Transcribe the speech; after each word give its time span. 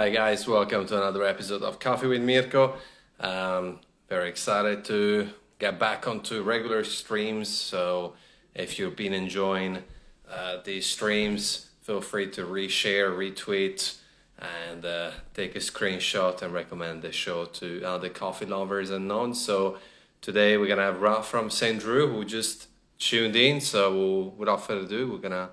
Hi 0.00 0.08
guys, 0.08 0.48
welcome 0.48 0.86
to 0.86 0.96
another 0.96 1.24
episode 1.24 1.62
of 1.62 1.78
Coffee 1.78 2.06
with 2.06 2.22
Mirko. 2.22 2.78
Um, 3.20 3.80
very 4.08 4.30
excited 4.30 4.82
to 4.86 5.28
get 5.58 5.78
back 5.78 6.08
onto 6.08 6.40
regular 6.40 6.84
streams. 6.84 7.50
So 7.50 8.14
if 8.54 8.78
you've 8.78 8.96
been 8.96 9.12
enjoying 9.12 9.82
uh, 10.26 10.56
these 10.64 10.86
streams, 10.86 11.68
feel 11.82 12.00
free 12.00 12.30
to 12.30 12.46
reshare, 12.46 13.10
retweet, 13.14 13.98
and 14.38 14.86
uh, 14.86 15.10
take 15.34 15.54
a 15.54 15.58
screenshot 15.58 16.40
and 16.40 16.54
recommend 16.54 17.02
the 17.02 17.12
show 17.12 17.44
to 17.44 17.84
other 17.84 18.08
coffee 18.08 18.46
lovers 18.46 18.88
and 18.88 19.06
non. 19.06 19.34
So 19.34 19.76
today 20.22 20.56
we're 20.56 20.68
gonna 20.68 20.80
have 20.80 21.02
Ralph 21.02 21.28
from 21.28 21.50
St. 21.50 21.78
Drew 21.78 22.10
who 22.10 22.24
just 22.24 22.68
tuned 22.98 23.36
in. 23.36 23.60
So 23.60 24.32
without 24.38 24.66
further 24.66 24.86
ado, 24.86 25.12
we're 25.12 25.18
gonna 25.18 25.50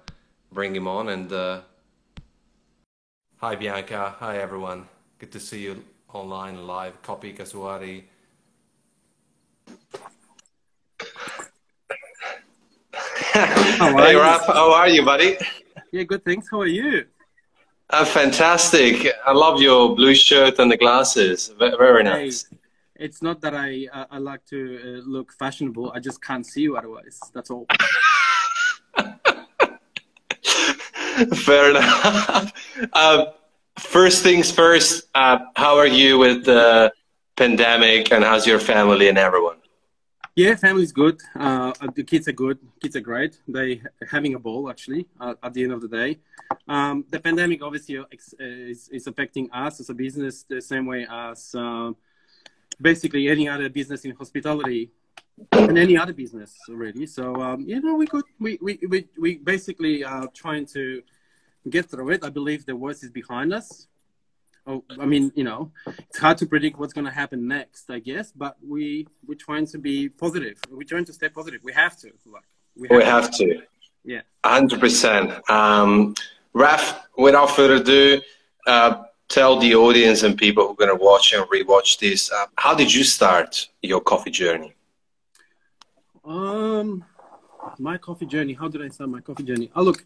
bring 0.54 0.74
him 0.74 0.88
on 0.88 1.10
and. 1.10 1.34
Uh, 1.34 1.62
Hi 3.40 3.56
Bianca, 3.56 4.16
hi 4.18 4.40
everyone. 4.40 4.88
Good 5.20 5.32
to 5.34 5.40
see 5.40 5.62
you 5.62 5.84
online 6.12 6.66
live. 6.66 7.00
Copy 7.04 7.34
Kasuari. 7.34 8.06
hey 13.34 14.16
Raf, 14.16 14.48
how 14.48 14.74
are 14.74 14.90
you, 14.90 15.06
buddy? 15.06 15.38
Yeah, 15.92 16.02
good. 16.02 16.26
Thanks. 16.26 16.48
How 16.50 16.62
are 16.62 16.66
you? 16.66 17.06
Uh, 17.92 18.06
fantastic. 18.06 19.08
I 19.24 19.34
love 19.34 19.62
your 19.62 19.96
blue 19.96 20.16
shirt 20.16 20.58
and 20.58 20.72
the 20.72 20.78
glasses. 20.78 21.54
Very 21.60 22.04
nice. 22.04 22.48
Hey, 22.50 22.58
it's 22.96 23.22
not 23.22 23.40
that 23.42 23.54
I 23.54 23.88
uh, 23.94 24.06
I 24.10 24.18
like 24.18 24.44
to 24.48 24.80
uh, 24.82 25.08
look 25.08 25.32
fashionable. 25.32 25.92
I 25.92 26.00
just 26.00 26.24
can't 26.24 26.44
see 26.44 26.62
you 26.62 26.76
otherwise. 26.76 27.20
That's 27.36 27.52
all. 27.52 27.68
Fair 31.36 31.72
enough. 31.72 32.54
Uh, 32.94 33.26
first 33.80 34.22
things 34.22 34.52
first, 34.52 35.08
uh, 35.16 35.40
how 35.56 35.76
are 35.78 35.88
you 35.88 36.20
with 36.20 36.46
the 36.46 36.94
pandemic 37.36 38.12
and 38.12 38.24
how's 38.24 38.46
your 38.46 38.60
family 38.60 39.10
and 39.10 39.18
everyone? 39.18 39.58
Yeah, 40.36 40.54
family's 40.56 40.92
good. 40.92 41.20
Uh, 41.36 41.74
the 41.96 42.04
kids 42.04 42.28
are 42.28 42.34
good. 42.34 42.60
Kids 42.80 42.96
are 42.96 43.02
great. 43.02 43.40
They 43.48 43.82
having 44.08 44.36
a 44.36 44.40
ball 44.40 44.70
actually 44.70 45.08
uh, 45.20 45.34
at 45.42 45.56
the 45.56 45.64
end 45.64 45.74
of 45.74 45.82
the 45.82 45.88
day. 45.88 46.20
Um, 46.68 47.04
the 47.10 47.20
pandemic 47.20 47.64
obviously 47.64 48.00
is, 48.12 48.88
is 48.90 49.08
affecting 49.08 49.50
us 49.52 49.80
as 49.80 49.90
a 49.90 49.96
business 49.96 50.44
the 50.44 50.62
same 50.62 50.86
way 50.86 51.08
as 51.10 51.56
uh, 51.56 51.92
basically 52.80 53.28
any 53.28 53.50
other 53.50 53.70
business 53.70 54.06
in 54.06 54.12
hospitality 54.12 54.92
and 55.52 55.78
any 55.78 55.98
other 55.98 56.14
business 56.14 56.56
really. 56.70 57.06
So 57.06 57.42
um, 57.42 57.62
you 57.62 57.82
know, 57.82 57.96
we 57.96 58.08
could 58.08 58.26
we 58.40 58.58
we 58.62 58.80
we, 58.88 59.08
we 59.18 59.36
basically 59.38 60.04
are 60.04 60.28
trying 60.28 60.66
to 60.68 61.02
get 61.70 61.90
through 61.90 62.10
it. 62.12 62.24
I 62.24 62.30
believe 62.30 62.66
the 62.66 62.76
worst 62.76 63.04
is 63.04 63.12
behind 63.12 63.54
us. 63.54 63.88
Oh, 64.66 64.84
I 65.00 65.06
mean, 65.06 65.32
you 65.34 65.46
know, 65.46 65.72
it's 65.86 66.18
hard 66.18 66.38
to 66.40 66.46
predict 66.46 66.78
what's 66.78 66.92
going 66.92 67.06
to 67.06 67.12
happen 67.12 67.48
next, 67.48 67.90
I 67.90 68.00
guess. 68.00 68.34
But 68.34 68.58
we 68.66 69.08
we're 69.26 69.36
trying 69.36 69.66
to 69.68 69.78
be 69.78 70.10
positive. 70.10 70.60
We're 70.70 70.84
trying 70.84 71.06
to 71.06 71.14
stay 71.14 71.30
positive. 71.30 71.62
We 71.64 71.72
have 71.74 71.98
to. 72.02 72.12
Like, 72.26 72.44
we 72.76 72.88
have, 72.90 72.98
we 72.98 73.04
have 73.04 73.32
to. 73.32 73.46
to. 73.46 73.62
Yeah. 74.04 74.22
Hundred 74.44 74.82
percent. 74.82 75.50
Um, 75.50 76.16
Raf, 76.54 77.08
without 77.18 77.52
further 77.52 77.76
ado, 77.76 78.22
uh, 78.66 79.04
tell 79.30 79.60
the 79.60 79.76
audience 79.76 80.24
and 80.24 80.38
people 80.38 80.66
who 80.66 80.74
are 80.74 80.76
going 80.76 80.98
to 80.98 81.04
watch 81.04 81.34
and 81.34 81.46
rewatch 81.50 82.00
this, 82.00 82.32
uh, 82.32 82.46
how 82.56 82.74
did 82.74 82.94
you 82.94 83.04
start 83.04 83.70
your 83.82 84.02
coffee 84.02 84.32
journey? 84.32 84.74
Um, 86.26 87.06
my 87.80 87.98
coffee 87.98 88.26
journey. 88.26 88.54
How 88.54 88.68
did 88.68 88.82
I 88.82 88.90
start 88.90 89.10
my 89.10 89.22
coffee 89.22 89.44
journey? 89.44 89.72
Oh, 89.76 89.84
look, 89.84 90.04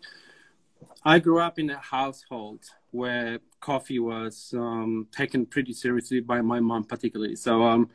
I 1.03 1.19
grew 1.19 1.39
up 1.39 1.57
in 1.57 1.69
a 1.71 1.77
household 1.77 2.65
where 2.91 3.39
coffee 3.59 3.99
was 3.99 4.53
um, 4.55 5.07
taken 5.11 5.45
pretty 5.45 5.73
seriously 5.73 6.19
by 6.19 6.41
my 6.41 6.59
mom, 6.59 6.83
particularly. 6.83 7.35
So 7.35 7.63
um, 7.63 7.89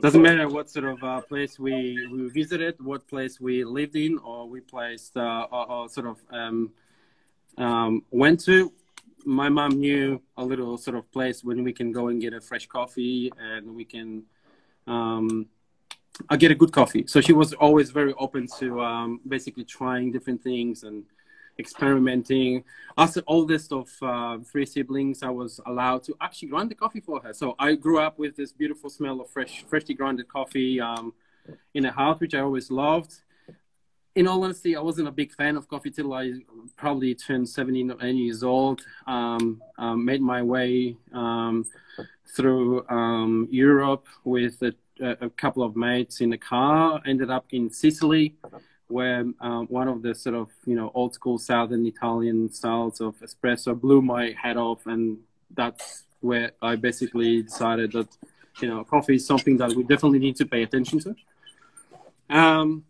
doesn't 0.00 0.22
matter 0.22 0.48
what 0.48 0.70
sort 0.70 0.86
of 0.86 1.02
uh, 1.02 1.20
place 1.20 1.58
we, 1.58 2.06
we 2.10 2.28
visited, 2.30 2.76
what 2.82 3.06
place 3.08 3.40
we 3.40 3.64
lived 3.64 3.96
in, 3.96 4.18
or 4.18 4.48
we 4.48 4.60
placed 4.60 5.16
uh, 5.16 5.46
or, 5.50 5.70
or, 5.70 5.88
sort 5.88 6.06
of 6.06 6.18
um, 6.30 6.72
um 7.58 8.02
went 8.10 8.40
to. 8.44 8.72
My 9.24 9.48
mom 9.48 9.72
knew 9.72 10.22
a 10.36 10.44
little 10.44 10.78
sort 10.78 10.96
of 10.96 11.10
place 11.10 11.42
when 11.42 11.64
we 11.64 11.72
can 11.72 11.92
go 11.92 12.08
and 12.08 12.20
get 12.20 12.32
a 12.32 12.40
fresh 12.40 12.66
coffee 12.66 13.32
and 13.38 13.74
we 13.74 13.84
can 13.84 14.22
um, 14.86 15.46
I 16.30 16.36
get 16.36 16.50
a 16.50 16.54
good 16.54 16.72
coffee. 16.72 17.04
So 17.06 17.20
she 17.20 17.32
was 17.32 17.52
always 17.54 17.90
very 17.90 18.14
open 18.14 18.46
to 18.58 18.80
um, 18.80 19.20
basically 19.26 19.64
trying 19.64 20.12
different 20.12 20.42
things 20.42 20.84
and 20.84 21.04
experimenting. 21.58 22.64
As 22.98 23.14
the 23.14 23.24
oldest 23.26 23.72
of 23.72 23.90
uh, 24.02 24.38
three 24.38 24.66
siblings, 24.66 25.22
I 25.22 25.30
was 25.30 25.60
allowed 25.66 26.02
to 26.04 26.16
actually 26.20 26.48
grind 26.48 26.70
the 26.70 26.74
coffee 26.74 27.00
for 27.00 27.20
her. 27.20 27.32
So 27.32 27.54
I 27.58 27.74
grew 27.74 27.98
up 27.98 28.18
with 28.18 28.36
this 28.36 28.52
beautiful 28.52 28.90
smell 28.90 29.20
of 29.20 29.30
fresh, 29.30 29.64
freshly 29.68 29.94
grounded 29.94 30.28
coffee 30.28 30.80
um, 30.80 31.12
in 31.74 31.84
a 31.84 31.92
house, 31.92 32.20
which 32.20 32.34
I 32.34 32.40
always 32.40 32.70
loved. 32.70 33.14
In 34.14 34.26
all 34.26 34.42
honesty, 34.42 34.76
I 34.76 34.80
wasn't 34.80 35.08
a 35.08 35.12
big 35.12 35.32
fan 35.34 35.56
of 35.56 35.68
coffee 35.68 35.90
till 35.90 36.14
I 36.14 36.32
probably 36.76 37.14
turned 37.14 37.48
17 37.48 37.90
or 37.90 37.96
18 37.96 38.16
years 38.16 38.42
old. 38.42 38.80
Um, 39.06 39.60
um, 39.76 40.04
made 40.04 40.22
my 40.22 40.42
way 40.42 40.96
um, 41.12 41.66
through 42.34 42.88
um, 42.88 43.46
Europe 43.50 44.06
with 44.24 44.62
a, 44.62 44.74
a 45.00 45.28
couple 45.28 45.62
of 45.62 45.76
mates 45.76 46.22
in 46.22 46.32
a 46.32 46.38
car. 46.38 47.02
Ended 47.04 47.30
up 47.30 47.44
in 47.50 47.70
Sicily 47.70 48.36
where 48.88 49.24
um, 49.40 49.66
one 49.66 49.88
of 49.88 50.02
the 50.02 50.14
sort 50.14 50.34
of 50.34 50.50
you 50.64 50.74
know 50.74 50.90
old 50.94 51.14
school 51.14 51.38
southern 51.38 51.86
Italian 51.86 52.52
styles 52.52 53.00
of 53.00 53.18
espresso 53.20 53.78
blew 53.78 54.00
my 54.02 54.34
head 54.40 54.56
off, 54.56 54.86
and 54.86 55.18
that's 55.54 56.04
where 56.20 56.52
I 56.62 56.76
basically 56.76 57.42
decided 57.42 57.92
that 57.92 58.08
you 58.60 58.68
know 58.68 58.84
coffee 58.84 59.16
is 59.16 59.26
something 59.26 59.56
that 59.58 59.72
we 59.72 59.82
definitely 59.82 60.18
need 60.18 60.36
to 60.36 60.46
pay 60.46 60.62
attention 60.62 61.00
to. 61.00 61.16
Um, 62.28 62.84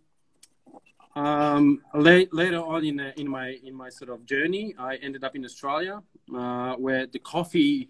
um, 1.14 1.80
late, 1.94 2.32
later 2.34 2.58
on 2.58 2.84
in, 2.84 3.00
uh, 3.00 3.12
in 3.16 3.28
my 3.28 3.58
in 3.64 3.74
my 3.74 3.88
sort 3.88 4.10
of 4.10 4.26
journey, 4.26 4.74
I 4.78 4.96
ended 4.96 5.24
up 5.24 5.34
in 5.34 5.44
Australia, 5.44 6.02
uh, 6.34 6.74
where 6.74 7.06
the 7.06 7.18
coffee 7.18 7.88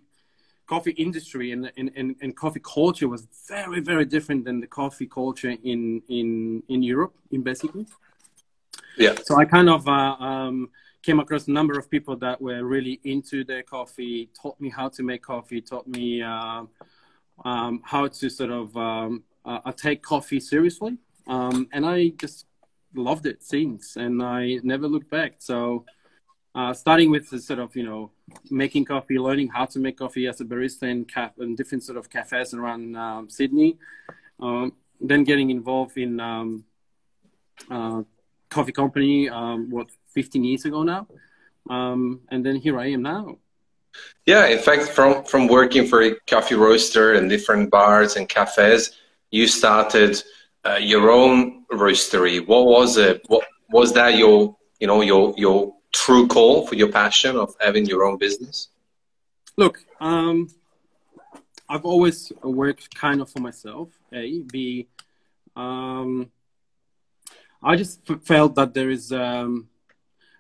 coffee 0.67 0.93
industry 0.93 1.53
and, 1.53 1.71
and, 1.77 1.91
and, 1.97 2.17
and, 2.21 2.37
coffee 2.37 2.61
culture 2.61 3.09
was 3.09 3.27
very, 3.49 3.81
very 3.81 4.05
different 4.05 4.45
than 4.45 4.61
the 4.61 4.67
coffee 4.67 5.07
culture 5.07 5.51
in, 5.63 6.03
in, 6.09 6.63
in 6.69 6.83
Europe, 6.83 7.15
in 7.31 7.43
basically. 7.43 7.87
Yeah. 8.99 9.15
So 9.25 9.37
I 9.37 9.45
kind 9.45 9.69
of 9.69 9.87
uh, 9.87 10.17
um, 10.19 10.71
came 11.03 11.21
across 11.21 11.47
a 11.47 11.53
number 11.53 11.79
of 11.79 11.89
people 11.91 12.17
that 12.17 12.41
were 12.41 12.65
really 12.65 13.01
into 13.05 13.45
their 13.45 13.63
coffee, 13.63 14.29
taught 14.41 14.61
me 14.61 14.69
how 14.69 14.89
to 14.89 15.03
make 15.03 15.23
coffee, 15.23 15.61
taught 15.61 15.87
me 15.87 16.23
uh, 16.23 16.65
um, 17.45 17.81
how 17.85 18.09
to 18.09 18.29
sort 18.29 18.51
of 18.51 18.77
um, 18.77 19.23
uh, 19.45 19.73
take 19.73 20.03
coffee 20.03 20.41
seriously. 20.41 20.97
Um, 21.29 21.69
and 21.73 21.87
I 21.87 22.09
just 22.09 22.47
loved 22.95 23.27
it 23.27 23.43
since, 23.43 23.97
and 23.97 24.23
I 24.23 24.59
never 24.63 24.89
looked 24.89 25.11
back. 25.11 25.35
So 25.39 25.85
uh, 26.57 26.73
starting 26.73 27.11
with 27.11 27.29
the 27.29 27.39
sort 27.39 27.59
of 27.59 27.77
you 27.77 27.85
know 27.85 28.11
making 28.51 28.85
coffee, 28.85 29.19
learning 29.19 29.49
how 29.49 29.67
to 29.67 29.79
make 29.79 29.99
coffee 29.99 30.27
as 30.27 30.41
a 30.41 30.45
barista 30.45 30.85
in, 30.85 31.05
ca- 31.05 31.31
in 31.39 31.55
different 31.55 31.85
sort 31.85 31.99
of 31.99 32.09
cafes 32.09 32.55
around 32.55 32.97
um, 32.97 33.29
Sydney, 33.29 33.77
um, 34.41 34.73
then 35.01 35.23
getting 35.23 35.51
involved 35.51 35.99
in 35.99 36.19
um, 36.19 36.65
uh, 37.71 38.03
coffee 38.49 38.73
company 38.73 39.29
um, 39.29 39.71
what 39.71 39.89
15 40.15 40.43
years 40.43 40.65
ago 40.65 40.83
now, 40.83 41.07
um, 41.69 42.21
and 42.31 42.45
then 42.45 42.57
here 42.57 42.81
I 42.81 42.87
am 42.87 43.03
now. 43.03 43.37
Yeah, 44.25 44.47
in 44.47 44.59
fact, 44.59 44.89
from 44.89 45.25
from 45.25 45.49
working 45.49 45.87
for 45.87 46.03
a 46.03 46.15
coffee 46.27 46.55
roaster 46.55 47.15
and 47.15 47.29
different 47.29 47.71
bars 47.71 48.17
and 48.17 48.27
cafes, 48.29 48.93
you 49.31 49.47
started 49.47 50.23
uh, 50.65 50.79
your 50.81 51.11
own 51.11 51.65
roastery. 51.71 52.47
What 52.47 52.67
was 52.67 52.97
it? 52.97 53.23
What 53.29 53.45
was 53.71 53.93
that? 53.93 54.17
Your 54.17 54.57
you 54.81 54.87
know 54.87 55.03
your 55.03 55.35
your 55.37 55.77
true 56.05 56.27
call 56.27 56.67
for 56.67 56.75
your 56.75 56.91
passion 56.93 57.37
of 57.37 57.55
having 57.61 57.87
your 57.87 58.05
own 58.05 58.19
business? 58.19 58.69
Look, 59.57 59.85
um, 60.01 60.49
I've 61.69 61.85
always 61.85 62.33
worked 62.43 62.95
kind 62.95 63.21
of 63.21 63.31
for 63.31 63.41
myself. 63.41 63.89
A, 64.13 64.41
B, 64.41 64.87
um, 65.57 66.31
I 67.63 67.77
just 67.77 68.01
felt 68.23 68.55
that 68.57 68.75
there 68.75 68.91
is 68.91 69.13
um, 69.13 69.69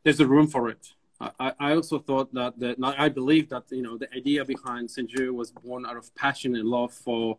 there's 0.04 0.20
a 0.20 0.26
room 0.26 0.46
for 0.46 0.68
it. 0.68 0.92
I, 1.18 1.52
I 1.58 1.74
also 1.74 1.98
thought 1.98 2.32
that 2.34 2.58
the, 2.58 2.76
I 2.82 3.08
believe 3.08 3.48
that 3.48 3.64
you 3.70 3.82
know 3.82 3.96
the 3.96 4.12
idea 4.14 4.44
behind 4.44 4.90
Saint 4.90 5.10
Drew 5.10 5.32
was 5.32 5.50
born 5.50 5.86
out 5.86 5.96
of 5.96 6.14
passion 6.14 6.54
and 6.54 6.68
love 6.68 6.92
for 6.92 7.38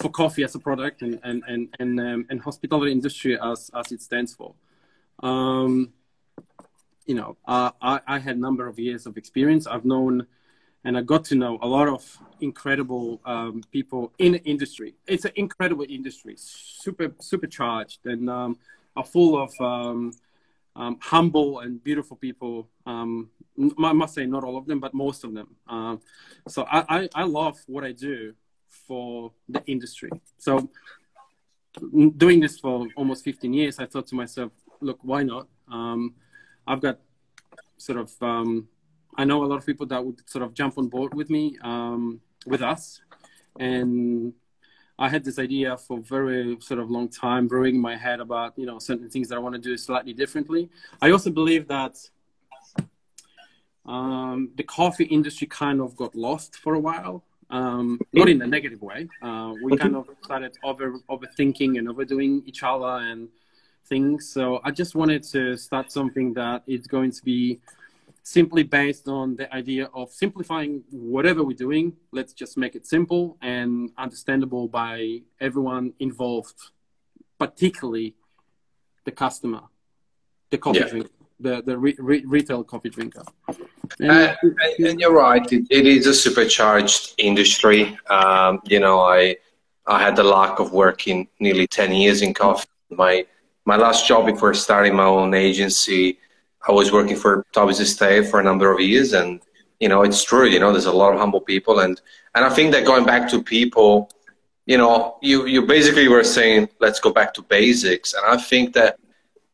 for 0.00 0.10
coffee 0.10 0.42
as 0.42 0.54
a 0.56 0.58
product 0.58 1.02
and 1.02 1.20
and 1.22 1.42
and 1.46 1.68
and, 1.78 2.00
um, 2.00 2.26
and 2.30 2.40
hospitality 2.40 2.90
industry 2.90 3.38
as 3.40 3.70
as 3.74 3.92
it 3.92 4.02
stands 4.02 4.34
for. 4.34 4.54
Um, 5.22 5.92
you 7.06 7.14
know, 7.14 7.36
uh, 7.46 7.70
I, 7.80 8.00
I 8.06 8.18
had 8.18 8.36
a 8.36 8.40
number 8.40 8.66
of 8.66 8.78
years 8.78 9.06
of 9.06 9.16
experience. 9.16 9.66
I've 9.66 9.84
known 9.84 10.26
and 10.84 10.98
I 10.98 11.02
got 11.02 11.24
to 11.26 11.34
know 11.34 11.58
a 11.62 11.66
lot 11.66 11.88
of 11.88 12.18
incredible 12.40 13.20
um, 13.24 13.62
people 13.70 14.12
in 14.18 14.32
the 14.32 14.42
industry. 14.44 14.94
It's 15.06 15.24
an 15.24 15.32
incredible 15.36 15.86
industry, 15.88 16.34
super 16.36 17.14
supercharged, 17.20 18.00
and 18.04 18.28
um, 18.28 18.58
are 18.96 19.04
full 19.04 19.40
of 19.40 19.52
um, 19.60 20.12
um, 20.74 20.98
humble 21.00 21.60
and 21.60 21.82
beautiful 21.82 22.16
people. 22.16 22.68
Um, 22.84 23.30
I 23.78 23.92
must 23.92 24.14
say, 24.14 24.26
not 24.26 24.42
all 24.44 24.56
of 24.56 24.66
them, 24.66 24.80
but 24.80 24.92
most 24.92 25.24
of 25.24 25.34
them. 25.34 25.54
Um, 25.68 26.00
so 26.48 26.64
I, 26.64 26.84
I, 26.88 27.08
I 27.14 27.22
love 27.24 27.58
what 27.66 27.84
I 27.84 27.92
do 27.92 28.34
for 28.68 29.32
the 29.48 29.62
industry. 29.66 30.10
So 30.38 30.68
doing 32.16 32.40
this 32.40 32.58
for 32.58 32.88
almost 32.96 33.24
15 33.24 33.52
years, 33.52 33.78
I 33.78 33.86
thought 33.86 34.08
to 34.08 34.14
myself, 34.14 34.50
look, 34.80 34.98
why 35.02 35.22
not? 35.22 35.46
I've 36.66 36.80
got 36.80 36.98
sort 37.76 37.98
of, 37.98 38.12
um, 38.20 38.68
I 39.16 39.24
know 39.24 39.44
a 39.44 39.46
lot 39.46 39.58
of 39.58 39.66
people 39.66 39.86
that 39.86 40.04
would 40.04 40.28
sort 40.28 40.44
of 40.44 40.54
jump 40.54 40.78
on 40.78 40.88
board 40.88 41.14
with 41.14 41.30
me, 41.30 41.58
um, 41.62 42.20
with 42.46 42.62
us. 42.62 43.00
And 43.58 44.32
I 44.98 45.08
had 45.08 45.24
this 45.24 45.38
idea 45.38 45.76
for 45.76 45.98
very 45.98 46.56
sort 46.60 46.80
of 46.80 46.90
long 46.90 47.08
time, 47.08 47.48
brewing 47.48 47.76
in 47.76 47.80
my 47.80 47.96
head 47.96 48.20
about, 48.20 48.52
you 48.56 48.66
know, 48.66 48.78
certain 48.78 49.08
things 49.10 49.28
that 49.28 49.36
I 49.36 49.38
want 49.38 49.54
to 49.54 49.60
do 49.60 49.76
slightly 49.76 50.12
differently. 50.12 50.70
I 51.00 51.10
also 51.10 51.30
believe 51.30 51.68
that 51.68 51.96
um, 53.84 54.50
the 54.54 54.62
coffee 54.62 55.04
industry 55.04 55.46
kind 55.48 55.80
of 55.80 55.96
got 55.96 56.14
lost 56.14 56.56
for 56.56 56.74
a 56.74 56.80
while. 56.80 57.24
Um, 57.50 58.00
not 58.14 58.30
in 58.30 58.40
a 58.40 58.46
negative 58.46 58.80
way. 58.80 59.08
Uh, 59.20 59.52
we 59.62 59.76
kind 59.76 59.94
of 59.94 60.08
started 60.22 60.56
over 60.64 60.98
overthinking 61.10 61.78
and 61.78 61.86
overdoing 61.86 62.42
each 62.46 62.62
other 62.62 63.04
and 63.04 63.28
things. 63.86 64.28
So 64.28 64.60
I 64.64 64.70
just 64.70 64.94
wanted 64.94 65.22
to 65.24 65.56
start 65.56 65.92
something 65.92 66.34
that 66.34 66.62
is 66.66 66.86
going 66.86 67.12
to 67.12 67.22
be 67.24 67.60
simply 68.22 68.62
based 68.62 69.08
on 69.08 69.36
the 69.36 69.52
idea 69.52 69.88
of 69.94 70.10
simplifying 70.10 70.84
whatever 70.90 71.42
we're 71.42 71.56
doing. 71.56 71.92
Let's 72.12 72.32
just 72.32 72.56
make 72.56 72.74
it 72.74 72.86
simple 72.86 73.36
and 73.42 73.90
understandable 73.98 74.68
by 74.68 75.22
everyone 75.40 75.92
involved, 75.98 76.54
particularly 77.38 78.14
the 79.04 79.10
customer, 79.10 79.62
the 80.50 80.58
coffee 80.58 80.80
yeah. 80.80 80.88
drinker, 80.88 81.10
the, 81.40 81.62
the 81.62 81.76
re- 81.76 81.96
re- 81.98 82.24
retail 82.24 82.62
coffee 82.62 82.90
drinker. 82.90 83.24
And, 83.98 84.10
uh, 84.10 84.36
and, 84.78 85.00
you're 85.00 85.12
right. 85.12 85.44
It, 85.52 85.66
it 85.70 85.86
is 85.86 86.06
a 86.06 86.14
supercharged 86.14 87.14
industry. 87.18 87.98
Um, 88.08 88.60
you 88.64 88.80
know, 88.80 89.00
I 89.00 89.36
I 89.86 90.00
had 90.00 90.14
the 90.14 90.22
luck 90.22 90.60
of 90.60 90.72
working 90.72 91.28
nearly 91.40 91.66
ten 91.66 91.92
years 91.92 92.22
in 92.22 92.32
coffee. 92.32 92.68
My 92.90 93.26
my 93.64 93.76
last 93.76 94.06
job 94.06 94.26
before 94.26 94.54
starting 94.54 94.94
my 94.94 95.04
own 95.04 95.34
agency, 95.34 96.18
I 96.66 96.72
was 96.72 96.92
working 96.92 97.16
for 97.16 97.44
Toby's 97.52 97.80
Estate 97.80 98.26
for 98.26 98.40
a 98.40 98.44
number 98.44 98.72
of 98.72 98.80
years, 98.80 99.12
and 99.12 99.40
you 99.80 99.88
know, 99.88 100.02
it's 100.02 100.22
true. 100.22 100.46
You 100.46 100.60
know, 100.60 100.72
there's 100.72 100.86
a 100.86 100.92
lot 100.92 101.12
of 101.12 101.20
humble 101.20 101.40
people, 101.40 101.80
and 101.80 102.00
and 102.34 102.44
I 102.44 102.50
think 102.50 102.72
that 102.72 102.84
going 102.84 103.04
back 103.04 103.28
to 103.30 103.42
people, 103.42 104.10
you 104.66 104.78
know, 104.78 105.16
you 105.22 105.46
you 105.46 105.66
basically 105.66 106.08
were 106.08 106.24
saying 106.24 106.68
let's 106.80 107.00
go 107.00 107.12
back 107.12 107.34
to 107.34 107.42
basics, 107.42 108.14
and 108.14 108.24
I 108.26 108.36
think 108.36 108.74
that 108.74 108.98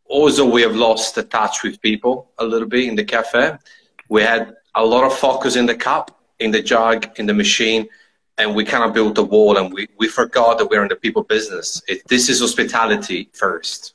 also 0.05 0.49
we 0.49 0.63
have 0.63 0.75
lost 0.75 1.15
the 1.15 1.23
touch 1.23 1.63
with 1.63 1.81
people 1.83 2.31
a 2.39 2.45
little 2.45 2.69
bit 2.69 2.89
in 2.89 2.97
the 2.97 3.05
cafe 3.05 3.59
we 4.09 4.23
had 4.23 4.57
a 4.75 4.85
lot 4.85 5.05
of 5.05 5.17
focus 5.17 5.57
in 5.57 5.67
the 5.67 5.75
cup, 5.75 6.21
in 6.39 6.51
the 6.51 6.63
jug, 6.63 7.19
in 7.19 7.27
the 7.27 7.35
machine, 7.35 7.89
and 8.39 8.55
we 8.55 8.65
kind 8.65 8.85
of 8.85 8.93
built 8.93 9.19
a 9.19 9.23
wall 9.23 9.57
and 9.59 9.73
we, 9.73 9.89
we 9.99 10.09
forgot 10.09 10.59
that 10.59 10.71
we're 10.71 10.83
in 10.83 10.89
the 10.89 10.97
people 10.97 11.23
business. 11.25 11.83
It, 11.89 12.07
this 12.09 12.29
is 12.29 12.41
hospitality 12.41 13.29
first. 13.33 13.95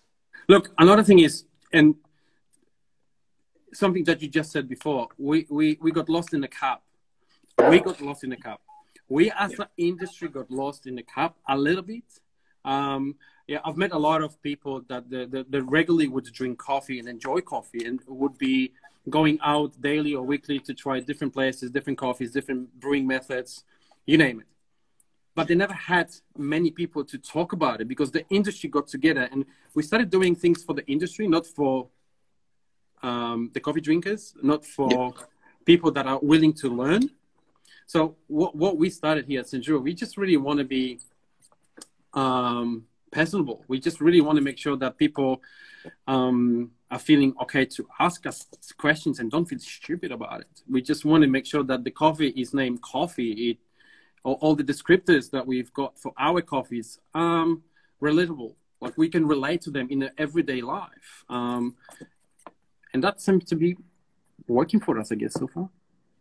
Look, 0.53 0.71
another 0.77 1.01
thing 1.01 1.17
is, 1.17 1.45
and 1.71 1.95
something 3.73 4.03
that 4.03 4.21
you 4.21 4.27
just 4.27 4.51
said 4.51 4.69
before, 4.69 5.07
we, 5.17 5.47
we, 5.49 5.79
we 5.81 5.89
got 5.91 6.09
lost 6.09 6.31
in 6.35 6.41
the 6.41 6.47
cup. 6.47 6.83
We 7.71 7.79
got 7.79 7.99
lost 7.99 8.23
in 8.23 8.29
the 8.29 8.37
cup. 8.37 8.61
We 9.09 9.31
as 9.31 9.53
yeah. 9.53 9.63
an 9.63 9.67
industry 9.77 10.27
got 10.29 10.51
lost 10.51 10.85
in 10.85 10.93
the 10.93 11.01
cup 11.01 11.39
a 11.49 11.57
little 11.57 11.81
bit. 11.81 12.03
Um, 12.63 13.15
yeah, 13.47 13.61
I've 13.65 13.77
met 13.77 13.93
a 13.93 13.97
lot 13.97 14.21
of 14.21 14.39
people 14.43 14.81
that 14.89 15.09
the, 15.09 15.25
the, 15.25 15.43
the 15.49 15.63
regularly 15.63 16.07
would 16.07 16.25
drink 16.25 16.59
coffee 16.59 16.99
and 16.99 17.07
enjoy 17.09 17.39
coffee 17.41 17.83
and 17.87 17.99
would 18.05 18.37
be 18.37 18.73
going 19.09 19.39
out 19.43 19.81
daily 19.81 20.13
or 20.13 20.23
weekly 20.23 20.59
to 20.59 20.75
try 20.75 20.99
different 20.99 21.33
places, 21.33 21.71
different 21.71 21.97
coffees, 21.97 22.31
different 22.31 22.79
brewing 22.79 23.07
methods, 23.07 23.63
you 24.05 24.19
name 24.19 24.41
it. 24.41 24.52
But 25.35 25.47
they 25.47 25.55
never 25.55 25.73
had 25.73 26.11
many 26.37 26.69
people 26.69 27.03
to 27.05 27.17
talk 27.17 27.53
about 27.53 27.81
it 27.81 27.87
because 27.87 28.11
the 28.11 28.23
industry 28.29 28.69
got 28.69 28.87
together 28.87 29.27
and 29.31 29.45
we 29.73 29.81
started 29.81 30.09
doing 30.09 30.35
things 30.35 30.63
for 30.63 30.73
the 30.73 30.85
industry, 30.85 31.27
not 31.27 31.47
for 31.47 31.87
um, 33.01 33.49
the 33.53 33.59
coffee 33.59 33.81
drinkers, 33.81 34.35
not 34.41 34.65
for 34.65 34.89
yeah. 34.91 35.25
people 35.65 35.91
that 35.91 36.05
are 36.05 36.19
willing 36.21 36.53
to 36.53 36.69
learn. 36.69 37.09
So 37.87 38.15
what, 38.27 38.55
what 38.55 38.77
we 38.77 38.89
started 38.89 39.25
here 39.25 39.41
at 39.41 39.49
St. 39.49 39.63
Drew, 39.63 39.79
we 39.79 39.93
just 39.93 40.17
really 40.17 40.37
want 40.37 40.59
to 40.59 40.65
be 40.65 40.99
um, 42.13 42.85
personable. 43.11 43.63
We 43.67 43.79
just 43.79 44.01
really 44.01 44.21
want 44.21 44.37
to 44.37 44.43
make 44.43 44.57
sure 44.57 44.75
that 44.77 44.97
people 44.97 45.41
um, 46.07 46.71
are 46.89 46.99
feeling 46.99 47.33
okay 47.41 47.65
to 47.65 47.87
ask 47.99 48.25
us 48.25 48.47
questions 48.77 49.19
and 49.19 49.29
don't 49.31 49.45
feel 49.45 49.59
stupid 49.59 50.11
about 50.11 50.41
it. 50.41 50.61
We 50.69 50.81
just 50.81 51.05
want 51.05 51.23
to 51.23 51.29
make 51.29 51.45
sure 51.45 51.63
that 51.63 51.83
the 51.83 51.91
coffee 51.91 52.29
is 52.29 52.53
named 52.53 52.81
coffee. 52.81 53.31
It, 53.49 53.57
all, 54.23 54.37
all 54.41 54.55
the 54.55 54.63
descriptors 54.63 55.29
that 55.31 55.45
we've 55.45 55.71
got 55.73 55.99
for 55.99 56.13
our 56.17 56.41
coffees 56.41 56.99
um, 57.13 57.63
relatable. 58.01 58.55
Like 58.81 58.97
we 58.97 59.09
can 59.09 59.25
relate 59.27 59.61
to 59.61 59.71
them 59.71 59.87
in 59.89 60.09
everyday 60.17 60.61
life. 60.61 61.23
Um, 61.29 61.75
and 62.93 63.03
that 63.03 63.21
seems 63.21 63.45
to 63.45 63.55
be 63.55 63.77
working 64.47 64.79
for 64.79 64.99
us, 64.99 65.11
I 65.11 65.15
guess, 65.15 65.33
so 65.33 65.47
far. 65.47 65.69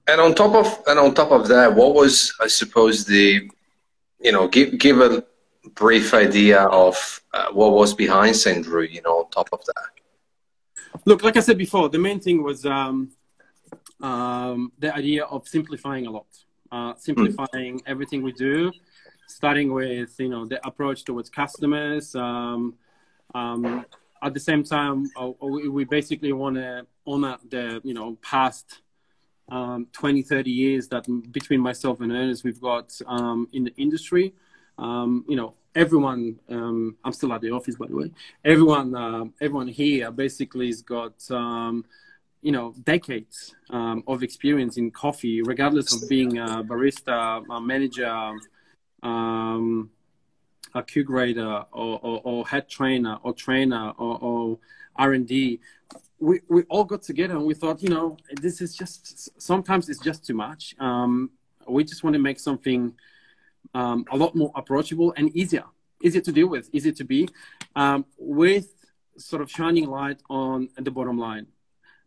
And 0.07 0.21
on 0.21 0.35
top 0.35 0.55
of 0.55 0.83
and 0.87 0.99
on 0.99 1.15
top 1.15 1.31
of 1.31 1.49
that, 1.49 1.75
what 1.75 1.95
was 1.95 2.35
I 2.41 2.49
suppose 2.49 3.05
the 3.05 3.49
you 4.21 4.33
know 4.33 4.49
give 4.49 4.79
give 4.79 5.01
a 5.01 5.25
brief 5.75 6.13
idea 6.13 6.63
of 6.63 7.21
uh, 7.33 7.49
what 7.53 7.73
was 7.73 7.95
behind 7.95 8.35
St. 8.35 8.65
Drew, 8.65 8.83
you 8.83 9.01
know, 9.03 9.21
on 9.21 9.31
top 9.31 9.49
of 9.53 9.65
that? 9.65 11.01
Look, 11.05 11.23
like 11.23 11.37
I 11.37 11.41
said 11.41 11.57
before, 11.57 11.89
the 11.89 11.99
main 11.99 12.21
thing 12.21 12.43
was 12.43 12.67
um, 12.67 13.11
um, 14.01 14.73
the 14.79 14.95
idea 14.95 15.25
of 15.25 15.47
simplifying 15.47 16.07
a 16.07 16.11
lot, 16.11 16.27
uh, 16.73 16.95
simplifying 16.97 17.79
mm. 17.79 17.83
everything 17.87 18.23
we 18.23 18.33
do, 18.33 18.73
starting 19.29 19.73
with 19.73 20.15
you 20.19 20.29
know 20.29 20.47
the 20.47 20.65
approach 20.67 21.05
towards 21.05 21.31
customers. 21.31 22.15
Um, 22.15 22.75
um 23.35 23.87
at 24.25 24.35
the 24.35 24.41
same 24.41 24.63
time, 24.63 25.11
uh, 25.17 25.31
we 25.41 25.85
basically 25.85 26.33
want 26.33 26.57
to 26.57 26.87
honor 27.07 27.39
the 27.49 27.81
you 27.85 27.95
know 27.95 28.17
past 28.23 28.81
um, 29.49 29.87
20, 29.93 30.23
30 30.23 30.51
years 30.51 30.89
that 30.89 31.05
between 31.33 31.61
myself 31.61 32.01
and 32.01 32.11
Ernest 32.13 32.45
we've 32.45 32.61
got 32.61 32.99
um, 33.07 33.49
in 33.53 33.65
the 33.65 33.75
industry. 33.77 34.35
Um, 34.79 35.25
you 35.29 35.37
know, 35.37 35.55
everyone 35.75 36.39
um, 36.51 36.97
i'm 37.05 37.13
still 37.13 37.33
at 37.33 37.41
the 37.41 37.51
office 37.51 37.77
by 37.77 37.87
the 37.87 37.97
way 37.97 38.11
everyone 38.45 38.95
uh, 38.95 39.25
everyone 39.41 39.69
here 39.69 40.11
basically 40.11 40.67
has 40.67 40.83
got 40.83 41.15
um, 41.31 41.85
you 42.43 42.53
know 42.53 42.75
decades 42.83 43.55
um, 43.71 44.03
of 44.07 44.23
experience 44.23 44.77
in 44.77 44.91
coffee 44.91 45.43
regardless 45.43 45.95
of 45.95 46.09
being 46.09 46.39
a 46.39 46.63
barista 46.65 47.45
a 47.49 47.61
manager 47.61 48.33
um, 49.03 49.91
a 50.75 50.83
q 50.83 51.03
grader 51.05 51.65
or, 51.73 51.99
or, 52.03 52.21
or, 52.25 52.47
head 52.47 52.69
trainer 52.69 53.19
or 53.23 53.33
trainer 53.33 53.93
or, 53.99 54.19
or 54.21 54.59
r&d 54.97 55.61
we, 56.21 56.41
we 56.49 56.63
all 56.65 56.85
got 56.85 57.03
together 57.03 57.35
and 57.35 57.45
we 57.45 57.55
thought 57.55 57.83
you 57.83 57.89
know 57.89 58.17
this 58.41 58.61
is 58.61 58.75
just 58.77 59.41
sometimes 59.41 59.89
it's 59.89 60.01
just 60.01 60.25
too 60.27 60.35
much 60.35 60.75
um, 60.79 61.31
we 61.69 61.85
just 61.85 62.05
want 62.05 62.15
to 62.15 62.21
make 62.21 62.39
something 62.39 62.93
um, 63.75 64.05
a 64.11 64.17
lot 64.17 64.35
more 64.35 64.53
approachable 64.55 65.13
and 65.17 65.35
easier, 65.37 65.65
easier 66.03 66.21
to 66.23 66.33
deal 66.33 66.49
with, 66.49 66.69
easier 66.73 66.93
to 66.93 67.05
be, 67.05 67.29
um, 67.77 68.05
with 68.19 68.75
sort 69.17 69.43
of 69.43 69.51
shining 69.51 69.87
light 69.87 70.21
on 70.29 70.69
the 70.77 70.91
bottom 70.91 71.19
line. 71.19 71.47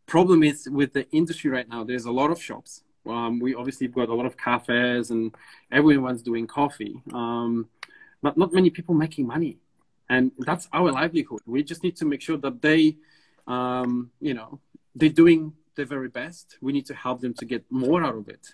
Problem 0.05 0.43
is 0.43 0.69
with 0.69 0.93
the 0.93 1.09
industry 1.11 1.49
right 1.49 1.67
now, 1.67 1.83
there's 1.83 2.05
a 2.05 2.11
lot 2.11 2.31
of 2.31 2.41
shops. 2.41 2.81
Um, 3.07 3.39
we 3.39 3.53
obviously 3.53 3.87
have 3.87 3.95
got 3.95 4.09
a 4.09 4.13
lot 4.13 4.25
of 4.25 4.37
cafes 4.37 5.11
and 5.11 5.33
everyone's 5.71 6.23
doing 6.23 6.47
coffee, 6.47 7.01
um, 7.13 7.67
but 8.21 8.37
not 8.37 8.53
many 8.53 8.69
people 8.69 8.95
making 8.95 9.27
money. 9.27 9.57
And 10.09 10.31
that's 10.39 10.67
our 10.73 10.91
livelihood. 10.91 11.41
We 11.45 11.63
just 11.63 11.83
need 11.83 11.95
to 11.97 12.05
make 12.05 12.21
sure 12.21 12.37
that 12.37 12.61
they, 12.61 12.97
um, 13.47 14.11
you 14.19 14.33
know, 14.33 14.59
they're 14.95 15.09
doing 15.09 15.53
their 15.75 15.85
very 15.85 16.09
best. 16.09 16.57
We 16.61 16.73
need 16.73 16.85
to 16.87 16.93
help 16.93 17.21
them 17.21 17.33
to 17.35 17.45
get 17.45 17.65
more 17.69 18.03
out 18.03 18.15
of 18.15 18.29
it. 18.29 18.47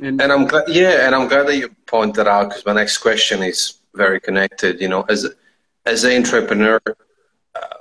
And, 0.00 0.20
and 0.20 0.32
I'm 0.32 0.46
glad, 0.46 0.68
yeah, 0.68 1.06
and 1.06 1.14
I'm 1.14 1.28
glad 1.28 1.46
that 1.46 1.56
you 1.56 1.68
pointed 1.86 2.26
out 2.26 2.48
because 2.48 2.66
my 2.66 2.72
next 2.72 2.98
question 2.98 3.42
is 3.42 3.78
very 3.94 4.20
connected. 4.20 4.80
You 4.80 4.88
know, 4.88 5.02
as 5.08 5.26
as 5.86 6.04
an 6.04 6.16
entrepreneur, 6.16 6.80
uh, 7.54 7.78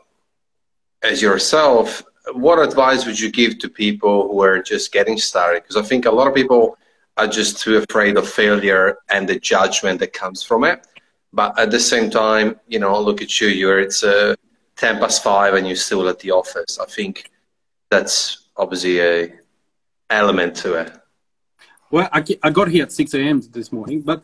as 1.01 1.21
yourself, 1.21 2.03
what 2.33 2.59
advice 2.59 3.05
would 3.05 3.19
you 3.19 3.31
give 3.31 3.59
to 3.59 3.69
people 3.69 4.27
who 4.27 4.41
are 4.41 4.61
just 4.61 4.91
getting 4.91 5.17
started? 5.17 5.63
Because 5.63 5.77
I 5.77 5.81
think 5.81 6.05
a 6.05 6.11
lot 6.11 6.27
of 6.27 6.35
people 6.35 6.77
are 7.17 7.27
just 7.27 7.59
too 7.59 7.77
afraid 7.77 8.17
of 8.17 8.29
failure 8.29 8.97
and 9.09 9.27
the 9.27 9.39
judgment 9.39 9.99
that 9.99 10.13
comes 10.13 10.43
from 10.43 10.63
it. 10.63 10.85
But 11.33 11.57
at 11.59 11.71
the 11.71 11.79
same 11.79 12.09
time, 12.09 12.59
you 12.67 12.79
know, 12.79 12.99
look 12.99 13.21
at 13.21 13.41
you. 13.41 13.47
You're 13.47 13.79
it's 13.79 14.03
uh, 14.03 14.35
ten 14.75 14.99
past 14.99 15.23
five, 15.23 15.53
and 15.55 15.67
you're 15.67 15.75
still 15.75 16.07
at 16.07 16.19
the 16.19 16.31
office. 16.31 16.79
I 16.79 16.85
think 16.85 17.31
that's 17.89 18.47
obviously 18.55 18.99
a 19.01 19.33
element 20.09 20.55
to 20.57 20.75
it. 20.75 20.91
Well, 21.91 22.09
I, 22.11 22.23
I 22.43 22.49
got 22.49 22.67
here 22.67 22.83
at 22.83 22.91
6 22.91 23.13
a.m. 23.13 23.41
this 23.51 23.71
morning, 23.71 24.01
but 24.01 24.23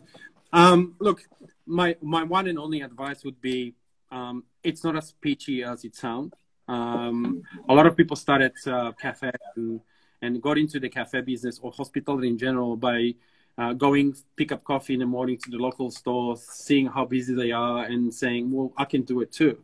um, 0.52 0.94
look, 0.98 1.22
my, 1.66 1.96
my 2.02 2.22
one 2.22 2.46
and 2.46 2.58
only 2.58 2.82
advice 2.82 3.24
would 3.24 3.40
be 3.40 3.74
um, 4.10 4.44
it's 4.62 4.84
not 4.84 4.96
as 4.96 5.12
peachy 5.12 5.62
as 5.62 5.84
it 5.84 5.94
sounds. 5.96 6.34
Um, 6.68 7.42
a 7.68 7.74
lot 7.74 7.86
of 7.86 7.96
people 7.96 8.16
started 8.16 8.52
uh, 8.66 8.92
cafe 8.92 9.30
and, 9.56 9.80
and 10.22 10.40
got 10.40 10.58
into 10.58 10.80
the 10.80 10.88
cafe 10.88 11.20
business 11.20 11.58
or 11.62 11.72
hospitality 11.72 12.28
in 12.28 12.38
general 12.38 12.76
by 12.76 13.14
uh, 13.56 13.72
going 13.72 14.14
pick 14.36 14.50
up 14.52 14.64
coffee 14.64 14.94
in 14.94 15.00
the 15.00 15.06
morning 15.06 15.38
to 15.38 15.50
the 15.50 15.56
local 15.56 15.90
stores, 15.90 16.42
seeing 16.42 16.86
how 16.86 17.04
busy 17.04 17.34
they 17.34 17.52
are, 17.52 17.84
and 17.84 18.12
saying, 18.12 18.50
"Well, 18.50 18.72
I 18.76 18.84
can 18.84 19.02
do 19.02 19.20
it 19.20 19.30
too." 19.30 19.62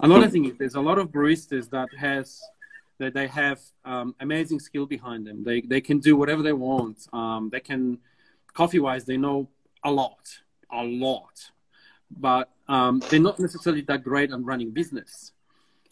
Another 0.00 0.28
thing 0.28 0.46
is 0.46 0.56
there's 0.58 0.74
a 0.74 0.80
lot 0.80 0.98
of 0.98 1.10
baristas 1.10 1.70
that 1.70 1.88
has 1.96 2.40
that 2.98 3.14
they 3.14 3.26
have 3.26 3.60
um, 3.84 4.14
amazing 4.20 4.60
skill 4.60 4.86
behind 4.86 5.26
them. 5.26 5.42
They 5.42 5.62
they 5.62 5.80
can 5.80 5.98
do 5.98 6.16
whatever 6.16 6.42
they 6.42 6.52
want. 6.52 7.06
Um, 7.12 7.48
they 7.50 7.60
can 7.60 7.98
coffee 8.52 8.78
wise 8.78 9.04
they 9.04 9.16
know 9.16 9.48
a 9.84 9.90
lot, 9.90 10.20
a 10.70 10.82
lot, 10.82 11.50
but 12.10 12.50
um, 12.68 13.02
they're 13.08 13.20
not 13.20 13.38
necessarily 13.38 13.82
that 13.82 14.04
great 14.04 14.32
on 14.32 14.44
running 14.44 14.70
business. 14.70 15.32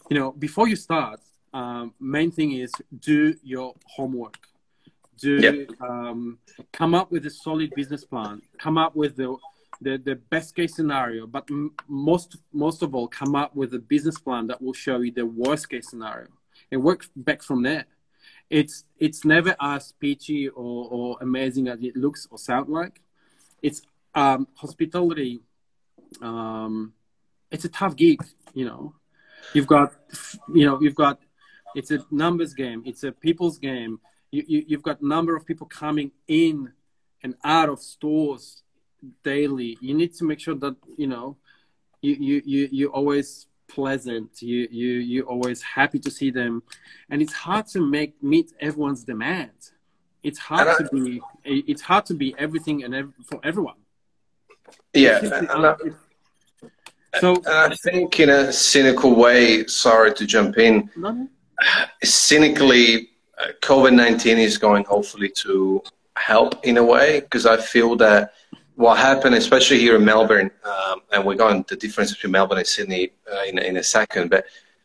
You 0.09 0.19
know, 0.19 0.33
before 0.33 0.69
you 0.69 0.77
start, 0.77 1.21
um, 1.53 1.95
main 2.01 2.31
thing 2.31 2.53
is 2.53 2.73
do 2.99 3.35
your 3.43 3.75
homework. 3.87 4.39
Do 5.19 5.37
yep. 5.37 5.71
um, 5.81 6.39
come 6.73 6.95
up 6.95 7.11
with 7.11 7.27
a 7.27 7.31
solid 7.31 7.73
business 7.75 8.05
plan. 8.05 8.41
Come 8.59 8.79
up 8.79 8.95
with 8.97 9.17
the 9.17 9.37
the, 9.81 9.97
the 9.97 10.17
best 10.17 10.57
case 10.57 10.75
scenario 10.75 11.25
but 11.25 11.45
m- 11.51 11.73
most 11.87 12.37
most 12.53 12.83
of 12.83 12.97
all 12.97 13.07
come 13.07 13.37
up 13.37 13.55
with 13.55 13.73
a 13.75 13.79
business 13.79 14.19
plan 14.19 14.47
that 14.49 14.61
will 14.61 14.73
show 14.73 14.99
you 14.99 15.13
the 15.13 15.25
worst 15.25 15.69
case 15.69 15.89
scenario 15.89 16.27
and 16.73 16.83
work 16.83 17.07
back 17.15 17.43
from 17.43 17.63
there. 17.63 17.85
It's 18.51 18.85
it's 18.99 19.25
never 19.25 19.55
as 19.61 19.93
peachy 19.93 20.49
or, 20.49 20.89
or 20.91 21.19
amazing 21.21 21.69
as 21.69 21.81
it 21.81 21.97
looks 21.97 22.27
or 22.31 22.39
sound 22.39 22.69
like. 22.69 23.01
It's 23.63 23.83
um, 24.15 24.49
hospitality 24.55 25.43
um, 26.23 26.93
it's 27.51 27.65
a 27.65 27.69
tough 27.69 27.95
gig 27.95 28.21
you 28.55 28.65
know 28.65 28.95
you've 29.55 29.67
got 29.67 29.93
you 30.55 30.67
know 30.67 30.81
you've 30.81 30.95
got 30.95 31.19
it's 31.75 31.91
a 31.91 32.05
numbers 32.11 32.55
game 32.55 32.83
it's 32.87 33.05
a 33.05 33.13
people's 33.13 33.59
game 33.59 34.01
you, 34.31 34.45
you, 34.47 34.65
you've 34.67 34.83
got 34.83 35.03
number 35.03 35.35
of 35.37 35.47
people 35.47 35.67
coming 35.67 36.11
in 36.27 36.73
and 37.23 37.35
out 37.45 37.69
of 37.69 37.81
stores 37.81 38.63
daily. 39.23 39.79
You 39.81 39.95
need 39.95 40.15
to 40.15 40.25
make 40.25 40.41
sure 40.41 40.55
that 40.57 40.77
you 40.97 41.07
know 41.07 41.37
you 42.03 42.17
you 42.19 42.43
you 42.45 42.69
you 42.71 42.89
always 42.89 43.47
pleasant. 43.69 44.43
You 44.43 44.69
you 44.71 44.89
you 44.95 45.23
always 45.23 45.63
happy 45.63 45.99
to 46.01 46.11
see 46.11 46.31
them, 46.31 46.63
and 47.11 47.23
it's 47.23 47.33
hard 47.33 47.67
to 47.69 47.81
make 47.81 48.23
meet 48.23 48.53
everyone's 48.61 49.05
demand. 49.05 49.53
It's 50.23 50.39
hard 50.39 50.69
I, 50.69 50.77
to 50.79 50.89
be 50.93 51.21
it's 51.45 51.83
hard 51.83 52.07
to 52.07 52.15
be 52.15 52.35
everything 52.39 52.85
and 52.85 52.95
ev- 52.95 53.15
for 53.25 53.41
everyone. 53.43 53.77
Yeah. 54.93 55.21
and 55.23 55.95
so 57.21 57.37
and 57.37 57.73
I 57.73 57.75
think 57.75 58.21
in 58.21 58.31
a 58.31 58.53
cynical 58.53 59.15
way, 59.15 59.67
sorry 59.67 60.15
to 60.15 60.27
jump 60.27 60.59
in, 60.59 60.91
no. 60.97 61.29
cynically 62.03 63.11
COVID 63.61 63.95
19 63.95 64.39
is 64.39 64.59
going 64.59 64.85
hopefully 64.85 65.31
to 65.37 65.83
help 66.17 66.65
in 66.65 66.77
a 66.77 66.85
way 66.85 67.21
because 67.21 67.47
I 67.47 67.57
feel 67.57 67.97
that 67.97 68.33
what 68.75 68.99
happened, 68.99 69.35
especially 69.35 69.79
here 69.79 69.97
in 69.97 70.05
Melbourne, 70.05 70.51
um, 70.65 71.01
and 71.13 71.25
we're 71.25 71.35
going 71.35 71.65
the 71.69 71.77
difference 71.77 72.13
between 72.13 72.33
Melbourne 72.33 72.59
and 72.59 72.67
Sydney 72.67 73.11
uh, 73.33 73.43
in, 73.49 73.59
in 73.59 73.77
a 73.77 73.83
second, 73.83 74.31
but 74.31 74.45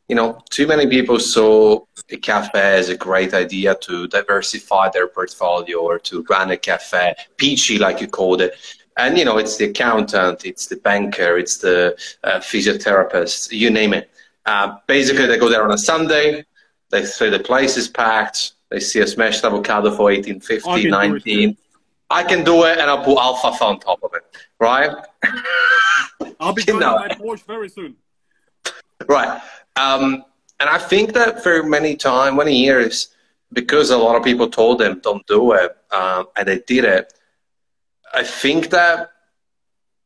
you 0.10 0.16
know, 0.16 0.42
too 0.50 0.68
many 0.68 0.88
people 0.88 1.20
saw 1.20 1.80
a 2.10 2.18
cafe 2.18 2.78
as 2.78 2.90
a 2.90 2.98
great 2.98 3.34
idea 3.34 3.76
to 3.76 4.08
diversify 4.08 4.90
their 4.90 5.08
portfolio 5.08 5.80
or 5.80 5.98
to 6.00 6.26
run 6.30 6.52
a 6.52 6.58
cafe, 6.58 7.16
peachy 7.38 7.78
like 7.80 8.02
you 8.02 8.08
called 8.08 8.42
it. 8.42 8.56
And 8.98 9.18
you 9.18 9.26
know, 9.26 9.38
it's 9.38 9.58
the 9.58 9.66
accountant, 9.66 10.46
it's 10.46 10.68
the 10.68 10.76
banker, 10.78 11.38
it's 11.38 11.58
the 11.58 11.98
uh, 12.24 12.40
physiotherapist, 12.40 13.52
you 13.52 13.70
name 13.70 13.94
it. 13.94 14.10
Uh, 14.46 14.78
basically, 14.88 15.26
they 15.26 15.38
go 15.38 15.50
there 15.50 15.64
on 15.64 15.72
a 15.72 15.78
Sunday, 15.78 16.46
they 16.94 17.06
say 17.06 17.32
the 17.32 17.40
place 17.40 17.76
is 17.76 17.88
packed. 17.88 18.54
They 18.70 18.80
see 18.80 19.00
a 19.00 19.08
smashed 19.08 19.44
avocado 19.44 19.96
for 19.96 20.12
18, 20.12 20.40
50, 20.40 20.90
19. 20.90 21.58
I 22.12 22.24
can 22.24 22.44
do 22.44 22.66
it 22.66 22.78
and 22.78 22.90
I'll 22.90 23.04
put 23.04 23.18
alfalfa 23.18 23.64
on 23.64 23.80
top 23.80 24.04
of 24.04 24.12
it, 24.14 24.24
right? 24.60 24.92
I'll 26.40 26.54
be 26.54 26.62
doing 26.68 26.80
my 26.80 27.08
Porsche 27.10 27.46
very 27.46 27.70
soon. 27.70 27.96
Right. 29.08 29.42
Um, 29.76 30.24
and 30.60 30.70
I 30.70 30.78
think 30.78 31.14
that 31.14 31.42
for 31.42 31.64
many 31.64 31.96
time, 31.96 32.36
many 32.36 32.56
years, 32.56 33.10
because 33.52 33.90
a 33.90 33.98
lot 33.98 34.16
of 34.16 34.24
people 34.24 34.48
told 34.48 34.80
them 34.80 35.00
don't 35.04 35.26
do 35.26 35.54
it, 35.54 35.76
um, 35.92 36.28
and 36.38 36.48
they 36.48 36.60
did 36.60 36.86
it, 36.86 37.12
I 38.14 38.24
think 38.24 38.70
that 38.70 39.12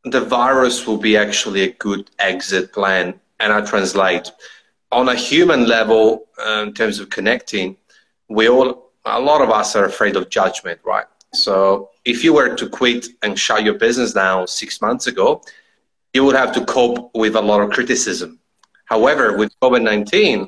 the 0.04 0.22
virus 0.22 0.88
will 0.88 0.98
be 0.98 1.18
actually 1.18 1.64
a 1.64 1.74
good 1.74 2.10
exit 2.20 2.74
plan. 2.74 3.20
And 3.40 3.54
I 3.54 3.62
translate 3.62 4.32
on 4.92 5.10
a 5.10 5.16
human 5.16 5.68
level, 5.68 6.28
uh, 6.40 6.64
in 6.66 6.74
terms 6.74 7.00
of 7.00 7.10
connecting, 7.10 7.78
we 8.30 8.50
all, 8.50 8.92
a 9.06 9.20
lot 9.20 9.42
of 9.42 9.50
us 9.50 9.76
are 9.76 9.86
afraid 9.86 10.16
of 10.16 10.30
judgment, 10.30 10.80
right? 10.84 11.06
So 11.34 11.90
if 12.06 12.24
you 12.24 12.34
were 12.34 12.56
to 12.56 12.70
quit 12.70 13.08
and 13.22 13.38
shut 13.38 13.64
your 13.64 13.76
business 13.76 14.14
down 14.14 14.48
six 14.48 14.82
months 14.82 15.08
ago, 15.08 15.42
you 16.14 16.24
would 16.24 16.36
have 16.36 16.54
to 16.54 16.66
cope 16.66 17.12
with 17.14 17.36
a 17.36 17.42
lot 17.42 17.62
of 17.62 17.70
criticism. 17.72 18.40
However, 18.86 19.38
with 19.38 19.52
COVID 19.60 19.84
19, 19.84 20.48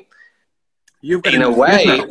you've 1.02 1.22
got 1.22 1.34
in 1.34 1.42
a 1.42 1.50
way, 1.50 1.84
now. 1.84 2.06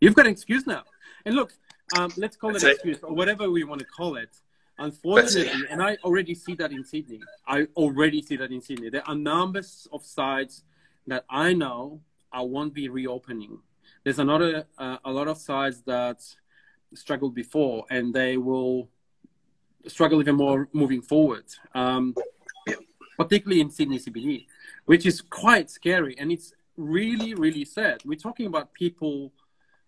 you've 0.00 0.14
got 0.14 0.26
an 0.26 0.32
excuse 0.32 0.66
now. 0.66 0.82
And 1.26 1.34
look, 1.34 1.52
um, 1.98 2.10
let's 2.16 2.36
call 2.36 2.56
it 2.56 2.62
an 2.62 2.70
excuse 2.70 2.98
or 3.02 3.14
whatever 3.14 3.50
we 3.50 3.64
want 3.64 3.80
to 3.80 3.86
call 3.86 4.16
it. 4.16 4.30
Unfortunately, 4.78 5.66
and 5.70 5.82
I 5.82 5.96
already 6.02 6.34
see 6.34 6.54
that 6.56 6.72
in 6.72 6.84
Sydney. 6.84 7.20
I 7.46 7.68
already 7.76 8.22
see 8.22 8.36
that 8.36 8.50
in 8.50 8.60
Sydney. 8.60 8.90
There 8.90 9.06
are 9.08 9.14
numbers 9.14 9.86
of 9.92 10.04
sites 10.04 10.62
that 11.06 11.24
I 11.30 11.52
know 11.52 12.00
I 12.32 12.42
won't 12.42 12.74
be 12.74 12.88
reopening. 12.88 13.58
There's 14.02 14.18
another 14.18 14.66
uh, 14.76 14.98
a 15.04 15.12
lot 15.12 15.28
of 15.28 15.38
sites 15.38 15.82
that 15.82 16.22
struggled 16.94 17.34
before, 17.34 17.84
and 17.88 18.12
they 18.12 18.36
will 18.36 18.88
struggle 19.86 20.20
even 20.20 20.36
more 20.36 20.68
moving 20.72 21.02
forward. 21.02 21.44
Um, 21.74 22.14
particularly 23.16 23.60
in 23.60 23.70
Sydney 23.70 23.98
CBD, 23.98 24.46
which 24.86 25.06
is 25.06 25.20
quite 25.20 25.70
scary, 25.70 26.16
and 26.18 26.32
it's 26.32 26.52
really 26.76 27.34
really 27.34 27.64
sad. 27.64 28.02
We're 28.04 28.18
talking 28.18 28.46
about 28.46 28.72
people, 28.74 29.32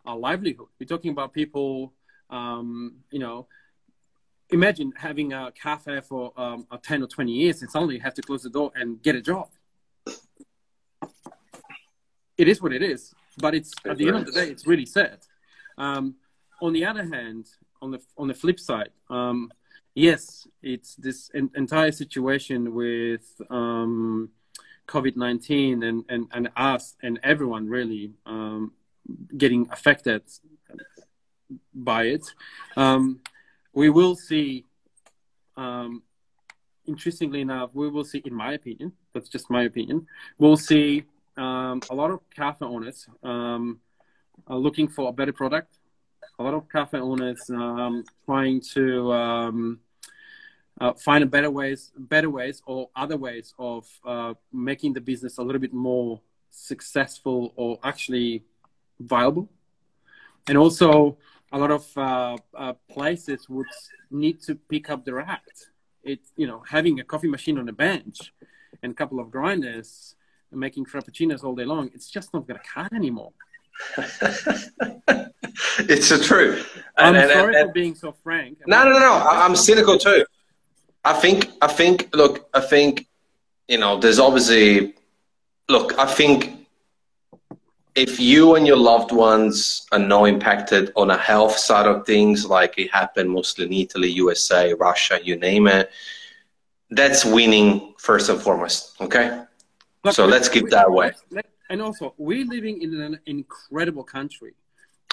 uh, 0.07 0.15
livelihood. 0.15 0.69
We're 0.79 0.87
talking 0.87 1.11
about 1.11 1.33
people, 1.33 1.93
um, 2.31 2.97
you 3.11 3.19
know. 3.19 3.49
Imagine 4.51 4.93
having 4.97 5.33
a 5.33 5.53
cafe 5.53 6.01
for 6.01 6.33
um, 6.37 6.67
10 6.83 7.03
or 7.03 7.07
20 7.07 7.33
years 7.33 7.63
and 7.63 7.71
suddenly 7.71 7.97
you 7.97 8.01
have 8.01 8.15
to 8.15 8.23
close 8.23 8.43
the 8.43 8.51
door 8.51 8.71
and 8.77 9.03
get 9.03 9.17
a 9.17 9.21
job 9.21 9.49
it 12.39 12.49
is 12.49 12.63
what 12.63 12.73
it 12.73 12.83
is. 12.83 13.15
But 13.39 13.55
it's 13.55 13.73
at 13.85 13.99
the 13.99 14.09
end 14.09 14.17
of 14.17 14.27
the 14.27 14.33
day, 14.33 14.49
it's 14.49 14.67
really 14.67 14.87
sad. 14.87 15.19
Um, 15.77 16.17
on 16.63 16.73
the 16.73 16.85
other 16.87 17.05
hand, 17.05 17.47
on 17.83 17.91
the 17.91 18.01
on 18.17 18.29
the 18.29 18.35
flip 18.35 18.59
side, 18.59 18.91
um, 19.11 19.51
yes, 19.95 20.47
it's 20.63 20.95
this 20.97 21.31
en- 21.35 21.51
entire 21.55 21.93
situation 21.93 22.75
with 22.75 23.41
um, 23.51 24.31
COVID 24.89 25.17
nineteen 25.17 25.83
and, 25.83 26.05
and 26.09 26.29
and 26.33 26.49
us 26.57 26.97
and 27.03 27.21
everyone 27.23 27.69
really 27.69 28.13
um, 28.25 28.73
getting 29.37 29.69
affected 29.71 30.23
by 31.75 32.05
it. 32.05 32.27
We 33.77 33.91
will 33.91 34.17
see. 34.17 34.65
Um, 35.57 36.03
interestingly 36.87 37.41
enough, 37.41 37.71
we 37.75 37.89
will 37.89 38.05
see, 38.05 38.23
in 38.25 38.35
my 38.35 38.53
opinion, 38.55 38.93
that's 39.13 39.29
just 39.29 39.51
my 39.51 39.65
opinion, 39.65 40.07
we'll 40.39 40.57
see 40.57 41.05
um, 41.37 41.81
a 41.91 41.95
lot 41.95 42.11
of 42.11 42.21
cafe 42.35 42.65
owners 42.65 43.09
um, 43.23 43.81
are 44.47 44.57
looking 44.57 44.89
for 44.89 45.09
a 45.09 45.13
better 45.13 45.33
product. 45.33 45.79
A 46.39 46.43
lot 46.43 46.55
of 46.55 46.69
cafe 46.71 46.99
owners 46.99 47.41
um, 47.51 48.05
trying 48.25 48.61
to 48.75 49.13
um, 49.13 49.81
uh, 50.81 50.93
find 50.95 51.31
better 51.31 51.51
ways, 51.51 51.93
better 51.97 52.31
ways, 52.31 52.63
or 52.67 52.91
other 52.95 53.17
ways 53.17 53.55
of 53.59 53.87
uh, 54.07 54.35
making 54.53 54.93
the 54.93 55.01
business 55.01 55.39
a 55.39 55.43
little 55.43 55.61
bit 55.61 55.73
more 55.73 56.21
successful 56.51 57.53
or 57.57 57.79
actually 57.83 58.45
viable. 59.01 59.49
And 60.47 60.57
also, 60.57 61.19
a 61.57 61.59
lot 61.59 61.71
of 61.71 61.85
uh, 61.97 62.37
uh 62.63 62.75
places 62.97 63.49
would 63.49 63.73
need 64.11 64.41
to 64.43 64.55
pick 64.73 64.91
up 64.91 65.05
their 65.05 65.21
act. 65.21 65.71
It's 66.03 66.29
you 66.37 66.47
know, 66.47 66.63
having 66.77 67.01
a 67.01 67.05
coffee 67.05 67.31
machine 67.37 67.59
on 67.59 67.69
a 67.69 67.73
bench 67.73 68.19
and 68.83 68.93
a 68.93 68.95
couple 68.95 69.19
of 69.21 69.31
grinders 69.31 70.15
making 70.53 70.85
frappuccinos 70.87 71.43
all 71.45 71.55
day 71.55 71.65
long, 71.65 71.91
it's 71.95 72.11
just 72.11 72.33
not 72.33 72.47
going 72.47 72.61
to 72.61 72.67
cut 72.75 72.93
anymore. 72.93 73.33
it's 75.93 76.09
the 76.09 76.19
truth. 76.23 76.83
I'm 76.97 77.15
and, 77.15 77.31
sorry 77.31 77.57
and, 77.57 77.69
for 77.69 77.73
being 77.73 77.95
so 77.95 78.13
frank. 78.23 78.59
No, 78.67 78.85
no, 78.85 78.91
no, 78.91 78.99
no. 78.99 79.15
I'm 79.15 79.57
cynical 79.57 79.99
too. 79.99 80.25
I 81.05 81.13
think, 81.13 81.51
I 81.61 81.69
think, 81.69 82.09
look, 82.15 82.49
I 82.55 82.61
think, 82.61 83.07
you 83.69 83.79
know, 83.79 83.99
there's 83.99 84.19
obviously, 84.19 84.95
look, 85.69 85.99
I 85.99 86.07
think 86.07 86.66
if 87.97 88.21
you 88.21 88.57
and 88.57 88.67
your 88.67 88.77
loved 88.77 89.11
ones 89.11 89.87
are 89.91 89.99
not 89.99 90.25
impacted 90.25 90.93
on 90.97 91.11
a 91.11 91.17
health 91.17 91.57
side 91.57 91.87
of 91.87 92.05
things, 92.05 92.45
like 92.45 92.79
it 92.79 92.93
happened 92.93 93.31
mostly 93.31 93.65
in 93.65 93.73
Italy, 93.73 94.11
USA, 94.11 94.75
Russia, 94.75 95.19
you 95.23 95.37
name 95.37 95.67
it, 95.67 95.91
that's 96.91 97.25
winning 97.25 97.95
first 97.99 98.29
and 98.29 98.41
foremost. 98.41 99.01
Okay. 99.01 99.43
Look, 100.05 100.15
so 100.15 100.27
let's 100.27 100.49
keep 100.49 100.69
that 100.69 100.91
way. 100.93 101.13
And 101.71 101.81
also 101.81 102.15
we're 102.19 102.47
living 102.47 102.83
in 102.83 103.01
an 103.01 103.19
incredible 103.25 104.05
country. 104.05 104.55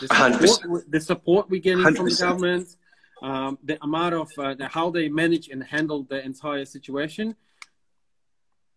The 0.01 0.07
100%. 0.07 0.47
support, 0.47 0.91
the 0.91 0.99
support 0.99 1.49
we're 1.49 1.61
getting 1.61 1.83
from 1.95 2.09
the 2.09 2.17
government, 2.19 2.75
um, 3.21 3.57
the 3.63 3.81
amount 3.81 4.13
of 4.13 4.29
uh, 4.37 4.55
the, 4.55 4.67
how 4.67 4.89
they 4.89 5.07
manage 5.07 5.47
and 5.47 5.63
handle 5.63 6.03
the 6.03 6.23
entire 6.23 6.65
situation, 6.65 7.35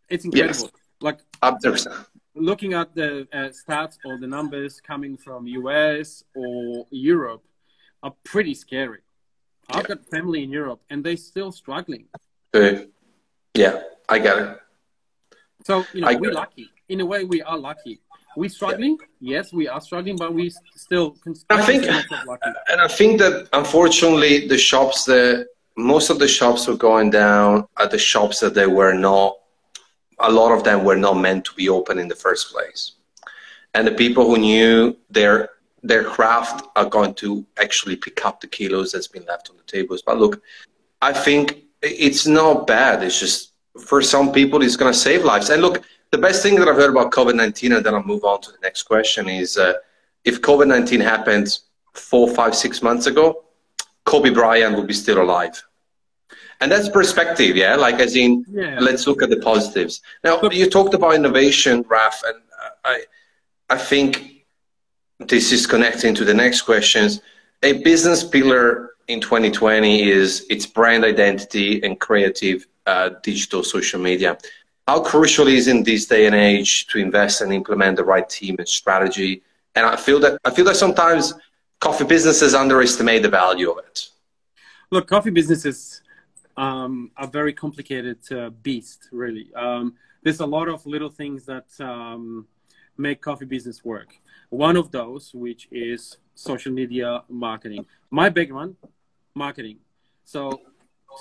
it's 0.09 0.25
incredible. 0.25 0.71
Like 1.01 1.19
Hundred 1.43 1.73
percent. 1.73 1.97
Looking 2.37 2.75
at 2.75 2.95
the 2.95 3.26
uh, 3.33 3.49
stats 3.49 3.97
or 4.05 4.19
the 4.19 4.26
numbers 4.26 4.81
coming 4.81 5.16
from 5.16 5.47
US 5.47 6.23
or 6.35 6.87
Europe 6.90 7.43
are 8.02 8.14
pretty 8.25 8.55
scary. 8.55 9.00
I've 9.71 9.88
got 9.88 10.05
family 10.07 10.45
in 10.45 10.50
Europe 10.50 10.81
and 10.90 11.02
they're 11.05 11.16
still 11.16 11.50
struggling. 11.50 12.07
Yeah, 13.55 13.81
I 14.09 14.19
get 14.19 14.38
it. 14.38 14.59
So 15.64 15.85
you 15.93 16.02
know 16.02 16.09
I 16.09 16.14
we're 16.14 16.33
lucky. 16.33 16.71
In 16.88 17.00
a 17.00 17.07
way, 17.07 17.25
we 17.25 17.43
are 17.43 17.59
lucky. 17.59 18.00
We're 18.37 18.50
struggling. 18.50 18.99
Yes, 19.19 19.52
we 19.52 19.66
are 19.66 19.81
struggling, 19.81 20.16
but 20.16 20.33
we 20.33 20.52
still. 20.76 21.12
Can 21.23 21.35
I 21.50 21.62
think-. 21.62 21.87
And 21.87 22.81
I 22.81 22.87
think 22.87 23.19
that 23.19 23.49
unfortunately, 23.52 24.47
the 24.47 24.59
shops 24.59 25.05
that 25.07 25.49
most 25.76 26.11
of 26.11 26.19
the 26.19 26.28
shops 26.28 26.69
were 26.69 26.76
going 26.76 27.11
down 27.11 27.66
are 27.76 27.88
the 27.88 27.99
shops 27.99 28.40
that 28.40 28.55
they 28.55 28.66
were 28.66 28.93
not. 28.93 29.37
A 30.19 30.31
lot 30.31 30.53
of 30.53 30.65
them 30.65 30.85
were 30.85 30.97
not 30.97 31.15
meant 31.15 31.45
to 31.45 31.55
be 31.55 31.69
open 31.69 31.99
in 31.99 32.09
the 32.09 32.15
first 32.15 32.53
place, 32.53 32.93
and 33.75 33.87
the 33.87 33.93
people 33.93 34.25
who 34.25 34.39
knew 34.39 34.97
their 35.11 35.51
their 35.83 36.05
craft 36.05 36.67
are 36.75 36.87
going 36.87 37.15
to 37.15 37.45
actually 37.59 37.97
pick 37.97 38.25
up 38.25 38.41
the 38.41 38.47
kilos 38.47 38.93
that's 38.93 39.07
been 39.09 39.25
left 39.27 39.51
on 39.51 39.57
the 39.57 39.63
tables. 39.65 40.03
But 40.03 40.19
look, 40.19 40.43
I 41.03 41.13
think 41.13 41.65
it's 41.83 42.27
not 42.27 42.67
bad. 42.67 43.03
It's 43.03 43.21
just 43.21 43.53
for 43.85 44.01
some 44.01 44.33
people, 44.33 44.63
it's 44.63 44.77
going 44.77 44.93
to 44.93 44.99
save 44.99 45.23
lives. 45.23 45.51
And 45.51 45.61
look, 45.61 45.85
the 46.11 46.19
best 46.19 46.43
thing 46.43 46.57
that 46.57 46.67
I've 46.69 46.77
heard 46.77 46.91
about 46.91 47.13
COVID 47.13 47.35
nineteen, 47.35 47.73
and 47.73 47.85
then 47.85 47.95
I'll 47.95 48.03
move 48.03 48.25
on 48.25 48.41
to 48.41 48.51
the 48.51 48.59
next 48.63 48.85
question, 48.85 49.29
is 49.29 49.59
uh, 49.59 49.75
if 50.25 50.41
COVID 50.41 50.67
nineteen 50.67 51.01
happened 51.01 51.59
four, 51.93 52.29
five, 52.29 52.55
six 52.55 52.83
months 52.83 53.07
ago, 53.07 53.45
Kobe 54.05 54.31
Bryant 54.31 54.77
would 54.77 54.87
be 54.87 54.95
still 54.95 55.21
alive. 55.21 55.63
And 56.61 56.73
that's 56.73 56.89
perspective, 56.89 57.57
yeah. 57.57 57.77
Like 57.77 58.01
as 58.01 58.17
in, 58.17 58.45
Yeah. 58.49 58.79
let's 58.81 59.07
look 59.07 59.23
at 59.23 59.31
the 59.31 59.37
positives. 59.39 60.01
Now 60.25 60.41
Look- 60.41 60.55
you 60.55 60.69
talked 60.69 60.95
about 60.95 61.15
innovation, 61.15 61.85
Raf, 61.89 62.23
and 62.27 62.39
I, 62.85 63.03
I 63.71 63.77
think 63.77 64.45
this 65.19 65.53
is 65.53 65.67
connecting 65.67 66.15
to 66.15 66.25
the 66.25 66.35
next 66.35 66.63
questions. 66.63 67.21
A 67.63 67.73
business 67.83 68.25
pillar 68.25 68.91
in 69.09 69.21
2020 69.21 70.09
is 70.11 70.47
its 70.51 70.67
brand 70.67 71.05
identity 71.05 71.83
and 71.83 71.99
creative 72.01 72.67
uh, 72.87 73.11
digital 73.23 73.63
social 73.63 74.01
media. 74.01 74.39
How 74.87 75.01
crucial 75.01 75.49
is 75.49 75.67
in 75.69 75.83
this 75.83 76.07
day 76.07 76.27
and 76.27 76.35
age 76.35 76.87
to 76.89 76.99
invest 76.99 77.41
and 77.41 77.53
implement 77.53 77.97
the 77.97 78.05
right 78.05 78.29
team 78.29 78.57
and 78.59 78.69
strategy? 78.69 79.43
And 79.75 79.85
I 79.85 79.97
feel 79.97 80.21
that 80.21 80.39
I 80.45 80.51
feel 80.51 80.65
that 80.67 80.77
sometimes 80.77 81.35
coffee 81.81 82.05
businesses 82.05 82.55
underestimate 82.55 83.23
the 83.23 83.29
value 83.29 83.71
of 83.71 83.79
it. 83.79 84.09
Look, 84.91 85.09
coffee 85.09 85.31
businesses 85.31 86.01
um, 86.57 87.11
are 87.17 87.29
very 87.29 87.53
complicated 87.53 88.19
uh, 88.33 88.51
beast. 88.51 89.09
Really, 89.13 89.51
um, 89.55 89.95
there's 90.23 90.41
a 90.41 90.47
lot 90.47 90.69
of 90.69 90.85
little 90.87 91.11
things 91.11 91.47
that 91.47 91.67
um, 91.81 92.47
make 92.97 93.21
coffee 93.21 93.45
business 93.45 93.85
work. 93.85 94.15
One 94.51 94.77
of 94.77 94.91
those, 94.91 95.35
which 95.35 95.69
is 95.71 96.19
social 96.35 96.73
media 96.73 97.23
marketing. 97.29 97.87
My 98.11 98.29
background, 98.29 98.77
marketing. 99.35 99.79
So, 100.25 100.61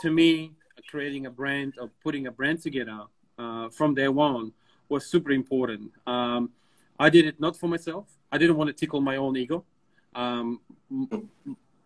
to 0.01 0.11
me, 0.11 0.53
creating 0.89 1.25
a 1.25 1.29
brand 1.29 1.73
or 1.79 1.89
putting 2.03 2.27
a 2.27 2.31
brand 2.31 2.61
together 2.61 3.01
uh, 3.37 3.69
from 3.69 3.95
day 3.95 4.07
one 4.07 4.51
was 4.89 5.05
super 5.05 5.31
important. 5.31 5.91
Um, 6.05 6.51
I 6.99 7.09
did 7.09 7.25
it 7.25 7.39
not 7.39 7.57
for 7.57 7.67
myself. 7.67 8.05
I 8.31 8.37
didn't 8.37 8.57
want 8.57 8.69
to 8.69 8.73
tickle 8.73 9.01
my 9.01 9.17
own 9.17 9.35
ego. 9.35 9.65
Um, 10.13 10.61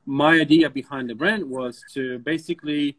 my 0.06 0.40
idea 0.40 0.70
behind 0.70 1.10
the 1.10 1.16
brand 1.16 1.44
was 1.50 1.84
to 1.94 2.20
basically 2.20 2.98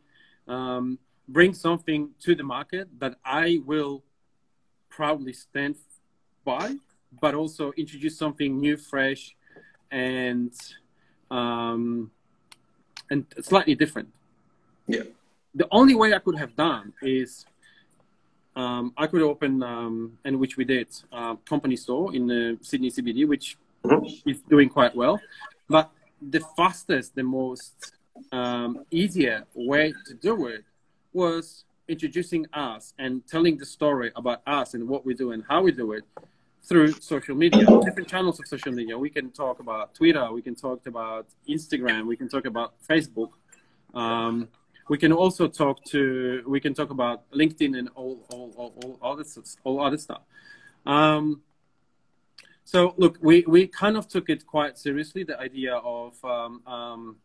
um, 0.49 0.99
bring 1.29 1.55
something 1.55 2.11
to 2.21 2.35
the 2.35 2.43
market 2.43 2.89
that 2.99 3.17
I 3.25 3.61
will 3.65 4.03
proudly 4.89 5.33
stand 5.33 5.77
by, 6.45 6.77
but 7.21 7.35
also 7.35 7.73
introduce 7.77 8.17
something 8.19 8.59
new, 8.59 8.77
fresh, 8.77 9.35
and 9.91 10.53
um, 11.31 12.11
and 13.11 13.25
slightly 13.41 13.75
different. 13.75 14.09
Yeah. 14.87 15.05
The 15.55 15.67
only 15.71 15.95
way 15.95 16.15
I 16.15 16.19
could 16.19 16.39
have 16.39 16.55
done 16.57 16.93
is 17.03 17.45
um, 18.57 18.93
I 18.97 19.07
could 19.07 19.23
open, 19.23 19.63
um, 19.63 20.19
and 20.25 20.39
which 20.39 20.57
we 20.57 20.65
did, 20.65 20.89
uh, 21.13 21.37
company 21.37 21.77
store 21.77 22.15
in 22.15 22.27
the 22.27 22.59
Sydney 22.63 22.91
CBD, 22.91 23.27
which 23.27 23.57
Mhm. 23.85 24.23
is 24.27 24.41
doing 24.43 24.69
quite 24.69 24.95
well. 24.95 25.21
But 25.69 25.91
the 26.21 26.41
fastest, 26.57 27.15
the 27.15 27.23
most 27.23 27.93
um, 28.33 28.85
easier 28.91 29.45
way 29.55 29.95
to 30.07 30.15
do 30.15 30.47
it 30.47 30.65
was 31.13 31.65
introducing 31.89 32.47
us 32.53 32.95
and 32.99 33.27
telling 33.27 33.59
the 33.59 33.67
story 33.67 34.13
about 34.15 34.43
us 34.47 34.75
and 34.75 34.89
what 34.89 35.05
we 35.05 35.13
do 35.15 35.33
and 35.33 35.43
how 35.49 35.61
we 35.63 35.73
do 35.73 35.93
it 35.93 36.05
through 36.63 36.93
social 36.93 37.35
media, 37.35 37.65
different 37.85 38.09
channels 38.09 38.39
of 38.39 38.47
social 38.47 38.73
media. 38.73 38.97
We 38.97 39.11
can 39.11 39.31
talk 39.31 39.61
about 39.61 39.95
Twitter, 39.95 40.31
we 40.33 40.43
can 40.43 40.55
talk 40.55 40.87
about 40.87 41.27
Instagram, 41.49 42.07
we 42.07 42.17
can 42.17 42.29
talk 42.29 42.45
about 42.45 42.75
Facebook. 42.89 43.31
Um, 43.95 44.49
we 44.89 44.99
can 44.99 45.13
also 45.13 45.47
talk 45.47 45.85
to 45.87 46.43
we 46.47 46.61
can 46.61 46.75
talk 46.75 46.91
about 46.91 47.31
LinkedIn 47.31 47.79
and 47.79 47.89
all 47.95 48.25
all 48.31 48.53
all, 48.57 48.73
all 48.83 49.19
all 49.65 49.81
other 49.81 49.99
stuff. 49.99 50.23
Um, 50.85 51.43
so 52.65 52.95
look, 52.97 53.19
we 53.21 53.45
we 53.47 53.67
kind 53.67 53.97
of 53.97 54.09
took 54.09 54.29
it 54.29 54.47
quite 54.47 54.79
seriously. 54.79 55.23
The 55.25 55.39
idea 55.39 55.75
of 55.77 56.13
um, 56.25 57.17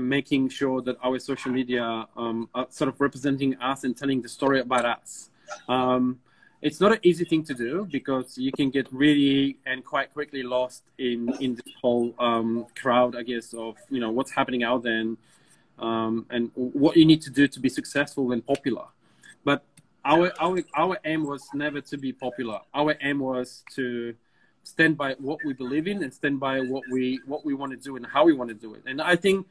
um, 0.00 0.08
making 0.08 0.48
sure 0.48 0.82
that 0.82 0.96
our 1.02 1.18
social 1.18 1.52
media 1.52 2.06
um, 2.16 2.48
are 2.54 2.66
sort 2.70 2.88
of 2.88 3.00
representing 3.00 3.56
us 3.60 3.84
and 3.84 3.96
telling 3.96 4.22
the 4.22 4.28
story 4.28 4.60
about 4.60 4.84
us. 4.84 5.30
Um, 5.68 6.20
it's 6.62 6.80
not 6.80 6.92
an 6.92 6.98
easy 7.02 7.24
thing 7.24 7.42
to 7.44 7.54
do 7.54 7.86
because 7.90 8.36
you 8.36 8.52
can 8.52 8.70
get 8.70 8.86
really 8.92 9.56
and 9.64 9.84
quite 9.84 10.12
quickly 10.12 10.42
lost 10.42 10.82
in 10.98 11.32
in 11.40 11.54
this 11.54 11.74
whole 11.80 12.14
um, 12.18 12.66
crowd, 12.80 13.16
I 13.16 13.22
guess, 13.22 13.54
of 13.54 13.76
you 13.88 14.00
know 14.00 14.10
what's 14.10 14.30
happening 14.30 14.62
out 14.62 14.82
there 14.82 15.00
and 15.00 15.16
um, 15.78 16.26
and 16.30 16.50
what 16.54 16.96
you 16.96 17.06
need 17.06 17.22
to 17.22 17.30
do 17.30 17.48
to 17.48 17.60
be 17.60 17.70
successful 17.70 18.32
and 18.32 18.44
popular. 18.46 18.84
But 19.42 19.64
our 20.04 20.32
our 20.38 20.62
our 20.74 20.98
aim 21.04 21.24
was 21.24 21.42
never 21.54 21.80
to 21.80 21.96
be 21.96 22.12
popular. 22.12 22.60
Our 22.74 22.94
aim 23.00 23.20
was 23.20 23.64
to 23.76 24.14
stand 24.62 24.98
by 24.98 25.14
what 25.18 25.38
we 25.46 25.54
believe 25.54 25.86
in 25.86 26.02
and 26.02 26.12
stand 26.12 26.38
by 26.38 26.60
what 26.60 26.84
we 26.92 27.20
what 27.26 27.42
we 27.44 27.54
want 27.54 27.72
to 27.72 27.78
do 27.78 27.96
and 27.96 28.04
how 28.06 28.24
we 28.24 28.34
want 28.34 28.48
to 28.50 28.54
do 28.66 28.74
it. 28.74 28.82
And 28.86 29.00
I 29.00 29.16
think 29.16 29.46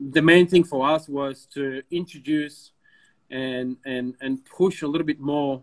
the 0.00 0.22
main 0.22 0.46
thing 0.46 0.64
for 0.64 0.88
us 0.88 1.08
was 1.08 1.46
to 1.54 1.82
introduce 1.90 2.72
and 3.30 3.76
and 3.84 4.14
and 4.20 4.44
push 4.44 4.82
a 4.82 4.86
little 4.86 5.06
bit 5.06 5.20
more 5.20 5.62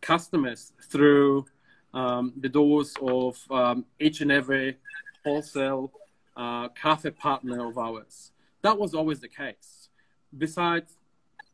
customers 0.00 0.72
through 0.90 1.44
um, 1.92 2.32
the 2.40 2.48
doors 2.48 2.94
of 3.02 3.38
um, 3.50 3.84
each 4.00 4.20
and 4.20 4.30
every 4.30 4.76
wholesale 5.24 5.92
uh, 6.36 6.68
cafe 6.70 7.10
partner 7.10 7.68
of 7.68 7.78
ours. 7.78 8.32
That 8.62 8.78
was 8.78 8.94
always 8.94 9.20
the 9.20 9.28
case. 9.28 9.88
Besides 10.36 10.96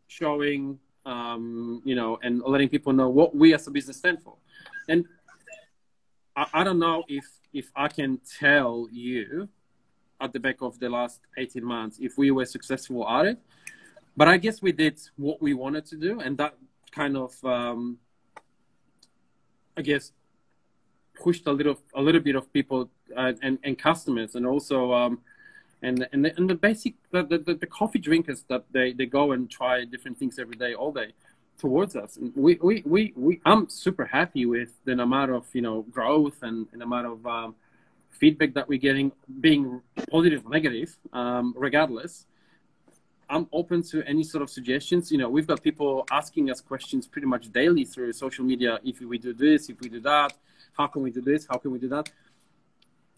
showing, 0.08 0.78
um, 1.04 1.82
you 1.84 1.94
know, 1.94 2.18
and 2.22 2.42
letting 2.42 2.68
people 2.68 2.92
know 2.92 3.08
what 3.08 3.34
we 3.34 3.54
as 3.54 3.66
a 3.66 3.70
business 3.70 3.98
stand 3.98 4.22
for. 4.22 4.36
And 4.88 5.04
I, 6.36 6.46
I 6.54 6.64
don't 6.64 6.78
know 6.78 7.04
if 7.08 7.24
if 7.52 7.70
I 7.74 7.88
can 7.88 8.20
tell 8.38 8.88
you 8.90 9.48
at 10.20 10.32
the 10.32 10.40
back 10.40 10.60
of 10.60 10.78
the 10.78 10.88
last 10.88 11.20
18 11.36 11.64
months 11.64 11.98
if 12.00 12.18
we 12.18 12.30
were 12.30 12.44
successful 12.44 13.08
at 13.08 13.26
it, 13.26 13.38
but 14.16 14.28
I 14.28 14.36
guess 14.36 14.60
we 14.60 14.72
did 14.72 15.00
what 15.16 15.40
we 15.40 15.54
wanted 15.54 15.86
to 15.86 15.96
do, 15.96 16.20
and 16.20 16.36
that 16.38 16.54
kind 16.92 17.16
of, 17.16 17.32
um, 17.44 17.98
I 19.76 19.82
guess, 19.82 20.12
pushed 21.14 21.46
a 21.46 21.52
little 21.52 21.78
a 21.94 22.02
little 22.02 22.20
bit 22.20 22.36
of 22.36 22.52
people 22.52 22.90
uh, 23.16 23.32
and 23.42 23.58
and 23.64 23.78
customers, 23.78 24.34
and 24.34 24.46
also. 24.46 24.92
Um, 24.92 25.20
and 25.82 26.06
and 26.12 26.24
the, 26.24 26.36
and 26.36 26.48
the 26.48 26.54
basic 26.54 26.94
the, 27.10 27.22
the, 27.22 27.54
the 27.54 27.66
coffee 27.66 27.98
drinkers 27.98 28.44
that 28.48 28.64
they, 28.70 28.92
they 28.92 29.06
go 29.06 29.32
and 29.32 29.50
try 29.50 29.84
different 29.84 30.18
things 30.18 30.38
every 30.38 30.56
day 30.56 30.74
all 30.74 30.92
day 30.92 31.12
towards 31.58 31.96
us 31.96 32.18
we, 32.36 32.58
we, 32.62 32.82
we, 32.84 33.12
we 33.16 33.40
i'm 33.46 33.68
super 33.68 34.04
happy 34.04 34.46
with 34.46 34.72
the 34.84 34.92
amount 34.92 35.30
of 35.30 35.46
you 35.54 35.62
know 35.62 35.82
growth 35.90 36.42
and, 36.42 36.66
and 36.72 36.82
amount 36.82 37.06
of 37.06 37.26
um, 37.26 37.54
feedback 38.20 38.54
that 38.54 38.68
we're 38.68 38.84
getting 38.88 39.10
being 39.40 39.80
positive 40.10 40.44
or 40.46 40.50
negative 40.50 40.96
um, 41.12 41.54
regardless 41.56 42.26
i'm 43.28 43.46
open 43.52 43.82
to 43.82 43.96
any 44.12 44.24
sort 44.32 44.42
of 44.42 44.50
suggestions. 44.50 45.10
You 45.12 45.18
know 45.18 45.30
we've 45.36 45.46
got 45.46 45.62
people 45.62 46.06
asking 46.10 46.50
us 46.52 46.60
questions 46.60 47.06
pretty 47.06 47.28
much 47.34 47.44
daily 47.60 47.84
through 47.84 48.12
social 48.12 48.44
media. 48.44 48.72
If 48.84 49.00
we 49.00 49.18
do 49.18 49.32
this 49.32 49.68
if 49.70 49.80
we 49.80 49.88
do 49.88 50.00
that 50.00 50.32
how 50.80 50.86
can 50.86 51.02
we 51.02 51.10
do 51.10 51.20
this? 51.20 51.46
How 51.48 51.58
can 51.58 51.70
we 51.72 51.78
do 51.78 51.88
that? 51.88 52.10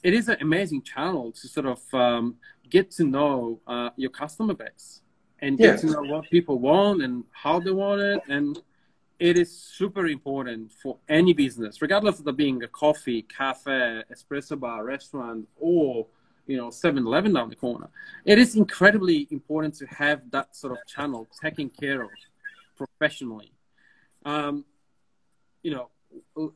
It 0.03 0.15
is 0.15 0.29
an 0.29 0.37
amazing 0.41 0.83
channel 0.83 1.33
to 1.33 1.49
sort 1.49 1.67
of 1.67 1.95
um, 1.95 2.37
get 2.69 2.91
to 2.93 3.05
know 3.05 3.61
uh, 3.67 3.91
your 3.97 4.11
customer 4.11 4.55
base 4.55 5.01
and 5.41 5.59
get 5.59 5.81
to 5.81 5.87
know 5.87 6.03
what 6.03 6.29
people 6.31 6.59
want 6.59 7.03
and 7.03 7.25
how 7.31 7.61
they 7.61 7.71
want 7.71 8.01
it 8.01 8.21
and 8.29 8.61
it 9.23 9.39
is 9.39 9.57
super 9.57 10.09
important 10.09 10.73
for 10.73 10.99
any 11.09 11.33
business, 11.33 11.81
regardless 11.81 12.19
of 12.19 12.37
being 12.37 12.61
a 12.65 12.67
coffee, 12.67 13.23
cafe, 13.23 14.03
espresso 14.13 14.59
bar, 14.59 14.85
restaurant, 14.85 15.47
or 15.61 16.09
you 16.49 16.57
know 16.57 16.71
7-Eleven 16.71 17.33
down 17.33 17.49
the 17.49 17.55
corner. 17.55 17.89
It 18.25 18.39
is 18.41 18.57
incredibly 18.57 19.29
important 19.31 19.75
to 19.77 19.87
have 19.87 20.29
that 20.33 20.57
sort 20.57 20.73
of 20.73 20.79
channel 20.89 21.29
taken 21.41 21.71
care 21.71 22.03
of 22.03 22.11
professionally. 22.77 23.53
Um, 24.25 24.65
you 25.63 25.71
know, 25.71 25.91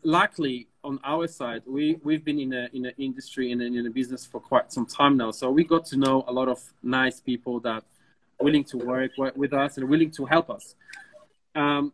luckily 0.03 0.67
on 0.83 0.99
our 1.05 1.29
side, 1.29 1.63
we 1.69 2.01
we've 2.03 2.25
been 2.25 2.41
in 2.41 2.53
a 2.53 2.69
in 2.73 2.85
an 2.87 2.95
industry 2.99 3.53
and 3.53 3.63
in, 3.63 3.77
in 3.77 3.87
a 3.87 3.91
business 3.91 4.27
for 4.27 4.41
quite 4.41 4.73
some 4.73 4.87
time 4.87 5.17
now, 5.17 5.31
so 5.31 5.53
we 5.53 5.63
got 5.63 5.87
to 5.93 5.97
know 5.97 6.25
a 6.27 6.33
lot 6.33 6.49
of 6.49 6.61
nice 6.83 7.21
people 7.21 7.61
that 7.61 7.85
willing 8.41 8.65
to 8.65 8.77
work 8.79 9.13
with 9.37 9.53
us 9.53 9.79
and 9.79 9.89
willing 9.89 10.11
to 10.11 10.25
help 10.25 10.51
us. 10.51 10.75
Um, 11.55 11.93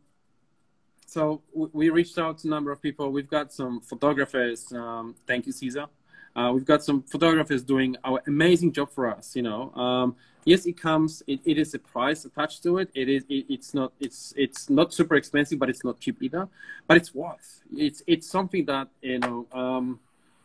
so 1.13 1.43
we 1.53 1.91
reached 1.91 2.19
out 2.19 2.39
to 2.39 2.49
a 2.49 2.51
number 2.51 2.73
of 2.73 2.81
people. 2.81 3.11
We've 3.11 3.29
got 3.29 3.53
some 3.53 3.83
photographers. 3.83 4.73
Um, 4.73 5.15
thank 5.27 5.47
you, 5.47 5.53
Caesar. 5.53 5.87
Uh, 6.35 6.53
we've 6.55 6.65
got 6.65 6.83
some 6.83 7.03
photographers 7.03 7.63
doing 7.63 7.97
our 8.03 8.23
amazing 8.27 8.73
job 8.73 8.91
for 8.91 9.15
us. 9.15 9.37
You 9.37 9.43
know, 9.43 9.75
um, 9.75 10.17
yes, 10.47 10.65
it 10.65 10.81
comes. 10.81 11.23
It, 11.27 11.41
it 11.45 11.59
is 11.59 11.75
a 11.75 11.79
price 11.79 12.25
attached 12.25 12.63
to 12.63 12.79
it. 12.79 12.89
It 12.95 13.11
is. 13.11 13.25
It, 13.29 13.45
it's 13.51 13.75
not. 13.75 13.93
It's 14.01 14.33
it's 14.39 14.71
not 14.71 14.95
super 14.95 15.17
expensive, 15.17 15.59
but 15.59 15.69
it's 15.69 15.85
not 15.85 16.01
cheap 16.01 16.23
either. 16.23 16.49
But 16.87 16.97
it's 16.97 17.15
worth. 17.15 17.61
It's 17.77 18.03
it's 18.07 18.27
something 18.27 18.65
that 18.65 18.89
you 19.03 19.19
know 19.19 19.47
um, 19.53 20.01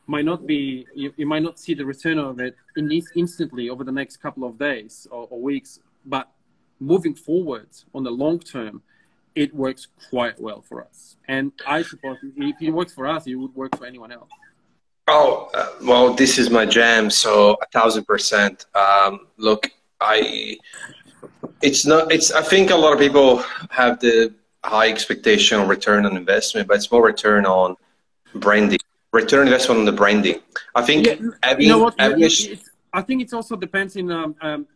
might 0.05 0.25
not 0.25 0.45
be. 0.45 0.85
You, 0.93 1.13
you, 1.15 1.25
might 1.25 1.43
not 1.43 1.57
see 1.59 1.75
the 1.75 1.85
return 1.85 2.19
of 2.19 2.41
it 2.41 2.57
in 2.75 2.91
instantly 3.15 3.69
over 3.69 3.85
the 3.85 3.93
next 3.93 4.17
couple 4.17 4.43
of 4.43 4.59
days 4.59 5.07
or, 5.11 5.27
or 5.29 5.39
weeks, 5.39 5.79
but 6.05 6.29
moving 6.81 7.15
forward 7.15 7.69
on 7.95 8.03
the 8.03 8.11
long 8.11 8.39
term, 8.39 8.81
it 9.37 9.53
works 9.53 9.87
quite 10.09 10.37
well 10.41 10.61
for 10.67 10.77
us. 10.83 11.15
And 11.27 11.51
I 11.67 11.83
suppose 11.83 12.17
if 12.23 12.55
it 12.59 12.71
works 12.71 12.93
for 12.97 13.05
us, 13.05 13.27
it 13.27 13.35
would 13.35 13.55
work 13.55 13.77
for 13.77 13.85
anyone 13.85 14.11
else. 14.11 14.31
Oh, 15.07 15.49
uh, 15.53 15.69
well, 15.83 16.13
this 16.21 16.39
is 16.41 16.49
my 16.49 16.65
jam. 16.65 17.09
So 17.11 17.31
a 17.61 17.67
thousand 17.71 18.05
percent. 18.05 18.65
Um, 18.73 19.27
look, 19.37 19.69
I, 20.01 20.57
it's 21.61 21.85
not, 21.85 22.11
it's, 22.11 22.31
I 22.31 22.41
think 22.41 22.71
a 22.71 22.75
lot 22.75 22.93
of 22.93 22.99
people 22.99 23.43
have 23.69 23.99
the 23.99 24.33
high 24.63 24.89
expectation 24.89 25.59
on 25.59 25.67
return 25.67 26.05
on 26.07 26.17
investment, 26.17 26.67
but 26.67 26.77
it's 26.77 26.91
more 26.91 27.05
return 27.05 27.45
on 27.45 27.75
branding, 28.33 28.79
return 29.13 29.45
investment 29.47 29.79
on 29.79 29.85
the 29.85 29.97
branding. 30.01 30.39
I 30.73 30.81
think, 30.81 31.05
yeah, 31.05 31.15
having, 31.43 31.65
you 31.65 31.71
know 31.73 31.83
what, 31.85 31.95
having, 31.99 32.27
I 32.91 33.01
think 33.01 33.21
it 33.21 33.31
also 33.33 33.55
depends 33.55 33.95
in, 33.95 34.11
um, 34.11 34.35
um, 34.41 34.67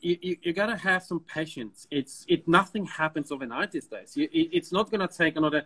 you, 0.00 0.18
you, 0.20 0.36
you, 0.42 0.52
gotta 0.52 0.76
have 0.76 1.02
some 1.02 1.20
patience. 1.20 1.86
It's 1.90 2.24
it 2.28 2.46
nothing 2.46 2.84
happens 2.86 3.32
overnight 3.32 3.72
these 3.72 3.86
days. 3.86 4.16
You, 4.16 4.24
it, 4.32 4.48
it's 4.52 4.72
not 4.72 4.90
gonna 4.90 5.08
take 5.08 5.36
another. 5.36 5.64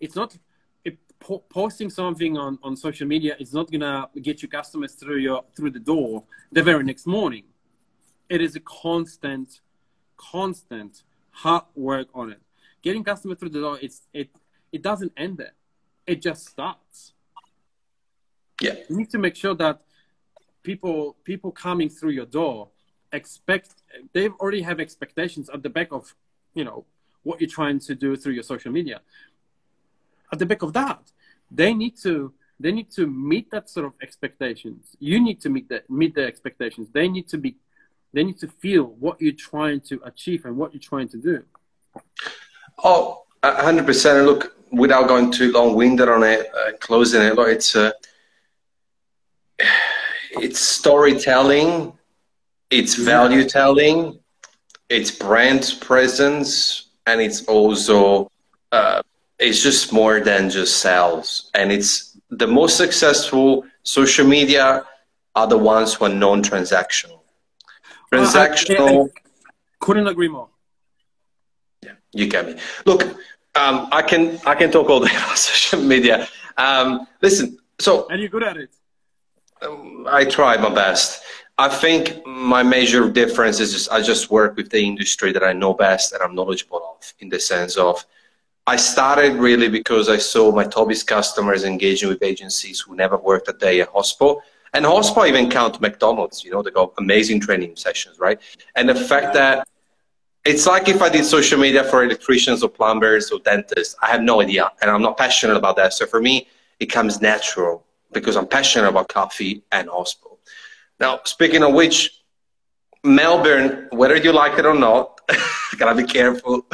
It's 0.00 0.16
not 0.16 0.36
it, 0.84 0.98
po- 1.20 1.44
posting 1.50 1.90
something 1.90 2.36
on, 2.36 2.58
on 2.62 2.76
social 2.76 3.06
media. 3.06 3.36
It's 3.38 3.52
not 3.52 3.70
gonna 3.70 4.08
get 4.22 4.42
your 4.42 4.48
customers 4.48 4.94
through 4.94 5.18
your 5.18 5.44
through 5.56 5.70
the 5.70 5.80
door 5.80 6.24
the 6.52 6.62
very 6.62 6.84
next 6.84 7.06
morning. 7.06 7.44
It 8.28 8.40
is 8.40 8.56
a 8.56 8.60
constant, 8.60 9.60
constant 10.16 11.02
hard 11.30 11.64
work 11.74 12.08
on 12.14 12.30
it. 12.30 12.40
Getting 12.82 13.04
customers 13.04 13.38
through 13.38 13.50
the 13.50 13.60
door. 13.60 13.78
It's 13.82 14.02
it 14.12 14.30
it 14.72 14.82
doesn't 14.82 15.12
end 15.16 15.38
there. 15.38 15.54
It 16.06 16.22
just 16.22 16.48
starts. 16.48 17.12
Yeah. 18.60 18.74
You 18.88 18.96
need 18.96 19.10
to 19.10 19.18
make 19.18 19.36
sure 19.36 19.54
that 19.54 19.82
people 20.62 21.16
people 21.24 21.52
coming 21.52 21.90
through 21.90 22.10
your 22.10 22.26
door 22.26 22.70
expect 23.16 23.74
they 24.12 24.28
already 24.28 24.62
have 24.62 24.78
expectations 24.80 25.48
at 25.50 25.62
the 25.62 25.70
back 25.70 25.90
of 25.92 26.14
you 26.54 26.64
know 26.64 26.84
what 27.22 27.40
you're 27.40 27.50
trying 27.50 27.78
to 27.80 27.94
do 27.94 28.16
through 28.16 28.34
your 28.34 28.42
social 28.42 28.72
media. 28.72 29.00
At 30.32 30.38
the 30.38 30.46
back 30.46 30.62
of 30.62 30.72
that 30.74 31.02
they 31.50 31.72
need 31.74 31.96
to 32.02 32.32
they 32.58 32.72
need 32.72 32.90
to 32.92 33.06
meet 33.06 33.50
that 33.50 33.68
sort 33.68 33.86
of 33.86 33.92
expectations. 34.02 34.96
You 34.98 35.20
need 35.20 35.40
to 35.42 35.48
meet 35.48 35.68
that 35.68 35.88
meet 35.90 36.14
their 36.14 36.26
expectations. 36.26 36.88
They 36.92 37.08
need 37.08 37.28
to 37.28 37.38
be 37.38 37.56
they 38.12 38.24
need 38.24 38.38
to 38.38 38.48
feel 38.48 38.84
what 38.84 39.20
you're 39.20 39.32
trying 39.32 39.80
to 39.82 40.00
achieve 40.04 40.44
and 40.46 40.56
what 40.56 40.72
you're 40.72 40.80
trying 40.80 41.08
to 41.08 41.18
do. 41.18 41.44
Oh 42.82 43.22
100% 43.42 44.24
look 44.24 44.56
without 44.72 45.06
going 45.06 45.30
too 45.30 45.52
long-winded 45.52 46.08
on 46.08 46.24
it 46.24 46.46
uh, 46.54 46.72
closing 46.80 47.22
it 47.22 47.34
look, 47.34 47.48
it's 47.48 47.76
uh, 47.76 47.92
it's 50.32 50.60
storytelling 50.60 51.92
it's 52.70 52.94
value 52.94 53.44
telling, 53.44 54.18
it's 54.88 55.10
brand 55.10 55.76
presence, 55.80 56.90
and 57.06 57.20
it's 57.20 57.44
also 57.44 58.30
uh, 58.72 59.02
it's 59.38 59.62
just 59.62 59.92
more 59.92 60.20
than 60.20 60.50
just 60.50 60.78
sales. 60.80 61.50
And 61.54 61.72
it's 61.72 62.16
the 62.30 62.46
most 62.46 62.76
successful 62.76 63.64
social 63.82 64.26
media 64.26 64.84
are 65.34 65.46
the 65.46 65.58
ones 65.58 65.94
who 65.94 66.06
are 66.06 66.14
non-transactional. 66.14 67.20
Transactional. 68.12 68.78
Uh, 68.78 69.02
I, 69.02 69.04
I, 69.04 69.48
couldn't 69.80 70.06
agree 70.06 70.28
more. 70.28 70.48
Yeah, 71.82 71.92
you 72.12 72.26
get 72.26 72.46
me. 72.46 72.56
Look, 72.84 73.02
um, 73.54 73.88
I 73.92 74.02
can 74.02 74.38
I 74.46 74.54
can 74.54 74.70
talk 74.70 74.88
all 74.88 75.00
day 75.00 75.14
about 75.16 75.38
social 75.38 75.80
media. 75.82 76.28
Um, 76.56 77.06
listen, 77.20 77.58
so 77.78 78.06
and 78.08 78.20
you're 78.20 78.30
good 78.30 78.42
at 78.42 78.56
it. 78.56 78.70
Um, 79.62 80.06
I 80.08 80.24
try 80.24 80.56
my 80.56 80.72
best. 80.74 81.22
I 81.58 81.70
think 81.70 82.26
my 82.26 82.62
major 82.62 83.08
difference 83.08 83.60
is 83.60 83.72
just 83.72 83.90
I 83.90 84.02
just 84.02 84.30
work 84.30 84.56
with 84.56 84.68
the 84.68 84.80
industry 84.80 85.32
that 85.32 85.42
I 85.42 85.54
know 85.54 85.72
best 85.72 86.12
and 86.12 86.22
I'm 86.22 86.34
knowledgeable 86.34 86.82
of 86.98 87.14
in 87.20 87.30
the 87.30 87.40
sense 87.40 87.76
of 87.76 88.04
I 88.66 88.76
started 88.76 89.36
really 89.36 89.68
because 89.70 90.10
I 90.10 90.18
saw 90.18 90.52
my 90.52 90.64
Toby's 90.64 91.02
customers 91.02 91.64
engaging 91.64 92.10
with 92.10 92.22
agencies 92.22 92.80
who 92.80 92.94
never 92.94 93.16
worked 93.16 93.48
a 93.48 93.54
day 93.54 93.80
at 93.80 93.90
Hospo. 93.90 94.40
And 94.74 94.84
Hospo 94.84 95.26
even 95.26 95.48
count 95.48 95.80
McDonald's, 95.80 96.44
you 96.44 96.50
know, 96.50 96.60
they 96.62 96.72
got 96.72 96.92
amazing 96.98 97.40
training 97.40 97.76
sessions, 97.76 98.18
right? 98.18 98.38
And 98.74 98.88
the 98.88 98.94
fact 98.94 99.32
that 99.34 99.66
it's 100.44 100.66
like 100.66 100.88
if 100.88 101.00
I 101.00 101.08
did 101.08 101.24
social 101.24 101.58
media 101.58 101.84
for 101.84 102.04
electricians 102.04 102.62
or 102.62 102.68
plumbers 102.68 103.30
or 103.30 103.38
dentists, 103.38 103.96
I 104.02 104.08
have 104.08 104.22
no 104.22 104.42
idea. 104.42 104.70
And 104.82 104.90
I'm 104.90 105.00
not 105.00 105.16
passionate 105.16 105.56
about 105.56 105.76
that. 105.76 105.94
So 105.94 106.04
for 106.04 106.20
me, 106.20 106.48
it 106.80 106.86
comes 106.86 107.22
natural 107.22 107.86
because 108.12 108.36
I'm 108.36 108.46
passionate 108.46 108.88
about 108.88 109.08
coffee 109.08 109.62
and 109.72 109.88
Hospo. 109.88 110.35
Now, 110.98 111.20
speaking 111.24 111.62
of 111.62 111.74
which, 111.74 112.22
Melbourne, 113.04 113.88
whether 113.92 114.16
you 114.16 114.32
like 114.32 114.58
it 114.58 114.66
or 114.66 114.74
not, 114.74 115.20
gotta 115.78 115.94
be 115.94 116.04
careful, 116.04 116.66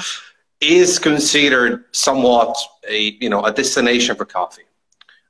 is 0.60 0.98
considered 0.98 1.84
somewhat 1.92 2.56
a 2.88 3.16
you 3.20 3.28
know 3.28 3.44
a 3.44 3.52
destination 3.52 4.16
for 4.16 4.24
coffee. 4.24 4.62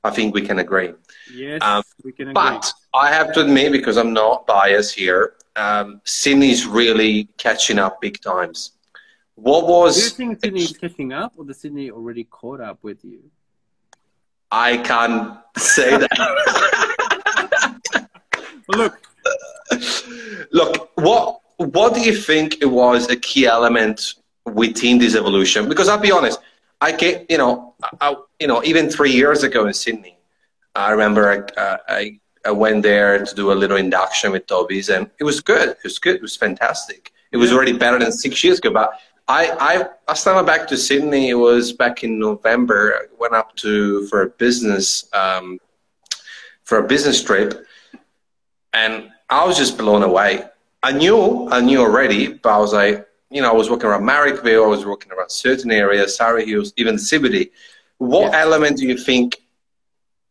I 0.03 0.11
think 0.11 0.33
we 0.33 0.41
can 0.41 0.59
agree. 0.59 0.93
Yes, 1.33 1.61
um, 1.61 1.83
we 2.03 2.11
can 2.11 2.29
agree. 2.29 2.33
But 2.33 2.71
I 2.93 3.09
have 3.09 3.33
to 3.33 3.41
admit, 3.41 3.71
because 3.71 3.97
I'm 3.97 4.13
not 4.13 4.45
biased 4.45 4.95
here, 4.95 5.35
um, 5.55 6.01
Sydney's 6.03 6.65
really 6.67 7.29
catching 7.37 7.79
up 7.79 8.01
big 8.01 8.21
times. 8.21 8.73
What 9.35 9.67
was? 9.67 9.95
Do 9.95 10.03
you 10.03 10.09
think 10.09 10.41
Sydney 10.43 10.63
is 10.63 10.77
catching 10.77 11.13
up, 11.13 11.33
or 11.37 11.45
the 11.45 11.53
Sydney 11.53 11.89
already 11.89 12.25
caught 12.25 12.61
up 12.61 12.79
with 12.83 13.03
you? 13.03 13.21
I 14.51 14.77
can't 14.77 15.39
say 15.57 15.97
that. 15.97 16.99
Look. 18.69 18.99
Look, 20.51 20.91
what 20.95 21.39
what 21.57 21.93
do 21.93 22.01
you 22.01 22.15
think 22.15 22.61
it 22.61 22.65
was 22.69 23.09
a 23.09 23.15
key 23.15 23.45
element 23.45 24.15
within 24.45 24.97
this 24.97 25.15
evolution? 25.15 25.69
Because 25.69 25.87
I'll 25.87 25.99
be 25.99 26.11
honest, 26.11 26.39
I 26.81 26.91
get 26.91 27.25
you 27.29 27.37
know, 27.37 27.75
I, 28.01 28.15
you 28.39 28.47
know, 28.47 28.63
even 28.63 28.89
three 28.89 29.11
years 29.11 29.43
ago 29.43 29.65
in 29.65 29.73
Sydney, 29.73 30.17
I 30.75 30.91
remember 30.91 31.31
I, 31.31 31.61
uh, 31.61 31.77
I, 31.87 32.19
I 32.45 32.51
went 32.51 32.83
there 32.83 33.23
to 33.23 33.35
do 33.35 33.51
a 33.51 33.53
little 33.53 33.77
induction 33.77 34.31
with 34.31 34.47
Toby's, 34.47 34.89
and 34.89 35.09
it 35.19 35.23
was 35.23 35.39
good. 35.39 35.69
It 35.69 35.83
was 35.83 35.99
good. 35.99 36.15
It 36.15 36.21
was 36.21 36.35
fantastic. 36.35 37.11
It 37.31 37.37
was 37.37 37.51
already 37.51 37.73
better 37.73 37.99
than 37.99 38.11
six 38.11 38.43
years 38.43 38.59
ago. 38.59 38.71
But 38.71 38.99
I, 39.27 39.55
I 39.59 39.87
last 40.07 40.23
time 40.23 40.33
I 40.33 40.35
went 40.37 40.47
back 40.47 40.67
to 40.67 40.77
Sydney, 40.77 41.29
it 41.29 41.35
was 41.35 41.71
back 41.71 42.03
in 42.03 42.19
November. 42.19 42.95
I 42.95 43.05
went 43.17 43.33
up 43.33 43.55
to 43.57 44.05
for 44.07 44.23
a 44.23 44.29
business 44.29 45.07
um, 45.13 45.59
for 46.63 46.79
a 46.79 46.87
business 46.87 47.23
trip 47.23 47.65
and 48.73 49.09
I 49.29 49.45
was 49.45 49.57
just 49.57 49.77
blown 49.77 50.03
away. 50.03 50.45
I 50.81 50.91
knew, 50.91 51.47
I 51.49 51.61
knew 51.61 51.79
already, 51.79 52.33
but 52.33 52.49
I 52.53 52.57
was 52.57 52.73
like, 52.73 53.07
you 53.29 53.41
know, 53.41 53.49
I 53.49 53.53
was 53.53 53.69
walking 53.69 53.87
around 53.87 54.03
Marrickville, 54.03 54.65
I 54.65 54.67
was 54.67 54.85
walking 54.85 55.11
around 55.11 55.31
certain 55.31 55.71
areas, 55.71 56.15
Surry 56.15 56.45
Hills, 56.45 56.73
even 56.77 56.95
CBD. 56.95 57.51
What 57.97 58.31
yeah. 58.31 58.41
element 58.41 58.77
do 58.77 58.85
you 58.85 58.97
think 58.97 59.41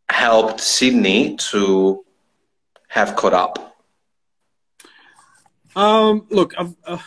helped 0.08 0.60
Sydney 0.60 1.36
to 1.36 2.04
have 2.88 3.16
caught 3.16 3.32
up? 3.32 3.76
Um, 5.74 6.26
look, 6.28 6.52
I've, 6.58 6.74
uh, 6.84 6.98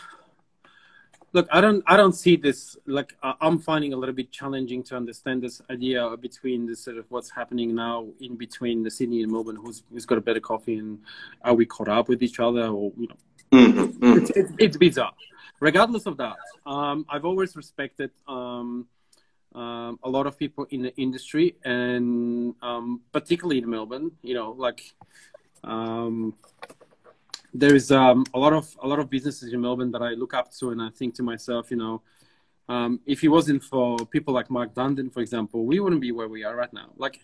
look 1.36 1.46
i 1.52 1.60
don't 1.60 1.84
i 1.86 1.96
don't 2.00 2.16
see 2.24 2.34
this 2.34 2.76
like 2.86 3.10
i'm 3.22 3.58
finding 3.58 3.92
a 3.92 3.96
little 3.96 4.14
bit 4.14 4.32
challenging 4.32 4.82
to 4.82 4.96
understand 4.96 5.42
this 5.42 5.60
idea 5.70 6.00
between 6.16 6.66
the 6.66 6.74
sort 6.74 6.96
of 6.96 7.04
what's 7.10 7.30
happening 7.30 7.74
now 7.74 8.06
in 8.20 8.36
between 8.36 8.82
the 8.82 8.90
sydney 8.90 9.22
and 9.22 9.30
melbourne 9.30 9.60
who's 9.62 9.82
who's 9.92 10.06
got 10.06 10.18
a 10.18 10.24
better 10.28 10.40
coffee 10.40 10.78
and 10.78 10.98
are 11.42 11.54
we 11.54 11.66
caught 11.66 11.88
up 11.88 12.08
with 12.08 12.22
each 12.22 12.40
other 12.40 12.66
or 12.78 12.90
you 12.96 13.08
know 13.10 13.18
mm-hmm, 13.52 13.80
mm-hmm. 13.80 14.18
It's, 14.18 14.30
it's, 14.30 14.52
it's, 14.58 14.76
bizarre 14.78 15.12
regardless 15.60 16.06
of 16.06 16.16
that 16.16 16.38
um, 16.64 17.04
i've 17.10 17.26
always 17.30 17.54
respected 17.54 18.10
um, 18.26 18.86
um, 19.54 19.98
a 20.02 20.10
lot 20.16 20.26
of 20.26 20.38
people 20.38 20.66
in 20.68 20.82
the 20.82 20.94
industry, 20.96 21.56
and 21.64 22.54
um, 22.60 23.00
particularly 23.10 23.56
in 23.62 23.70
Melbourne. 23.70 24.10
You 24.20 24.34
know, 24.34 24.50
like 24.50 24.82
um, 25.64 26.34
there 27.58 27.74
is 27.74 27.90
um, 27.90 28.24
a 28.34 28.38
lot 28.38 28.52
of 28.52 28.66
a 28.82 28.86
lot 28.86 28.98
of 28.98 29.08
businesses 29.08 29.52
in 29.52 29.60
Melbourne 29.60 29.90
that 29.92 30.02
I 30.02 30.10
look 30.10 30.34
up 30.34 30.52
to, 30.58 30.70
and 30.70 30.80
I 30.80 30.90
think 30.90 31.14
to 31.16 31.22
myself, 31.22 31.70
you 31.70 31.76
know, 31.76 32.02
um, 32.68 33.00
if 33.06 33.22
it 33.24 33.28
wasn't 33.28 33.62
for 33.62 33.96
people 34.06 34.34
like 34.34 34.50
Mark 34.50 34.74
Dundon, 34.74 35.12
for 35.12 35.20
example, 35.20 35.64
we 35.64 35.80
wouldn't 35.80 36.00
be 36.00 36.12
where 36.12 36.28
we 36.28 36.44
are 36.44 36.54
right 36.54 36.72
now. 36.72 36.90
Like 36.96 37.20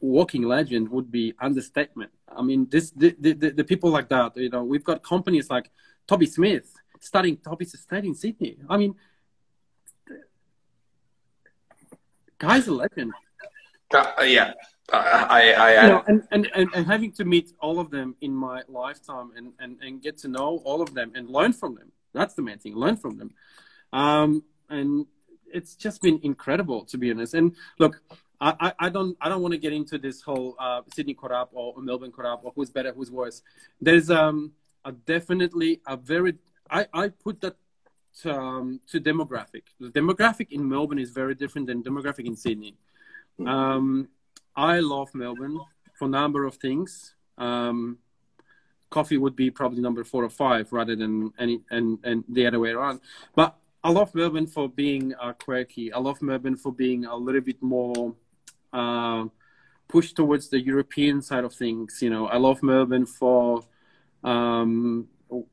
walking 0.00 0.42
legend 0.42 0.88
would 0.90 1.10
be 1.10 1.34
understatement. 1.40 2.10
I 2.28 2.42
mean, 2.42 2.68
this 2.68 2.90
the, 2.90 3.14
the, 3.18 3.32
the, 3.32 3.64
people 3.64 3.90
like 3.90 4.08
that. 4.10 4.36
You 4.36 4.50
know, 4.50 4.64
we've 4.64 4.84
got 4.84 5.02
companies 5.02 5.48
like 5.48 5.70
Toby 6.06 6.26
Smith 6.26 6.74
studying 7.00 7.36
Toby's 7.38 7.74
estate 7.74 8.04
in 8.04 8.14
Sydney. 8.14 8.58
I 8.68 8.76
mean, 8.76 8.94
guy's 12.38 12.66
a 12.66 12.72
legend. 12.72 13.12
Uh, 13.94 14.22
yeah, 14.22 14.52
I, 14.92 15.52
I, 15.52 15.52
I 15.52 15.82
you 15.82 15.88
know, 15.88 16.04
and, 16.06 16.22
and, 16.30 16.50
and, 16.54 16.68
and 16.74 16.86
having 16.86 17.12
to 17.12 17.24
meet 17.24 17.52
all 17.60 17.80
of 17.80 17.90
them 17.90 18.14
in 18.20 18.34
my 18.34 18.62
lifetime 18.68 19.32
and, 19.36 19.52
and, 19.58 19.78
and 19.82 20.02
get 20.02 20.16
to 20.18 20.28
know 20.28 20.62
all 20.64 20.80
of 20.80 20.94
them 20.94 21.12
and 21.14 21.28
learn 21.28 21.52
from 21.52 21.74
them. 21.74 21.92
That's 22.12 22.34
the 22.34 22.42
main 22.42 22.58
thing. 22.58 22.76
Learn 22.76 22.96
from 22.96 23.18
them. 23.18 23.30
Um, 23.92 24.44
and 24.68 25.06
it's 25.52 25.74
just 25.74 26.02
been 26.02 26.20
incredible 26.22 26.84
to 26.86 26.98
be 26.98 27.10
honest. 27.10 27.34
And 27.34 27.54
look, 27.78 28.00
I, 28.40 28.72
I 28.78 28.88
don't 28.90 29.16
I 29.20 29.28
don't 29.30 29.40
want 29.40 29.52
to 29.52 29.58
get 29.58 29.72
into 29.72 29.96
this 29.98 30.20
whole 30.20 30.56
uh, 30.58 30.82
Sydney 30.94 31.16
up 31.30 31.50
or 31.52 31.80
Melbourne 31.80 32.12
up 32.24 32.42
or 32.44 32.52
who's 32.54 32.70
better, 32.70 32.92
who's 32.92 33.10
worse. 33.10 33.42
There's 33.80 34.10
um 34.10 34.52
a 34.84 34.92
definitely 34.92 35.80
a 35.86 35.96
very 35.96 36.34
I, 36.70 36.86
I 36.92 37.08
put 37.08 37.40
that 37.40 37.56
to, 38.22 38.34
um, 38.34 38.80
to 38.88 39.00
demographic. 39.00 39.62
The 39.80 39.88
demographic 39.88 40.48
in 40.50 40.68
Melbourne 40.68 40.98
is 40.98 41.10
very 41.10 41.34
different 41.34 41.66
than 41.66 41.82
demographic 41.82 42.26
in 42.26 42.36
Sydney. 42.36 42.76
Um, 43.44 44.08
I 44.56 44.80
love 44.80 45.14
Melbourne 45.14 45.60
for 45.94 46.06
a 46.06 46.08
number 46.08 46.44
of 46.44 46.56
things. 46.56 47.14
Um, 47.36 47.98
coffee 48.90 49.18
would 49.18 49.36
be 49.36 49.50
probably 49.50 49.80
number 49.80 50.02
four 50.04 50.24
or 50.24 50.30
five 50.30 50.72
rather 50.72 50.96
than 50.96 51.32
any 51.38 51.60
and 51.70 51.98
and 52.04 52.24
the 52.28 52.46
other 52.46 52.58
way 52.58 52.70
around. 52.70 53.00
But 53.34 53.56
I 53.84 53.90
love 53.90 54.14
Melbourne 54.14 54.46
for 54.46 54.68
being 54.68 55.14
uh, 55.20 55.32
quirky. 55.34 55.92
I 55.92 55.98
love 55.98 56.22
Melbourne 56.22 56.56
for 56.56 56.72
being 56.72 57.04
a 57.04 57.16
little 57.16 57.40
bit 57.40 57.62
more 57.62 58.14
uh, 58.72 59.26
pushed 59.88 60.16
towards 60.16 60.48
the 60.48 60.60
European 60.60 61.22
side 61.22 61.44
of 61.44 61.52
things. 61.54 62.00
You 62.00 62.10
know, 62.10 62.26
I 62.26 62.38
love 62.38 62.62
Melbourne 62.62 63.06
for 63.06 63.64
um, 64.24 65.08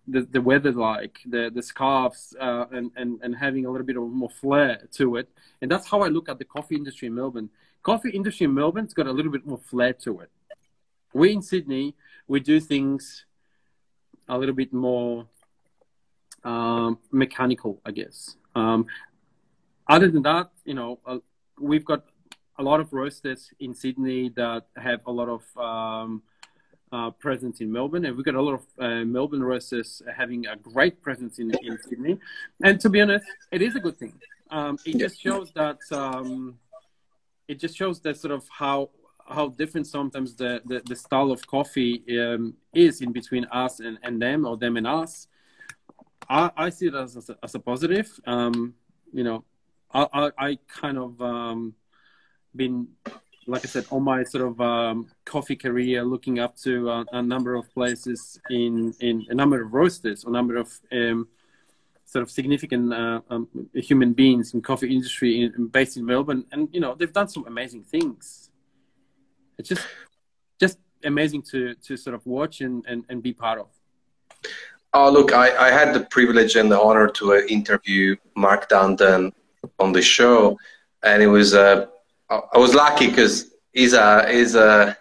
the, 0.07 0.21
the 0.21 0.41
weather 0.41 0.71
like 0.71 1.19
the 1.25 1.51
the 1.53 1.61
scarves 1.61 2.35
uh, 2.39 2.65
and, 2.71 2.91
and 2.95 3.19
and 3.21 3.35
having 3.35 3.65
a 3.65 3.69
little 3.71 3.85
bit 3.85 3.97
of 3.97 4.03
more 4.03 4.29
flair 4.29 4.87
to 4.91 5.15
it 5.15 5.29
and 5.61 5.71
that's 5.71 5.87
how 5.87 6.01
i 6.01 6.07
look 6.07 6.29
at 6.29 6.37
the 6.37 6.45
coffee 6.45 6.75
industry 6.75 7.07
in 7.07 7.15
melbourne 7.15 7.49
coffee 7.84 8.10
industry 8.10 8.46
in 8.46 8.54
melbourne's 8.54 8.93
got 8.93 9.08
a 9.08 9.12
little 9.12 9.32
bit 9.32 9.46
more 9.46 9.58
flair 9.58 9.93
to 9.93 10.19
it 10.22 10.30
we 11.13 11.32
in 11.34 11.41
sydney 11.41 11.96
we 12.28 12.39
do 12.39 12.60
things 12.60 13.26
a 14.30 14.38
little 14.38 14.56
bit 14.56 14.74
more 14.74 15.28
um, 16.43 16.98
mechanical 17.12 17.80
i 17.86 17.91
guess 17.91 18.36
um, 18.56 18.86
other 19.88 20.10
than 20.10 20.24
that 20.24 20.50
you 20.65 20.74
know 20.74 21.00
uh, 21.06 21.17
we've 21.60 21.86
got 21.86 22.04
a 22.58 22.63
lot 22.63 22.80
of 22.80 22.91
roasters 22.93 23.52
in 23.60 23.74
sydney 23.74 24.30
that 24.30 24.65
have 24.76 25.02
a 25.06 25.12
lot 25.12 25.30
of 25.30 25.43
um, 25.58 26.22
uh, 26.93 27.10
presence 27.10 27.60
in 27.60 27.72
Melbourne, 27.72 28.06
and 28.06 28.15
we've 28.15 28.26
got 28.26 28.36
a 28.36 28.41
lot 28.41 28.54
of 28.54 28.65
uh, 28.80 29.04
Melbourne 29.04 29.43
roasters 29.43 30.02
having 30.15 30.46
a 30.46 30.56
great 30.56 31.02
presence 31.02 31.39
in, 31.39 31.52
in 31.63 31.78
Sydney. 31.82 32.19
And 32.63 32.80
to 32.82 32.89
be 32.89 33.02
honest, 33.02 33.26
it 33.52 33.63
is 33.63 33.76
a 33.76 33.80
good 33.80 33.98
thing. 33.98 34.13
Um, 34.52 34.78
it 34.86 35.00
just 35.00 35.19
shows 35.19 35.52
that 35.56 35.80
um, 35.91 36.60
it 37.47 37.60
just 37.60 37.75
shows 37.75 37.99
that 38.01 38.17
sort 38.17 38.34
of 38.34 38.47
how 38.49 38.89
how 39.25 39.47
different 39.47 39.88
sometimes 39.88 40.36
the, 40.36 40.62
the, 40.65 40.82
the 40.86 40.95
style 40.95 41.32
of 41.32 41.45
coffee 41.47 42.03
um, 42.19 42.53
is 42.73 43.01
in 43.01 43.13
between 43.13 43.45
us 43.45 43.79
and, 43.79 43.97
and 44.03 44.21
them 44.21 44.45
or 44.45 44.58
them 44.58 44.75
and 44.75 44.86
us. 44.86 45.27
I, 46.29 46.51
I 46.58 46.69
see 46.69 46.88
it 46.88 46.95
as, 46.95 47.15
as, 47.15 47.29
a, 47.29 47.38
as 47.41 47.56
a 47.56 47.60
positive. 47.60 48.12
Um, 48.25 48.73
you 49.13 49.23
know, 49.23 49.45
I, 49.93 50.08
I, 50.13 50.32
I 50.38 50.60
kind 50.67 50.97
of 50.97 51.21
um, 51.21 51.73
been 52.53 52.88
like 53.45 53.65
I 53.65 53.67
said, 53.67 53.86
on 53.91 54.03
my 54.03 54.23
sort 54.23 54.45
of 54.45 54.62
um, 54.62 55.10
coffee 55.25 55.56
career, 55.56 56.03
looking 56.03 56.39
up 56.39 56.56
to 56.58 56.89
a, 56.89 57.06
a, 57.12 57.21
number 57.21 57.56
of 57.56 57.69
places 57.73 58.39
in 58.49 58.93
in 58.99 59.25
a 59.29 59.36
number 59.36 59.62
of 59.62 59.73
roasters, 59.73 60.23
a 60.23 60.29
number 60.29 60.56
of 60.58 60.71
um, 60.91 61.27
sort 62.13 62.23
of 62.23 62.30
significant 62.30 62.93
uh, 62.93 63.21
um, 63.32 63.47
human 63.73 64.13
beings 64.13 64.54
in 64.54 64.62
coffee 64.62 64.93
industry 64.95 65.32
in, 65.43 65.67
based 65.67 65.97
in 65.97 66.06
Melbourne, 66.06 66.45
and 66.52 66.69
you 66.71 66.80
know 66.80 66.93
they've 66.97 67.17
done 67.21 67.28
some 67.28 67.45
amazing 67.47 67.84
things. 67.93 68.52
It's 69.58 69.69
just 69.69 69.86
just 70.63 70.78
amazing 71.04 71.41
to 71.52 71.73
to 71.86 71.97
sort 71.97 72.13
of 72.17 72.21
watch 72.26 72.62
and 72.62 72.86
and, 72.89 72.99
and 73.10 73.17
be 73.23 73.34
part 73.34 73.58
of. 73.63 73.69
Oh, 74.95 75.10
look, 75.10 75.34
I, 75.34 75.47
I 75.67 75.69
had 75.80 75.89
the 75.95 76.02
privilege 76.17 76.56
and 76.56 76.71
the 76.71 76.80
honor 76.80 77.08
to 77.17 77.34
uh, 77.34 77.38
interview 77.58 78.15
Mark 78.36 78.69
Dundon 78.69 79.32
on 79.80 79.91
the 79.91 80.04
show, 80.04 80.56
and 81.02 81.23
it 81.23 81.32
was 81.38 81.56
uh, 81.56 81.88
I 82.30 82.58
was 82.65 82.76
lucky 82.76 83.08
because 83.08 83.36
he's 83.73 83.93
a 83.93 84.32
he's 84.32 84.54
a 84.54 84.95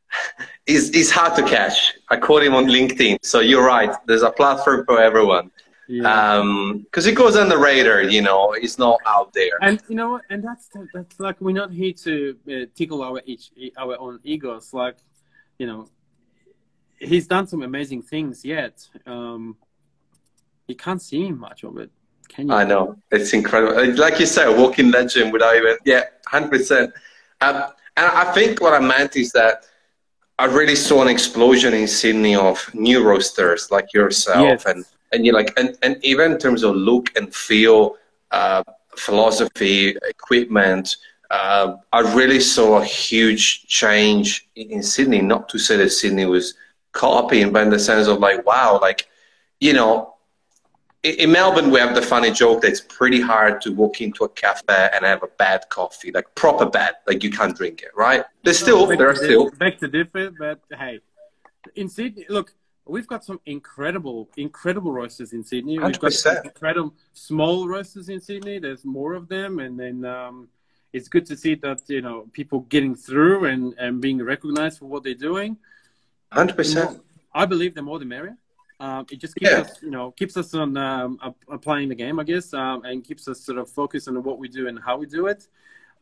he's, 0.66 0.84
he's 0.94 1.10
hard 1.10 1.36
to 1.36 1.42
catch. 1.42 1.76
I 2.08 2.16
caught 2.16 2.42
him 2.42 2.54
on 2.54 2.66
LinkedIn. 2.66 3.18
So 3.22 3.40
you're 3.40 3.66
right. 3.66 3.94
There's 4.06 4.22
a 4.22 4.30
platform 4.30 4.84
for 4.86 4.98
everyone. 5.00 5.50
Yeah. 5.88 6.38
Um, 6.38 6.80
because 6.80 7.04
he 7.04 7.12
goes 7.12 7.36
on 7.36 7.48
the 7.48 7.58
radar, 7.58 8.02
you 8.02 8.20
know, 8.20 8.52
he's 8.52 8.78
not 8.78 8.98
out 9.06 9.32
there. 9.32 9.58
And 9.62 9.80
you 9.88 9.94
know, 9.94 10.20
and 10.30 10.42
that's 10.42 10.68
that's 10.92 11.20
like 11.20 11.40
we're 11.40 11.52
not 11.52 11.72
here 11.72 11.92
to 11.92 12.36
uh, 12.50 12.52
tickle 12.74 13.02
our 13.02 13.22
each 13.24 13.50
our 13.76 13.98
own 13.98 14.18
egos. 14.24 14.72
Like, 14.72 14.96
you 15.58 15.66
know, 15.66 15.88
he's 16.98 17.26
done 17.26 17.46
some 17.46 17.62
amazing 17.62 18.02
things 18.02 18.44
yet. 18.44 18.88
Um, 19.06 19.56
you 20.66 20.74
can't 20.74 21.00
see 21.00 21.30
much 21.30 21.62
of 21.62 21.78
it. 21.78 21.90
Can 22.28 22.48
you? 22.48 22.54
I 22.54 22.64
know 22.64 22.96
it's 23.12 23.32
incredible. 23.32 23.94
Like 23.94 24.18
you 24.18 24.26
said, 24.26 24.48
a 24.48 24.52
walking 24.52 24.90
legend 24.90 25.32
without 25.32 25.56
even 25.56 25.76
yeah, 25.84 26.04
hundred 26.26 26.50
percent. 26.50 26.92
Um, 27.40 27.64
and 27.96 28.06
I 28.06 28.32
think 28.32 28.60
what 28.60 28.74
I 28.74 28.80
meant 28.80 29.16
is 29.16 29.30
that 29.32 29.64
I 30.38 30.46
really 30.46 30.76
saw 30.76 31.02
an 31.02 31.08
explosion 31.08 31.72
in 31.72 31.86
Sydney 31.86 32.34
of 32.34 32.68
new 32.74 33.02
roasters 33.02 33.70
like 33.70 33.94
yourself, 33.94 34.64
yes. 34.64 34.64
and 34.66 34.84
and 35.16 35.26
you 35.26 35.32
like 35.32 35.52
and, 35.58 35.76
and 35.82 35.98
even 36.04 36.32
in 36.32 36.38
terms 36.38 36.62
of 36.62 36.76
look 36.76 37.10
and 37.16 37.34
feel, 37.34 37.96
uh, 38.30 38.62
philosophy, 38.96 39.96
equipment. 40.08 40.96
Uh, 41.30 41.76
I 41.92 42.00
really 42.14 42.38
saw 42.38 42.78
a 42.80 42.84
huge 42.84 43.66
change 43.66 44.48
in, 44.54 44.70
in 44.70 44.82
Sydney. 44.82 45.20
Not 45.20 45.48
to 45.48 45.58
say 45.58 45.76
that 45.76 45.90
Sydney 45.90 46.26
was 46.26 46.54
copying, 46.92 47.52
but 47.52 47.64
in 47.64 47.70
the 47.70 47.78
sense 47.78 48.06
of 48.06 48.20
like, 48.20 48.46
wow, 48.46 48.78
like 48.80 49.08
you 49.60 49.72
know, 49.72 50.14
in 51.02 51.30
Melbourne, 51.30 51.70
we 51.70 51.78
have 51.78 51.94
the 51.94 52.02
funny 52.02 52.30
joke 52.30 52.62
that 52.62 52.68
it's 52.68 52.80
pretty 52.80 53.20
hard 53.20 53.60
to 53.62 53.72
walk 53.72 54.00
into 54.00 54.24
a 54.24 54.28
cafe 54.28 54.90
and 54.92 55.04
have 55.04 55.22
a 55.22 55.28
bad 55.38 55.68
coffee, 55.68 56.10
like 56.10 56.26
proper 56.34 56.66
bad, 56.66 56.94
like 57.06 57.22
you 57.22 57.30
can't 57.30 57.56
drink 57.56 57.82
it, 57.82 57.90
right? 57.94 58.24
There's 58.42 58.58
still, 58.58 58.86
there 58.86 59.08
are 59.08 59.14
still. 59.14 59.50
Back 59.52 59.78
to 59.78 59.88
different, 59.88 60.36
but 60.38 60.60
hey, 60.76 61.00
in 61.76 61.88
Sydney, 61.88 62.26
look, 62.28 62.52
we've 62.86 63.06
got 63.06 63.24
some 63.24 63.40
incredible, 63.46 64.28
incredible 64.36 64.92
roasters 64.92 65.32
in 65.32 65.44
Sydney. 65.44 65.78
We've 65.78 65.92
100%. 65.92 66.24
got 66.24 66.44
incredible 66.44 66.94
small 67.12 67.68
roasters 67.68 68.08
in 68.08 68.20
Sydney. 68.20 68.58
There's 68.58 68.84
more 68.84 69.14
of 69.14 69.28
them, 69.28 69.58
and 69.58 69.78
then 69.78 70.04
um, 70.04 70.48
it's 70.92 71.08
good 71.08 71.26
to 71.26 71.36
see 71.36 71.54
that 71.56 71.82
you 71.88 72.00
know 72.00 72.28
people 72.32 72.60
getting 72.60 72.94
through 72.94 73.46
and 73.46 73.74
and 73.78 74.00
being 74.00 74.22
recognized 74.22 74.78
for 74.78 74.86
what 74.86 75.02
they're 75.04 75.14
doing. 75.14 75.56
Hundred 76.32 76.56
percent. 76.56 77.02
I 77.34 77.44
believe 77.46 77.74
the 77.74 77.82
more 77.82 77.98
the 77.98 78.04
merrier. 78.04 78.36
Um, 78.78 79.06
it 79.10 79.18
just 79.18 79.34
keeps 79.36 79.50
yeah. 79.50 79.58
us, 79.58 79.82
you 79.82 79.90
know, 79.90 80.10
keeps 80.10 80.36
us 80.36 80.52
on 80.52 80.76
um, 80.76 81.18
applying 81.48 81.88
the 81.88 81.94
game, 81.94 82.20
I 82.20 82.24
guess, 82.24 82.52
um, 82.52 82.84
and 82.84 83.02
keeps 83.02 83.26
us 83.26 83.40
sort 83.40 83.56
of 83.56 83.70
focused 83.70 84.06
on 84.06 84.22
what 84.22 84.38
we 84.38 84.48
do 84.48 84.68
and 84.68 84.78
how 84.78 84.98
we 84.98 85.06
do 85.06 85.28
it. 85.28 85.48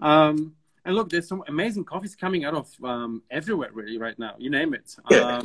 Um, 0.00 0.54
and 0.84 0.96
look, 0.96 1.08
there's 1.08 1.28
some 1.28 1.44
amazing 1.46 1.84
coffees 1.84 2.16
coming 2.16 2.44
out 2.44 2.54
of 2.54 2.68
um, 2.82 3.22
everywhere, 3.30 3.70
really, 3.72 3.96
right 3.96 4.18
now. 4.18 4.34
You 4.38 4.50
name 4.50 4.74
it. 4.74 4.96
Yeah. 5.08 5.40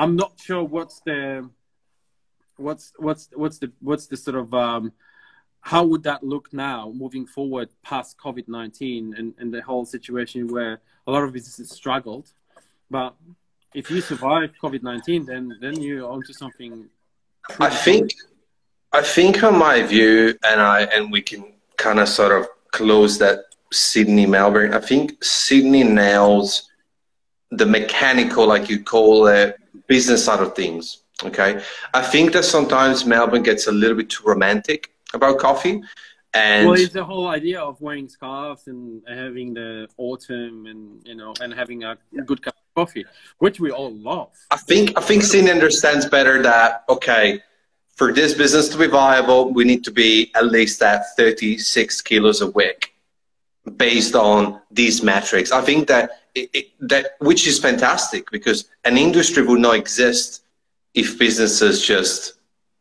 Um, 0.00 0.10
I'm 0.10 0.16
not 0.16 0.32
sure 0.40 0.64
what's 0.64 1.00
the 1.00 1.48
what's 2.56 2.92
what's 2.96 3.28
what's 3.34 3.58
the 3.58 3.72
what's 3.80 4.06
the 4.06 4.16
sort 4.16 4.36
of 4.36 4.92
how 5.62 5.84
would 5.84 6.02
that 6.04 6.24
look 6.24 6.52
now 6.52 6.90
moving 6.94 7.26
forward 7.26 7.68
past 7.82 8.16
COVID 8.18 8.48
19 8.48 9.14
and, 9.16 9.34
and 9.38 9.52
the 9.52 9.60
whole 9.60 9.84
situation 9.84 10.48
where 10.48 10.80
a 11.06 11.10
lot 11.10 11.22
of 11.22 11.32
businesses 11.32 11.70
struggled. 11.70 12.32
But 12.90 13.14
if 13.74 13.90
you 13.90 14.00
survive 14.00 14.52
COVID 14.62 14.82
nineteen, 14.82 15.26
then 15.26 15.56
then 15.60 15.80
you're 15.80 16.10
onto 16.10 16.32
something. 16.32 16.88
I 17.58 17.70
think, 17.70 18.12
I 18.92 19.02
think, 19.02 19.42
on 19.42 19.58
my 19.58 19.82
view, 19.82 20.34
and 20.44 20.60
I 20.60 20.82
and 20.94 21.12
we 21.12 21.22
can 21.22 21.52
kind 21.76 22.00
of 22.00 22.08
sort 22.08 22.32
of 22.32 22.48
close 22.72 23.18
that 23.18 23.44
Sydney 23.72 24.26
Melbourne. 24.26 24.74
I 24.74 24.80
think 24.80 25.22
Sydney 25.22 25.84
nails 25.84 26.68
the 27.50 27.66
mechanical, 27.66 28.46
like 28.46 28.68
you 28.68 28.82
call 28.82 29.26
it, 29.28 29.59
business 29.90 30.24
side 30.24 30.40
of 30.40 30.54
things. 30.54 30.84
Okay, 31.28 31.50
I 31.92 32.02
think 32.12 32.32
that 32.32 32.44
sometimes 32.44 33.04
Melbourne 33.04 33.42
gets 33.42 33.66
a 33.66 33.72
little 33.72 33.96
bit 34.00 34.08
too 34.08 34.24
romantic 34.24 34.80
about 35.12 35.38
coffee. 35.38 35.82
And 36.32 36.68
well, 36.68 36.80
it's 36.80 36.94
the 36.94 37.04
whole 37.04 37.26
idea 37.26 37.60
of 37.60 37.80
wearing 37.80 38.08
scarves 38.08 38.68
and 38.68 39.02
having 39.08 39.52
the 39.52 39.88
autumn 39.96 40.66
and 40.66 40.80
you 41.04 41.16
know 41.20 41.34
and 41.42 41.52
having 41.52 41.82
a 41.84 41.98
good 42.24 42.40
cup 42.40 42.54
of 42.54 42.74
coffee, 42.80 43.04
which 43.38 43.58
we 43.58 43.70
all 43.78 43.92
love. 44.10 44.30
I 44.50 44.56
think 44.56 44.96
I 44.96 45.02
think 45.08 45.24
Sydney 45.24 45.50
understands 45.50 46.06
better 46.16 46.40
that 46.50 46.84
okay, 46.88 47.42
for 47.98 48.12
this 48.12 48.32
business 48.42 48.68
to 48.72 48.78
be 48.78 48.86
viable, 48.86 49.52
we 49.52 49.64
need 49.64 49.82
to 49.88 49.90
be 49.90 50.30
at 50.38 50.46
least 50.46 50.80
at 50.82 51.00
36 51.16 52.00
kilos 52.02 52.40
a 52.40 52.50
week, 52.60 52.94
based 53.76 54.14
on 54.14 54.60
these 54.70 55.02
metrics. 55.02 55.50
I 55.50 55.62
think 55.68 55.88
that 55.88 56.19
it, 56.34 56.50
it, 56.52 56.66
that 56.88 57.12
which 57.18 57.46
is 57.46 57.58
fantastic 57.58 58.30
because 58.30 58.68
an 58.84 58.96
industry 58.96 59.42
would 59.42 59.60
not 59.60 59.76
exist 59.76 60.42
if 60.94 61.18
businesses 61.18 61.84
just 61.84 62.34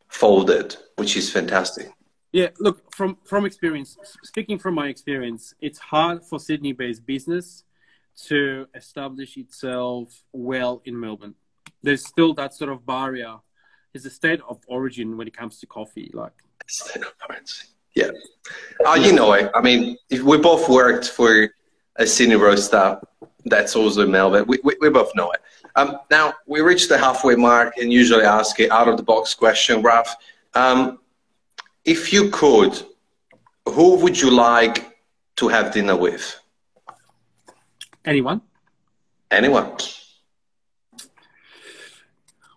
folded, 0.08 0.76
which 0.96 1.16
is 1.16 1.32
fantastic. 1.32 1.92
Yeah, 2.32 2.50
look 2.60 2.94
from 2.94 3.18
from 3.24 3.46
experience. 3.46 3.98
Speaking 4.24 4.60
from 4.60 4.76
my 4.76 4.88
experience, 4.88 5.54
it's 5.62 5.80
hard 5.80 6.24
for 6.24 6.40
Sydney-based 6.40 7.06
business 7.06 7.64
to 8.28 8.68
establish 8.76 9.38
itself 9.38 10.24
well 10.32 10.82
in 10.86 11.00
Melbourne. 11.00 11.36
There's 11.82 12.06
still 12.06 12.34
that 12.36 12.54
sort 12.54 12.72
of 12.72 12.86
barrier. 12.86 13.38
It's 13.94 14.06
a 14.06 14.10
state 14.10 14.42
of 14.48 14.60
origin 14.68 15.18
when 15.18 15.28
it 15.28 15.36
comes 15.36 15.60
to 15.62 15.66
coffee. 15.66 16.12
Like 16.14 16.34
state 16.68 17.04
of 17.04 17.14
origin. 17.28 17.68
Yeah. 17.96 18.12
Uh, 18.86 18.94
you 18.94 19.14
know 19.14 19.34
it. 19.34 19.50
I 19.56 19.62
mean, 19.62 19.98
if 20.10 20.22
we 20.22 20.38
both 20.38 20.70
worked 20.70 21.10
for 21.10 21.50
a 21.96 22.06
Sydney 22.06 22.36
roaster 22.36 23.00
that's 23.50 23.76
also 23.76 24.02
in 24.02 24.12
Melbourne, 24.12 24.46
we, 24.48 24.60
we, 24.64 24.76
we 24.80 24.90
both 24.90 25.12
know 25.16 25.32
it. 25.32 25.42
Um, 25.76 25.98
now, 26.10 26.34
we 26.48 26.62
reached 26.62 26.90
the 26.90 26.98
halfway 26.98 27.36
mark 27.36 27.78
and 27.78 27.92
usually 27.92 28.24
ask 28.24 28.60
an 28.60 28.72
out 28.72 28.88
of 28.88 28.98
the 28.98 29.04
box 29.04 29.34
question, 29.34 29.82
Raf. 29.82 30.16
Um, 30.54 31.00
if 31.86 32.12
you 32.12 32.30
could, 32.30 32.82
who 33.68 33.98
would 33.98 34.20
you 34.20 34.32
like 34.32 34.98
to 35.38 35.48
have 35.48 35.74
dinner 35.74 35.96
with? 35.96 36.40
anyone. 38.06 38.42
Anyone. 39.30 39.78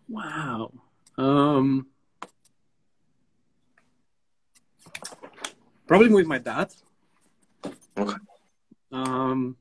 Wow. 0.08 0.72
Um, 1.18 1.86
probably 5.86 6.08
with 6.08 6.26
my 6.26 6.38
dad. 6.38 6.72
Okay. 7.96 8.16
Um, 8.90 9.56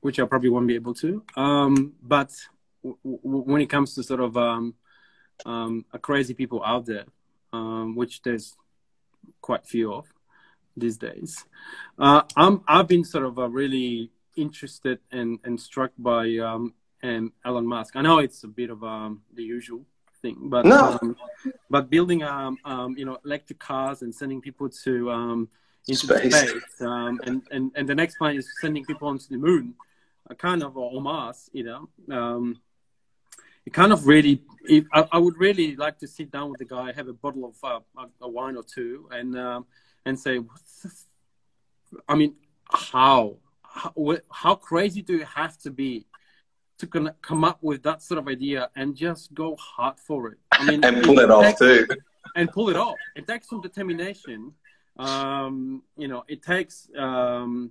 which 0.00 0.18
I 0.18 0.24
probably 0.26 0.48
won't 0.50 0.66
be 0.66 0.74
able 0.74 0.94
to. 0.94 1.22
Um, 1.36 1.92
but 2.02 2.30
w- 2.82 2.98
w- 3.04 3.44
when 3.44 3.60
it 3.60 3.66
comes 3.70 3.94
to 3.94 4.02
sort 4.02 4.20
of 4.20 4.36
um, 4.36 4.74
um, 5.44 5.84
a 5.92 5.98
crazy 5.98 6.34
people 6.34 6.62
out 6.64 6.86
there, 6.86 7.04
um, 7.52 7.94
which 7.96 8.22
there's 8.22 8.56
quite 9.40 9.66
few 9.66 9.92
of 9.92 10.06
these 10.76 10.96
days, 10.96 11.44
uh, 11.98 12.22
I'm 12.36 12.62
I've 12.66 12.88
been 12.88 13.04
sort 13.04 13.24
of 13.24 13.38
uh, 13.38 13.48
really 13.48 14.10
interested 14.36 14.98
and, 15.12 15.38
and 15.44 15.60
struck 15.60 15.92
by 15.98 16.36
um, 16.38 16.74
and 17.02 17.32
Elon 17.44 17.66
Musk. 17.66 17.96
I 17.96 18.02
know 18.02 18.18
it's 18.18 18.44
a 18.44 18.48
bit 18.48 18.70
of 18.70 18.82
um, 18.84 19.22
the 19.34 19.42
usual 19.42 19.84
thing, 20.22 20.36
but 20.44 20.64
No. 20.66 20.98
um, 21.02 21.16
but 21.68 21.90
building 21.90 22.22
um, 22.22 22.58
um, 22.64 22.96
you 22.96 23.04
know 23.04 23.18
electric 23.24 23.58
cars 23.58 24.02
and 24.02 24.14
sending 24.14 24.40
people 24.40 24.68
to 24.84 25.10
um, 25.10 25.48
into 25.88 26.06
Space. 26.06 26.34
space, 26.50 26.80
um, 26.82 27.18
and, 27.24 27.42
and 27.50 27.72
and 27.74 27.88
the 27.88 27.94
next 27.94 28.16
plan 28.18 28.36
is 28.36 28.46
sending 28.60 28.84
people 28.84 29.08
onto 29.08 29.28
the 29.28 29.38
moon, 29.38 29.74
a 30.30 30.34
kind 30.34 30.62
of 30.62 30.76
or 30.76 31.00
Mars, 31.02 31.50
you 31.52 31.64
know. 31.64 31.88
Um, 32.10 32.60
it 33.66 33.72
kind 33.74 33.92
of 33.92 34.06
really, 34.06 34.42
it, 34.64 34.84
I, 34.92 35.06
I 35.12 35.18
would 35.18 35.36
really 35.36 35.76
like 35.76 35.98
to 35.98 36.06
sit 36.08 36.30
down 36.30 36.50
with 36.50 36.58
the 36.60 36.64
guy, 36.64 36.92
have 36.92 37.08
a 37.08 37.12
bottle 37.12 37.44
of 37.44 37.56
uh, 37.62 37.80
a, 38.02 38.24
a 38.26 38.28
wine 38.28 38.56
or 38.56 38.62
two, 38.62 39.08
and 39.10 39.36
um, 39.38 39.66
and 40.06 40.18
say, 40.18 40.38
what 40.38 40.60
the 40.82 40.88
f- 40.88 42.02
I 42.08 42.14
mean, 42.14 42.34
how? 42.72 43.36
how 43.62 43.92
how 44.32 44.54
crazy 44.56 45.00
do 45.02 45.14
you 45.18 45.24
have 45.24 45.56
to 45.58 45.70
be 45.70 46.06
to 46.78 46.86
con- 46.86 47.14
come 47.22 47.44
up 47.44 47.58
with 47.62 47.82
that 47.84 48.02
sort 48.02 48.18
of 48.18 48.26
idea 48.26 48.68
and 48.74 48.96
just 48.96 49.32
go 49.34 49.54
hard 49.56 49.98
for 50.00 50.28
it? 50.32 50.38
I 50.52 50.64
mean, 50.64 50.82
And 50.84 51.04
pull 51.04 51.18
it 51.20 51.30
off 51.30 51.44
takes- 51.44 51.58
too. 51.60 51.86
and 52.36 52.50
pull 52.50 52.68
it 52.70 52.76
off. 52.76 52.96
It 53.14 53.26
takes 53.28 53.48
some 53.48 53.60
determination. 53.60 54.52
Um, 54.96 55.82
you 55.96 56.08
know, 56.08 56.24
it 56.28 56.42
takes 56.42 56.88
um, 56.98 57.70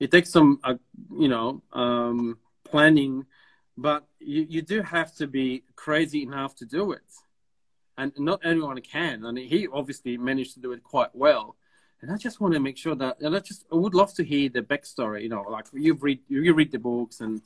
it 0.00 0.10
takes 0.10 0.30
some 0.30 0.58
uh, 0.64 0.74
you 1.16 1.28
know 1.28 1.62
um, 1.72 2.38
planning, 2.64 3.26
but 3.76 4.06
you, 4.18 4.46
you 4.48 4.62
do 4.62 4.82
have 4.82 5.14
to 5.16 5.26
be 5.26 5.62
crazy 5.76 6.22
enough 6.22 6.56
to 6.56 6.64
do 6.64 6.92
it, 6.92 7.10
and 7.96 8.12
not 8.18 8.40
anyone 8.44 8.80
can. 8.80 9.24
And 9.24 9.38
he 9.38 9.68
obviously 9.68 10.16
managed 10.16 10.54
to 10.54 10.60
do 10.60 10.72
it 10.72 10.82
quite 10.82 11.14
well. 11.14 11.56
And 12.00 12.10
I 12.10 12.16
just 12.16 12.40
want 12.40 12.54
to 12.54 12.60
make 12.60 12.78
sure 12.78 12.94
that, 12.94 13.20
and 13.20 13.36
I 13.36 13.40
just 13.40 13.66
I 13.70 13.76
would 13.76 13.94
love 13.94 14.14
to 14.14 14.24
hear 14.24 14.48
the 14.48 14.62
backstory. 14.62 15.22
You 15.22 15.28
know, 15.28 15.42
like 15.42 15.66
you 15.72 15.94
read 15.94 16.20
you 16.28 16.54
read 16.54 16.72
the 16.72 16.78
books 16.78 17.20
and 17.20 17.42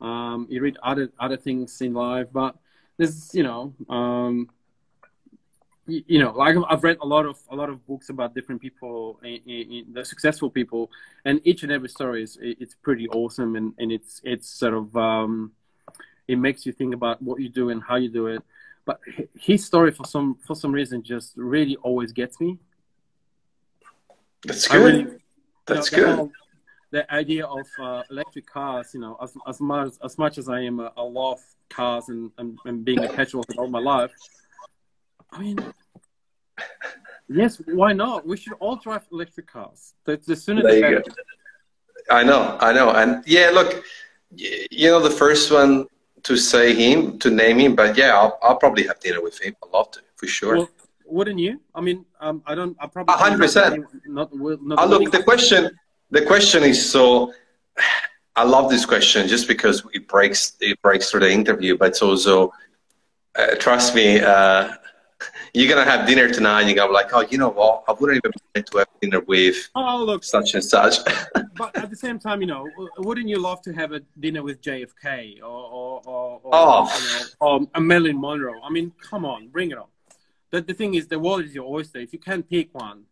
um, 0.00 0.46
you 0.48 0.62
read 0.62 0.78
other 0.82 1.10
other 1.20 1.36
things 1.36 1.80
in 1.82 1.92
life, 1.92 2.28
but 2.32 2.56
there's 2.96 3.34
you 3.34 3.42
know 3.42 3.74
um, 3.90 4.48
you 5.88 6.18
know 6.18 6.32
like 6.32 6.56
I've 6.68 6.84
read 6.84 6.98
a 7.00 7.06
lot 7.06 7.24
of 7.26 7.38
a 7.50 7.56
lot 7.56 7.70
of 7.70 7.84
books 7.86 8.10
about 8.10 8.34
different 8.34 8.60
people, 8.60 9.18
in, 9.24 9.40
in, 9.46 9.72
in 9.72 9.92
the 9.92 10.04
successful 10.04 10.50
people, 10.50 10.90
and 11.24 11.40
each 11.44 11.62
and 11.62 11.72
every 11.72 11.88
story 11.88 12.22
is 12.22 12.38
it's 12.40 12.74
pretty 12.74 13.08
awesome, 13.08 13.56
and, 13.56 13.72
and 13.78 13.90
it's 13.90 14.20
it's 14.24 14.48
sort 14.48 14.74
of 14.74 14.94
um, 14.96 15.52
it 16.28 16.36
makes 16.36 16.66
you 16.66 16.72
think 16.72 16.94
about 16.94 17.20
what 17.22 17.40
you 17.40 17.48
do 17.48 17.70
and 17.70 17.82
how 17.82 17.96
you 17.96 18.10
do 18.10 18.26
it. 18.28 18.42
But 18.84 19.00
his 19.38 19.64
story 19.64 19.90
for 19.90 20.06
some 20.06 20.36
for 20.46 20.54
some 20.54 20.72
reason 20.72 21.02
just 21.02 21.32
really 21.36 21.76
always 21.76 22.12
gets 22.12 22.38
me. 22.40 22.58
That's 24.44 24.68
good. 24.68 24.84
really, 24.84 25.00
you 25.00 25.20
That's 25.66 25.90
know, 25.92 25.98
the 25.98 26.04
good. 26.06 26.16
whole- 26.16 26.32
the 26.90 27.12
idea 27.12 27.44
of 27.44 27.66
uh, 27.78 28.02
electric 28.10 28.46
cars, 28.46 28.94
you 28.94 29.00
know, 29.00 29.18
as 29.22 29.34
as 29.46 29.60
much 29.60 29.92
as 30.02 30.16
much 30.16 30.38
as 30.38 30.48
I 30.48 30.60
am 30.60 30.80
a, 30.80 30.90
a 30.96 31.04
love 31.04 31.40
cars 31.68 32.08
and, 32.08 32.30
and, 32.38 32.58
and 32.64 32.82
being 32.82 33.04
a 33.04 33.08
petrol 33.08 33.44
all 33.58 33.68
my 33.68 33.78
life, 33.78 34.10
I 35.32 35.38
mean, 35.40 35.58
yes, 37.28 37.60
why 37.66 37.92
not? 37.92 38.26
We 38.26 38.36
should 38.36 38.54
all 38.54 38.76
drive 38.76 39.06
electric 39.12 39.46
cars. 39.46 39.94
The, 40.04 40.16
the 40.16 40.36
sooner 40.36 40.62
There 40.62 40.74
the 40.74 40.80
better. 40.80 41.00
go. 41.00 41.14
I 42.10 42.22
know, 42.22 42.56
I 42.60 42.72
know, 42.72 42.90
and 42.90 43.22
yeah, 43.26 43.50
look, 43.52 43.84
you 44.34 44.88
know, 44.88 45.00
the 45.00 45.10
first 45.10 45.50
one 45.50 45.86
to 46.22 46.36
say 46.36 46.74
him, 46.74 47.18
to 47.18 47.30
name 47.30 47.58
him, 47.58 47.74
but 47.74 47.96
yeah, 47.96 48.16
I'll, 48.16 48.38
I'll 48.42 48.56
probably 48.56 48.86
have 48.86 48.98
dinner 49.00 49.22
with 49.22 49.38
him. 49.40 49.54
I'd 49.62 49.70
love 49.70 49.90
to, 49.92 50.00
for 50.16 50.26
sure. 50.26 50.56
Well, 50.56 50.70
wouldn't 51.04 51.38
you? 51.38 51.60
I 51.74 51.80
mean, 51.80 52.04
um, 52.20 52.42
I 52.46 52.54
don't. 52.54 52.76
I 52.80 52.86
probably 52.86 53.14
A 53.14 53.16
hundred 53.16 53.38
percent. 53.38 53.84
Not, 54.06 54.34
not 54.34 54.78
Uh, 54.78 54.86
look, 54.86 55.10
the 55.10 55.22
question, 55.22 55.70
the 56.10 56.24
question 56.24 56.62
is 56.62 56.90
so. 56.90 57.32
I 58.36 58.44
love 58.44 58.70
this 58.70 58.86
question 58.86 59.26
just 59.26 59.48
because 59.48 59.84
it 59.92 60.06
breaks 60.06 60.52
it 60.60 60.80
breaks 60.80 61.10
through 61.10 61.20
the 61.20 61.30
interview, 61.30 61.76
but 61.76 61.88
it's 61.88 62.02
also, 62.02 62.52
uh, 63.34 63.56
trust 63.56 63.96
me, 63.96 64.20
uh, 64.20 64.74
you're 65.58 65.68
gonna 65.68 65.90
have 65.90 66.06
dinner 66.06 66.28
tonight. 66.28 66.60
And 66.60 66.68
you're 66.68 66.76
gonna 66.76 66.88
be 66.88 66.94
like, 66.94 67.12
oh, 67.12 67.22
you 67.28 67.38
know 67.38 67.48
what? 67.48 67.84
I 67.88 67.92
wouldn't 67.92 68.18
even 68.18 68.32
mind 68.54 68.66
to 68.66 68.78
have 68.78 68.88
dinner 69.00 69.20
with 69.20 69.68
Oh, 69.74 70.04
look, 70.04 70.22
such 70.22 70.54
and 70.54 70.64
such. 70.64 70.98
but 71.56 71.76
at 71.76 71.90
the 71.90 71.96
same 71.96 72.18
time, 72.18 72.40
you 72.40 72.46
know, 72.46 72.68
wouldn't 72.98 73.28
you 73.28 73.38
love 73.38 73.60
to 73.62 73.72
have 73.72 73.92
a 73.92 74.00
dinner 74.20 74.42
with 74.42 74.60
JFK 74.62 75.40
or 75.42 75.44
or 75.46 76.02
or, 76.06 76.40
or, 76.44 76.50
Oh. 76.52 76.84
you 76.84 77.18
know, 77.18 77.26
or 77.40 77.68
a 77.74 77.80
Marilyn 77.80 78.20
Monroe? 78.20 78.60
I 78.62 78.70
mean, 78.70 78.92
come 79.02 79.24
on, 79.24 79.48
bring 79.48 79.70
it 79.70 79.78
on. 79.78 79.88
The 80.50 80.60
the 80.60 80.74
thing 80.74 80.94
is, 80.94 81.08
the 81.08 81.18
world 81.18 81.44
is 81.44 81.54
your 81.54 81.66
oyster. 81.66 81.98
If 81.98 82.12
you 82.12 82.18
can't 82.18 82.48
pick 82.48 82.72
one, 82.72 83.04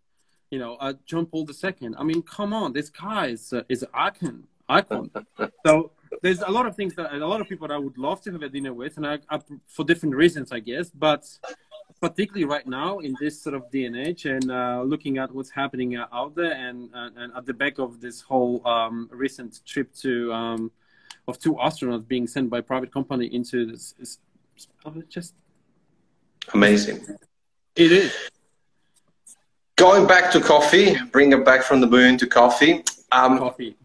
you 0.50 0.58
know, 0.58 0.76
uh, 0.76 0.94
John 1.04 1.26
Paul 1.26 1.48
II. 1.50 1.94
I 1.98 2.04
mean, 2.04 2.22
come 2.22 2.52
on, 2.52 2.72
this 2.72 2.90
guy 2.90 3.26
is 3.26 3.52
uh, 3.52 3.62
is 3.68 3.82
an 3.82 3.90
icon. 3.92 4.44
Icon. 4.68 5.10
so 5.66 5.92
there's 6.22 6.40
a 6.40 6.50
lot 6.50 6.66
of 6.66 6.76
things 6.76 6.94
that 6.94 7.12
a 7.12 7.26
lot 7.26 7.40
of 7.40 7.48
people 7.48 7.68
that 7.68 7.74
I 7.74 7.78
would 7.78 7.98
love 7.98 8.20
to 8.22 8.32
have 8.32 8.42
a 8.42 8.48
dinner 8.48 8.72
with, 8.72 8.96
and 8.96 9.06
I, 9.06 9.18
I 9.28 9.40
for 9.66 9.84
different 9.84 10.14
reasons, 10.14 10.52
I 10.52 10.60
guess. 10.60 10.90
But 10.90 11.26
particularly 12.00 12.44
right 12.44 12.66
now 12.66 12.98
in 12.98 13.16
this 13.20 13.40
sort 13.40 13.54
of 13.54 13.70
day 13.70 13.84
and 13.86 14.50
uh, 14.50 14.82
looking 14.84 15.18
at 15.18 15.32
what's 15.32 15.50
happening 15.50 15.96
uh, 15.96 16.06
out 16.12 16.34
there, 16.34 16.52
and, 16.52 16.90
and 16.94 17.16
and 17.16 17.32
at 17.34 17.46
the 17.46 17.54
back 17.54 17.78
of 17.78 18.00
this 18.00 18.20
whole 18.20 18.66
um, 18.66 19.08
recent 19.12 19.60
trip 19.66 19.92
to 19.94 20.32
um, 20.32 20.70
of 21.28 21.38
two 21.38 21.54
astronauts 21.54 22.06
being 22.06 22.26
sent 22.26 22.50
by 22.50 22.60
private 22.60 22.92
company 22.92 23.26
into 23.26 23.66
this, 23.66 23.94
is 23.98 24.18
just 25.08 25.34
Amazing. 26.54 27.04
it 27.74 27.92
is. 27.92 28.14
Going 29.76 30.06
back 30.06 30.30
to 30.32 30.40
coffee, 30.40 30.96
bring 31.12 31.32
it 31.32 31.44
back 31.44 31.62
from 31.62 31.80
the 31.80 31.86
moon 31.86 32.16
to 32.18 32.26
coffee. 32.26 32.82
Um, 33.12 33.38
coffee. 33.38 33.76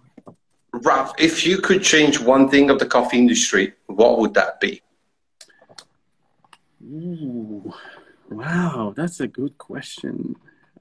Ralph, 0.74 1.14
if 1.18 1.46
you 1.46 1.58
could 1.58 1.84
change 1.84 2.20
one 2.20 2.48
thing 2.50 2.70
of 2.70 2.80
the 2.80 2.86
coffee 2.86 3.18
industry, 3.18 3.74
what 3.88 4.20
would 4.20 4.34
that 4.36 4.62
be? 4.62 4.82
Ooh, 6.84 7.74
wow, 8.32 8.94
that's 8.96 9.20
a 9.20 9.28
good 9.28 9.58
question. 9.58 10.36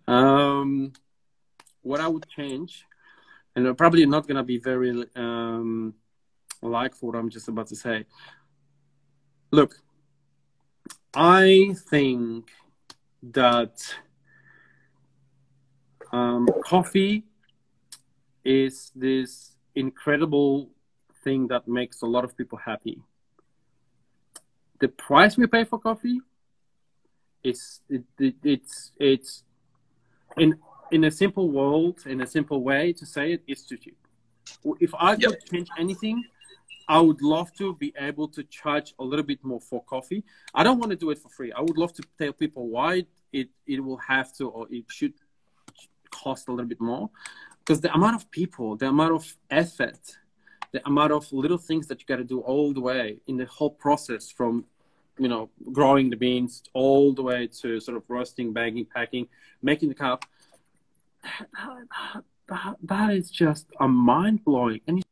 Um, 0.07 0.93
what 1.83 2.01
I 2.01 2.09
would 2.09 2.27
change, 2.29 2.87
and 3.55 3.67
I'm 3.67 3.77
probably 3.77 4.07
not 4.07 4.27
gonna 4.27 4.45
be 4.45 4.59
very 4.59 5.05
um, 5.17 5.95
like 6.63 6.95
what 7.01 7.17
I'm 7.17 7.31
just 7.31 7.49
about 7.49 7.69
to 7.69 7.77
say. 7.77 8.07
Look, 9.51 9.75
I 11.15 11.75
think 11.91 12.51
that 13.23 13.77
Um, 16.13 16.49
coffee 16.65 17.25
is 18.45 18.91
this 18.97 19.57
incredible 19.75 20.71
thing 21.23 21.47
that 21.49 21.69
makes 21.69 22.03
a 22.03 22.07
lot 22.07 22.25
of 22.25 22.37
people 22.37 22.59
happy. 22.59 23.01
The 24.81 24.89
price 24.89 25.37
we 25.37 25.47
pay 25.47 25.65
for 25.65 25.79
coffee 25.79 26.21
is 27.43 27.81
it, 27.89 28.05
it, 28.19 28.35
it's 28.43 28.93
it's 28.99 29.45
in 30.37 30.59
in 30.91 31.05
a 31.05 31.11
simple 31.11 31.51
world 31.51 32.01
in 32.07 32.21
a 32.21 32.27
simple 32.27 32.63
way 32.63 32.93
to 32.93 33.07
say 33.07 33.33
it 33.33 33.43
is 33.47 33.63
too 33.63 33.77
cheap. 33.77 33.97
If 34.81 34.95
I 34.95 35.15
could 35.15 35.23
yep. 35.23 35.45
change 35.51 35.69
anything, 35.79 36.25
I 36.89 36.99
would 36.99 37.23
love 37.23 37.53
to 37.55 37.77
be 37.77 37.95
able 37.97 38.27
to 38.29 38.43
charge 38.43 38.95
a 38.99 39.05
little 39.05 39.25
bit 39.25 39.45
more 39.45 39.61
for 39.61 39.85
coffee. 39.85 40.25
I 40.53 40.65
don't 40.65 40.81
want 40.81 40.91
to 40.91 40.97
do 40.97 41.11
it 41.11 41.19
for 41.19 41.29
free. 41.29 41.53
I 41.53 41.61
would 41.61 41.79
love 41.79 41.93
to 41.93 42.03
tell 42.19 42.33
people 42.33 42.69
why 42.69 43.05
it, 43.33 43.49
it 43.65 43.79
will 43.79 43.99
have 43.99 44.33
to 44.39 44.49
or 44.49 44.67
it 44.71 44.87
should 44.89 45.15
cost 46.11 46.49
a 46.49 46.51
little 46.51 46.67
bit 46.67 46.81
more. 46.81 47.09
Because 47.61 47.81
the 47.81 47.95
amount 47.95 48.17
of 48.17 48.29
people, 48.33 48.77
the 48.77 48.89
amount 48.89 49.13
of 49.13 49.37
effort, 49.51 50.01
the 50.73 50.85
amount 50.85 51.13
of 51.13 51.33
little 51.33 51.59
things 51.59 51.87
that 51.87 52.01
you 52.01 52.07
got 52.07 52.17
to 52.17 52.25
do 52.25 52.41
all 52.41 52.73
the 52.73 52.81
way 52.81 53.21
in 53.29 53.37
the 53.37 53.47
whole 53.47 53.71
process 53.71 54.29
from 54.29 54.65
you 55.21 55.29
know 55.29 55.51
growing 55.71 56.09
the 56.09 56.17
beans 56.17 56.63
all 56.73 57.13
the 57.13 57.23
way 57.23 57.47
to 57.47 57.79
sort 57.79 57.97
of 57.97 58.03
roasting 58.09 58.53
bagging 58.53 58.87
packing 58.87 59.29
making 59.63 59.89
the 59.91 59.95
cup 59.95 60.25
that, 61.23 62.23
that, 62.49 62.77
that 62.83 63.11
is 63.13 63.31
just 63.31 63.67
a 63.79 63.87
mind 63.87 64.43
blowing 64.45 64.81
and 64.87 64.99
you, 64.99 65.03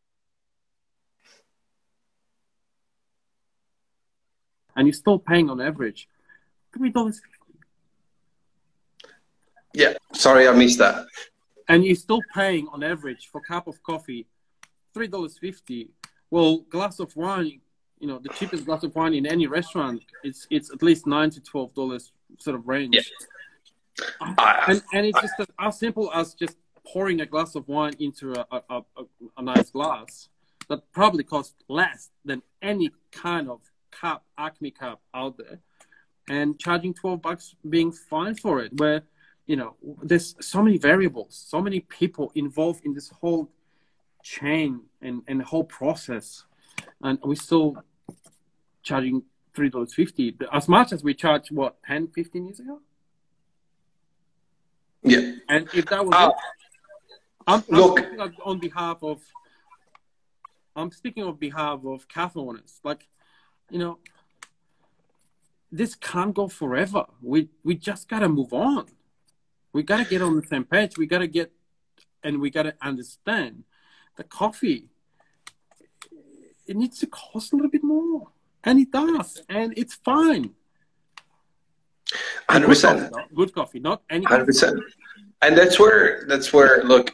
and 4.74 4.86
you're 4.86 4.94
still 4.94 5.18
paying 5.18 5.50
on 5.50 5.60
average 5.60 6.08
three 6.74 6.90
dollars. 6.90 7.20
Yeah, 9.74 9.94
sorry, 10.14 10.48
I 10.48 10.52
missed 10.52 10.78
that. 10.78 11.06
And 11.68 11.84
you're 11.84 11.94
still 11.94 12.22
paying 12.34 12.66
on 12.72 12.82
average 12.82 13.28
for 13.30 13.38
a 13.38 13.42
cup 13.42 13.66
of 13.66 13.82
coffee 13.82 14.26
three 14.94 15.08
dollars 15.08 15.36
fifty. 15.38 15.90
Well, 16.30 16.58
glass 16.70 16.98
of 16.98 17.14
wine, 17.16 17.60
you 18.00 18.06
know, 18.06 18.18
the 18.18 18.28
cheapest 18.30 18.64
glass 18.64 18.82
of 18.82 18.94
wine 18.94 19.14
in 19.14 19.26
any 19.26 19.46
restaurant, 19.46 20.02
it's 20.22 20.46
it's 20.50 20.70
at 20.70 20.82
least 20.82 21.06
nine 21.06 21.30
to 21.30 21.40
twelve 21.40 21.74
dollars 21.74 22.12
sort 22.38 22.56
of 22.56 22.66
range. 22.66 22.94
Yeah. 22.94 24.06
Uh, 24.20 24.62
and 24.68 24.82
and 24.92 25.06
it's 25.06 25.20
just 25.20 25.34
as 25.58 25.78
simple 25.78 26.10
as 26.12 26.34
just 26.34 26.56
pouring 26.84 27.20
a 27.20 27.26
glass 27.26 27.54
of 27.54 27.66
wine 27.68 27.94
into 27.98 28.32
a, 28.32 28.46
a, 28.50 28.82
a, 28.96 29.02
a 29.36 29.42
nice 29.42 29.70
glass 29.70 30.28
that 30.68 30.80
probably 30.92 31.24
costs 31.24 31.54
less 31.68 32.10
than 32.24 32.42
any 32.62 32.90
kind 33.10 33.48
of 33.48 33.60
cup, 33.90 34.24
Acme 34.36 34.70
cup 34.70 35.00
out 35.14 35.36
there, 35.38 35.58
and 36.28 36.58
charging 36.58 36.94
12 36.94 37.22
bucks 37.22 37.54
being 37.68 37.90
fine 37.90 38.34
for 38.34 38.60
it, 38.60 38.72
where, 38.76 39.02
you 39.46 39.56
know, 39.56 39.76
there's 40.02 40.34
so 40.40 40.62
many 40.62 40.78
variables, 40.78 41.44
so 41.48 41.60
many 41.60 41.80
people 41.80 42.30
involved 42.34 42.84
in 42.84 42.94
this 42.94 43.08
whole 43.08 43.50
chain 44.22 44.82
and, 45.00 45.22
and 45.26 45.40
the 45.40 45.44
whole 45.44 45.64
process. 45.64 46.44
And 47.02 47.18
we're 47.22 47.34
still 47.34 47.82
charging 48.82 49.22
$3.50 49.54 50.42
as 50.52 50.68
much 50.68 50.92
as 50.92 51.02
we 51.02 51.14
charged, 51.14 51.50
what, 51.50 51.76
10, 51.86 52.08
15 52.08 52.46
years 52.46 52.60
ago? 52.60 52.80
Yeah. 55.02 55.32
And 55.48 55.68
if 55.74 55.86
that 55.86 56.04
was 56.04 56.14
uh, 56.14 56.30
I'm, 57.46 57.64
I'm 57.72 57.78
Look. 57.78 58.32
on 58.44 58.58
behalf 58.58 58.98
of 59.02 59.20
I'm 60.76 60.92
speaking 60.92 61.24
on 61.24 61.34
behalf 61.34 61.80
of 61.84 62.06
cafe 62.08 62.38
owners. 62.38 62.80
Like 62.84 63.08
you 63.70 63.78
know, 63.78 63.98
this 65.72 65.94
can't 65.94 66.34
go 66.34 66.48
forever. 66.48 67.06
We 67.22 67.48
we 67.64 67.74
just 67.74 68.08
gotta 68.08 68.28
move 68.28 68.52
on. 68.52 68.86
We 69.72 69.82
gotta 69.82 70.04
get 70.04 70.22
on 70.22 70.36
the 70.36 70.46
same 70.46 70.64
page. 70.64 70.96
We 70.96 71.06
gotta 71.06 71.26
get, 71.26 71.52
and 72.22 72.40
we 72.40 72.50
gotta 72.50 72.74
understand 72.80 73.64
the 74.16 74.24
coffee. 74.24 74.88
It 76.66 76.76
needs 76.76 76.98
to 77.00 77.06
cost 77.06 77.52
a 77.52 77.56
little 77.56 77.70
bit 77.70 77.82
more, 77.82 78.28
and 78.64 78.80
it 78.80 78.90
does, 78.90 79.42
and 79.48 79.74
it's 79.76 79.94
fine. 79.94 80.54
Hundred 82.48 82.68
percent. 82.68 83.12
Good 83.34 83.54
coffee, 83.54 83.80
not 83.80 84.02
any. 84.08 84.24
Hundred 84.24 84.46
percent. 84.46 84.80
And 85.42 85.56
that's 85.56 85.78
where 85.78 86.24
that's 86.26 86.52
where 86.52 86.82
look, 86.84 87.12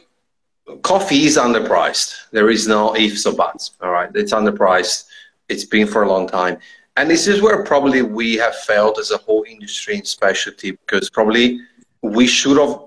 coffee 0.81 1.25
is 1.25 1.37
underpriced. 1.37 2.29
There 2.31 2.49
is 2.49 2.67
no 2.67 2.95
ifs 2.95 3.25
or 3.25 3.33
buts. 3.33 3.71
All 3.81 3.91
right, 3.91 4.09
it's 4.15 4.33
underpriced 4.33 5.05
it's 5.49 5.65
been 5.65 5.87
for 5.87 6.03
a 6.03 6.09
long 6.09 6.27
time. 6.27 6.57
And 6.97 7.09
this 7.09 7.27
is 7.27 7.41
where 7.41 7.63
probably 7.63 8.01
we 8.01 8.35
have 8.35 8.55
failed 8.55 8.97
as 8.99 9.11
a 9.11 9.17
whole 9.17 9.45
industry 9.47 9.95
in 9.95 10.05
specialty 10.05 10.71
because 10.71 11.09
probably 11.09 11.59
we 12.01 12.25
should 12.25 12.57
have 12.57 12.79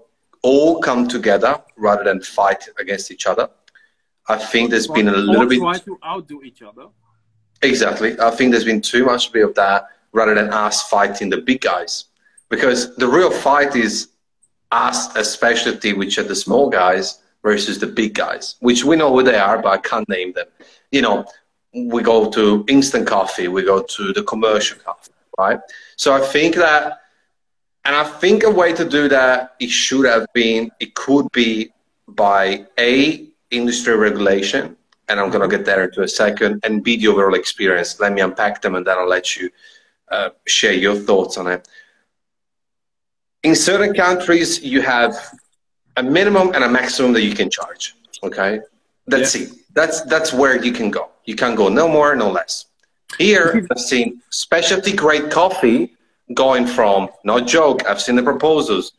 all 0.42 0.80
come 0.80 1.06
together 1.08 1.60
rather 1.76 2.04
than 2.04 2.22
fight 2.22 2.68
against 2.78 3.10
each 3.10 3.26
other. 3.26 3.50
I 4.28 4.36
think 4.36 4.70
there's 4.70 4.86
been 4.86 5.08
a 5.08 5.12
little 5.12 5.46
bit. 5.46 5.58
Try 5.58 5.78
to 5.78 5.98
outdo 6.04 6.42
each 6.42 6.62
other. 6.62 6.86
Exactly. 7.62 8.18
I 8.20 8.30
think 8.30 8.52
there's 8.52 8.64
been 8.64 8.80
too 8.80 9.04
much 9.04 9.34
of 9.34 9.54
that 9.54 9.88
rather 10.12 10.34
than 10.34 10.50
us 10.50 10.82
fighting 10.88 11.28
the 11.30 11.38
big 11.38 11.60
guys. 11.60 12.04
Because 12.48 12.96
the 12.96 13.06
real 13.06 13.30
fight 13.30 13.76
is 13.76 14.08
us 14.70 15.14
as 15.16 15.30
specialty, 15.30 15.92
which 15.92 16.18
are 16.18 16.22
the 16.22 16.34
small 16.34 16.70
guys, 16.70 17.20
versus 17.42 17.78
the 17.78 17.86
big 17.86 18.14
guys, 18.14 18.56
which 18.60 18.84
we 18.84 18.96
know 18.96 19.12
who 19.12 19.22
they 19.22 19.38
are, 19.38 19.60
but 19.62 19.70
I 19.70 19.78
can't 19.78 20.08
name 20.08 20.32
them. 20.32 20.46
You 20.90 21.02
know, 21.02 21.24
we 21.72 22.02
go 22.02 22.30
to 22.30 22.64
instant 22.68 23.06
coffee, 23.06 23.48
we 23.48 23.62
go 23.62 23.82
to 23.82 24.12
the 24.12 24.22
commercial 24.22 24.78
coffee, 24.78 25.12
right? 25.38 25.60
So 25.96 26.12
I 26.12 26.20
think 26.20 26.56
that, 26.56 27.00
and 27.84 27.94
I 27.94 28.04
think 28.04 28.42
a 28.44 28.50
way 28.50 28.72
to 28.72 28.88
do 28.88 29.08
that, 29.08 29.54
it 29.60 29.70
should 29.70 30.06
have 30.06 30.26
been, 30.34 30.70
it 30.80 30.94
could 30.94 31.30
be 31.32 31.70
by 32.08 32.66
A, 32.78 33.28
industry 33.50 33.96
regulation, 33.96 34.76
and 35.08 35.18
I'm 35.18 35.30
going 35.30 35.48
to 35.48 35.56
get 35.56 35.64
there 35.64 35.84
into 35.84 36.02
a 36.02 36.08
second, 36.08 36.60
and 36.64 36.82
B, 36.82 36.96
the 36.96 37.08
overall 37.08 37.34
experience. 37.34 37.98
Let 38.00 38.12
me 38.12 38.20
unpack 38.20 38.62
them 38.62 38.74
and 38.74 38.86
then 38.86 38.98
I'll 38.98 39.08
let 39.08 39.36
you 39.36 39.50
uh, 40.10 40.30
share 40.46 40.72
your 40.72 40.94
thoughts 40.94 41.36
on 41.38 41.46
it. 41.46 41.68
In 43.42 43.54
certain 43.54 43.94
countries, 43.94 44.62
you 44.62 44.80
have 44.82 45.16
a 45.96 46.02
minimum 46.02 46.54
and 46.54 46.64
a 46.64 46.68
maximum 46.68 47.12
that 47.14 47.22
you 47.22 47.34
can 47.34 47.50
charge. 47.50 47.94
Okay, 48.22 48.60
that's 49.06 49.34
yeah. 49.34 49.42
it. 49.46 49.52
That's 49.74 50.02
that's 50.02 50.32
where 50.32 50.62
you 50.62 50.72
can 50.72 50.90
go. 50.90 51.10
You 51.24 51.36
can 51.36 51.54
go 51.54 51.68
no 51.68 51.86
more, 51.88 52.16
no 52.16 52.30
less. 52.30 52.66
Here, 53.16 53.66
I've 53.70 53.80
seen 53.80 54.20
specialty 54.30 54.92
grade 54.92 55.30
coffee 55.30 55.96
going 56.34 56.66
from, 56.66 57.08
no 57.24 57.40
joke, 57.40 57.86
I've 57.86 58.00
seen 58.00 58.16
the 58.16 58.22
proposals, 58.22 58.92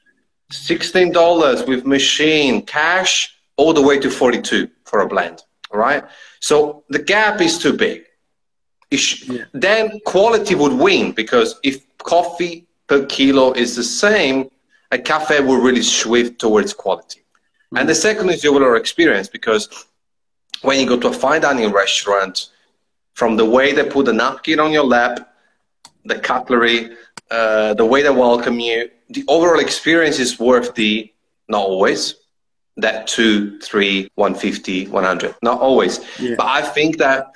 $16 0.51 1.67
with 1.67 1.85
machine, 1.85 2.65
cash, 2.65 3.35
all 3.55 3.73
the 3.73 3.81
way 3.81 3.99
to 3.99 4.09
42 4.09 4.69
for 4.83 5.01
a 5.01 5.07
blend, 5.07 5.43
right? 5.73 6.03
So 6.39 6.83
the 6.89 6.99
gap 6.99 7.41
is 7.41 7.57
too 7.57 7.73
big. 7.73 8.05
Sh- 8.91 9.29
yeah. 9.29 9.45
Then 9.53 9.99
quality 10.05 10.55
would 10.55 10.73
win 10.73 11.11
because 11.11 11.59
if 11.63 11.85
coffee 11.99 12.67
per 12.87 13.05
kilo 13.05 13.53
is 13.53 13.75
the 13.75 13.83
same, 13.83 14.49
a 14.91 14.97
cafe 14.97 15.41
will 15.41 15.61
really 15.61 15.83
shift 15.83 16.39
towards 16.39 16.73
quality. 16.73 17.19
Mm-hmm. 17.19 17.77
And 17.77 17.89
the 17.89 17.95
second 17.95 18.29
is 18.29 18.41
the 18.41 18.47
overall 18.49 18.75
experience 18.75 19.27
because 19.27 19.69
when 20.61 20.79
you 20.79 20.87
go 20.87 20.99
to 20.99 21.09
a 21.09 21.13
fine 21.13 21.41
dining 21.41 21.71
restaurant, 21.71 22.49
from 23.13 23.35
the 23.35 23.45
way 23.45 23.73
they 23.73 23.83
put 23.83 24.05
the 24.05 24.13
napkin 24.13 24.59
on 24.61 24.71
your 24.71 24.85
lap, 24.85 25.35
the 26.05 26.17
cutlery, 26.17 26.95
uh, 27.29 27.73
the 27.73 27.85
way 27.85 28.01
they 28.01 28.09
welcome 28.09 28.59
you, 28.59 28.89
the 29.09 29.23
overall 29.27 29.59
experience 29.59 30.19
is 30.19 30.39
worth 30.39 30.73
the, 30.75 31.11
not 31.49 31.61
always, 31.61 32.15
that 32.81 33.07
two, 33.07 33.59
three, 33.59 34.09
150, 34.15 34.87
100. 34.87 35.35
Not 35.41 35.59
always. 35.59 35.99
Yeah. 36.19 36.35
But 36.37 36.47
I 36.47 36.61
think 36.61 36.97
that, 36.97 37.27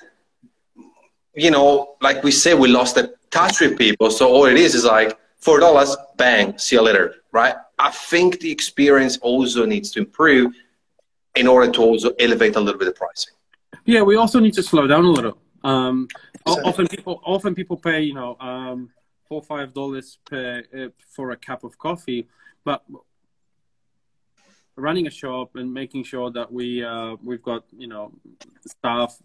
you 1.35 1.51
know, 1.51 1.95
like 2.01 2.23
we 2.23 2.31
say, 2.31 2.53
we 2.53 2.67
lost 2.67 2.95
the 2.95 3.15
touch 3.31 3.61
with 3.61 3.77
people. 3.77 4.11
So 4.11 4.27
all 4.29 4.45
it 4.45 4.57
is 4.57 4.75
is 4.75 4.85
like, 4.85 5.17
$4, 5.41 5.95
bang, 6.17 6.57
see 6.57 6.77
you 6.77 6.81
later, 6.81 7.15
right? 7.31 7.55
I 7.77 7.91
think 7.91 8.39
the 8.39 8.51
experience 8.51 9.17
also 9.17 9.65
needs 9.65 9.91
to 9.91 9.99
improve 9.99 10.53
in 11.35 11.47
order 11.47 11.71
to 11.71 11.81
also 11.81 12.11
elevate 12.19 12.55
a 12.55 12.59
little 12.59 12.79
bit 12.79 12.87
of 12.87 12.95
pricing. 12.95 13.33
Yeah, 13.85 14.03
we 14.03 14.15
also 14.15 14.39
need 14.39 14.53
to 14.53 14.63
slow 14.63 14.87
down 14.87 15.03
a 15.03 15.09
little. 15.09 15.37
Um, 15.63 16.07
often 16.45 16.87
people 16.87 17.21
often 17.25 17.55
people 17.55 17.77
pay 17.77 18.01
you 18.01 18.13
know 18.13 18.35
um, 18.39 18.89
four 19.27 19.41
five 19.41 19.73
dollars 19.73 20.17
per 20.25 20.63
uh, 20.77 20.87
for 21.09 21.31
a 21.31 21.37
cup 21.37 21.63
of 21.63 21.77
coffee, 21.77 22.27
but 22.63 22.83
running 24.75 25.07
a 25.07 25.11
shop 25.11 25.55
and 25.55 25.73
making 25.73 26.03
sure 26.03 26.31
that 26.31 26.51
we 26.51 26.83
uh, 26.83 27.15
we've 27.23 27.43
got 27.43 27.63
you 27.77 27.87
know 27.87 28.11
staff. 28.65 29.17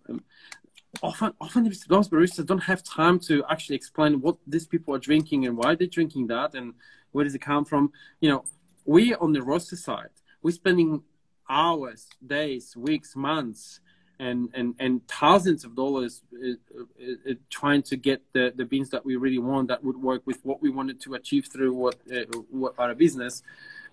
Often, 1.02 1.34
often 1.40 1.64
those 1.88 2.08
baristas 2.08 2.46
don't 2.46 2.62
have 2.62 2.82
time 2.82 3.18
to 3.20 3.44
actually 3.50 3.76
explain 3.76 4.20
what 4.20 4.36
these 4.46 4.66
people 4.66 4.94
are 4.94 4.98
drinking 4.98 5.46
and 5.46 5.56
why 5.56 5.74
they're 5.74 5.86
drinking 5.86 6.28
that 6.28 6.54
and 6.54 6.72
where 7.12 7.24
does 7.24 7.34
it 7.34 7.40
come 7.40 7.64
from. 7.64 7.92
You 8.20 8.30
know, 8.30 8.44
we 8.84 9.14
on 9.14 9.32
the 9.32 9.42
roaster 9.42 9.76
side, 9.76 10.08
we're 10.42 10.52
spending 10.52 11.02
hours, 11.48 12.08
days, 12.26 12.76
weeks, 12.76 13.14
months, 13.14 13.80
and 14.18 14.48
and 14.54 14.74
and 14.78 15.06
thousands 15.08 15.64
of 15.64 15.74
dollars 15.76 16.22
uh, 16.34 16.50
uh, 16.78 17.30
uh, 17.30 17.34
trying 17.50 17.82
to 17.82 17.96
get 17.96 18.22
the 18.32 18.52
the 18.56 18.64
beans 18.64 18.90
that 18.90 19.04
we 19.04 19.16
really 19.16 19.38
want 19.38 19.68
that 19.68 19.82
would 19.84 19.96
work 19.96 20.22
with 20.26 20.44
what 20.44 20.60
we 20.60 20.70
wanted 20.70 21.00
to 21.00 21.14
achieve 21.14 21.48
through 21.52 21.72
what 21.72 21.96
uh, 22.12 22.24
what 22.50 22.74
our 22.78 22.94
business, 22.94 23.42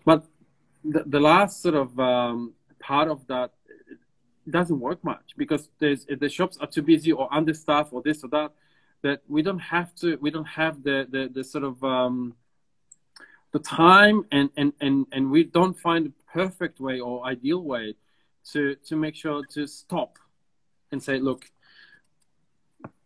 but 0.04 0.26
the, 0.90 1.04
the 1.06 1.20
last 1.20 1.62
sort 1.62 1.76
of 1.76 2.00
um, 2.00 2.54
part 2.80 3.10
of 3.10 3.26
that 3.28 3.52
doesn't 4.50 4.80
work 4.80 5.04
much 5.04 5.34
because 5.38 5.70
there's 5.80 6.06
the 6.06 6.30
shops 6.30 6.58
are 6.62 6.68
too 6.68 6.84
busy 6.84 7.12
or 7.12 7.34
understaffed 7.34 7.92
or 7.92 8.02
this 8.04 8.24
or 8.24 8.28
that 8.28 8.52
that 9.02 9.22
we 9.28 9.42
don't 9.42 9.60
have 9.60 9.94
to 9.96 10.18
we 10.18 10.30
don't 10.30 10.46
have 10.46 10.84
the 10.84 11.08
the, 11.10 11.30
the 11.34 11.44
sort 11.44 11.64
of 11.64 11.84
um, 11.84 12.36
the 13.52 13.60
time 13.60 14.24
and, 14.32 14.50
and 14.58 14.74
and 14.82 15.08
and 15.12 15.32
we 15.32 15.44
don't 15.44 15.78
find 15.80 16.06
the 16.06 16.14
perfect 16.32 16.80
way 16.80 17.00
or 17.00 17.26
ideal 17.26 17.64
way 17.64 17.96
to 18.52 18.76
to 18.88 18.96
make 18.96 19.16
sure 19.16 19.44
to 19.46 19.66
stop 19.66 20.20
and 20.92 21.02
say 21.02 21.18
look 21.18 21.50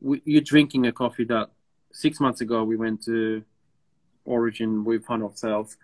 we, 0.01 0.21
you're 0.25 0.41
drinking 0.41 0.87
a 0.87 0.91
coffee 0.91 1.23
that 1.23 1.49
six 1.93 2.19
months 2.19 2.41
ago 2.41 2.63
we 2.63 2.75
went 2.75 3.01
to 3.03 3.43
origin 4.25 4.83
we 4.83 4.97
found 4.99 5.23
ourselves 5.23 5.77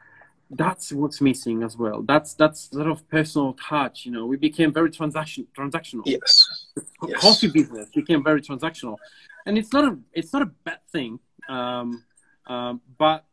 that's 0.50 0.92
what's 0.92 1.22
missing 1.22 1.64
as 1.64 1.76
well. 1.78 2.04
That's 2.04 2.34
that's 2.34 2.70
sort 2.72 2.88
of 2.88 3.08
personal 3.10 3.54
touch. 3.54 4.06
You 4.06 4.12
know, 4.12 4.26
we 4.26 4.38
became 4.38 4.72
very 4.72 4.92
transaction 4.92 5.48
transactional. 5.58 6.04
Yes. 6.06 6.68
The 6.76 6.84
yes. 7.08 7.22
Coffee 7.22 7.48
business 7.48 7.90
became 7.90 8.24
very 8.24 8.42
transactional, 8.42 8.98
and 9.46 9.58
it's 9.58 9.74
not 9.74 9.86
a 9.86 9.98
it's 10.14 10.34
not 10.34 10.44
a 10.44 10.46
bad 10.46 10.80
thing. 10.92 11.20
Um, 11.50 12.04
um, 12.48 12.82
but 12.98 13.26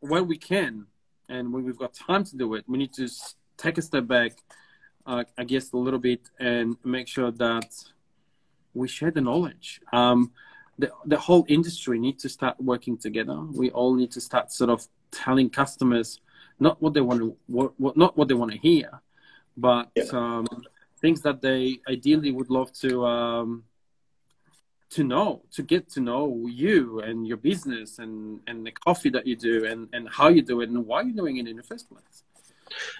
when 0.00 0.26
we 0.26 0.38
can, 0.38 0.86
and 1.28 1.52
when 1.52 1.64
we've 1.64 1.78
got 1.78 1.94
time 1.94 2.24
to 2.24 2.36
do 2.36 2.54
it, 2.54 2.64
we 2.66 2.78
need 2.78 2.92
to 2.94 3.08
take 3.56 3.78
a 3.78 3.82
step 3.82 4.06
back, 4.06 4.32
uh, 5.06 5.24
I 5.36 5.44
guess, 5.44 5.72
a 5.72 5.76
little 5.76 6.00
bit, 6.00 6.30
and 6.38 6.76
make 6.84 7.08
sure 7.08 7.30
that 7.32 7.70
we 8.72 8.88
share 8.88 9.10
the 9.10 9.20
knowledge. 9.20 9.80
Um, 9.92 10.32
the 10.78 10.90
the 11.04 11.18
whole 11.18 11.44
industry 11.48 11.98
needs 11.98 12.22
to 12.22 12.28
start 12.30 12.58
working 12.60 12.96
together. 12.96 13.38
We 13.40 13.70
all 13.70 13.94
need 13.94 14.10
to 14.12 14.20
start 14.20 14.52
sort 14.52 14.70
of 14.70 14.88
telling 15.14 15.48
customers 15.50 16.20
not 16.58 16.80
what 16.82 16.94
they 16.94 17.00
want 17.00 17.20
to 17.20 17.36
what, 17.46 17.72
what 17.78 17.96
not 17.96 18.16
what 18.16 18.28
they 18.28 18.34
want 18.34 18.52
to 18.52 18.58
hear, 18.58 18.90
but 19.56 19.90
yeah. 19.94 20.04
um, 20.12 20.46
things 21.00 21.20
that 21.22 21.40
they 21.40 21.78
ideally 21.88 22.32
would 22.32 22.50
love 22.50 22.72
to 22.72 23.04
um, 23.06 23.64
to 24.90 25.02
know, 25.02 25.42
to 25.52 25.62
get 25.62 25.88
to 25.90 26.00
know 26.00 26.46
you 26.46 27.00
and 27.00 27.26
your 27.26 27.36
business 27.36 27.98
and 27.98 28.40
and 28.46 28.64
the 28.66 28.70
coffee 28.70 29.10
that 29.10 29.26
you 29.26 29.36
do 29.36 29.64
and 29.66 29.88
and 29.92 30.08
how 30.08 30.28
you 30.28 30.42
do 30.42 30.60
it 30.60 30.68
and 30.70 30.86
why 30.86 31.02
you're 31.02 31.16
doing 31.22 31.36
it 31.38 31.48
in 31.48 31.56
the 31.56 31.62
first 31.62 31.88
place. 31.88 32.22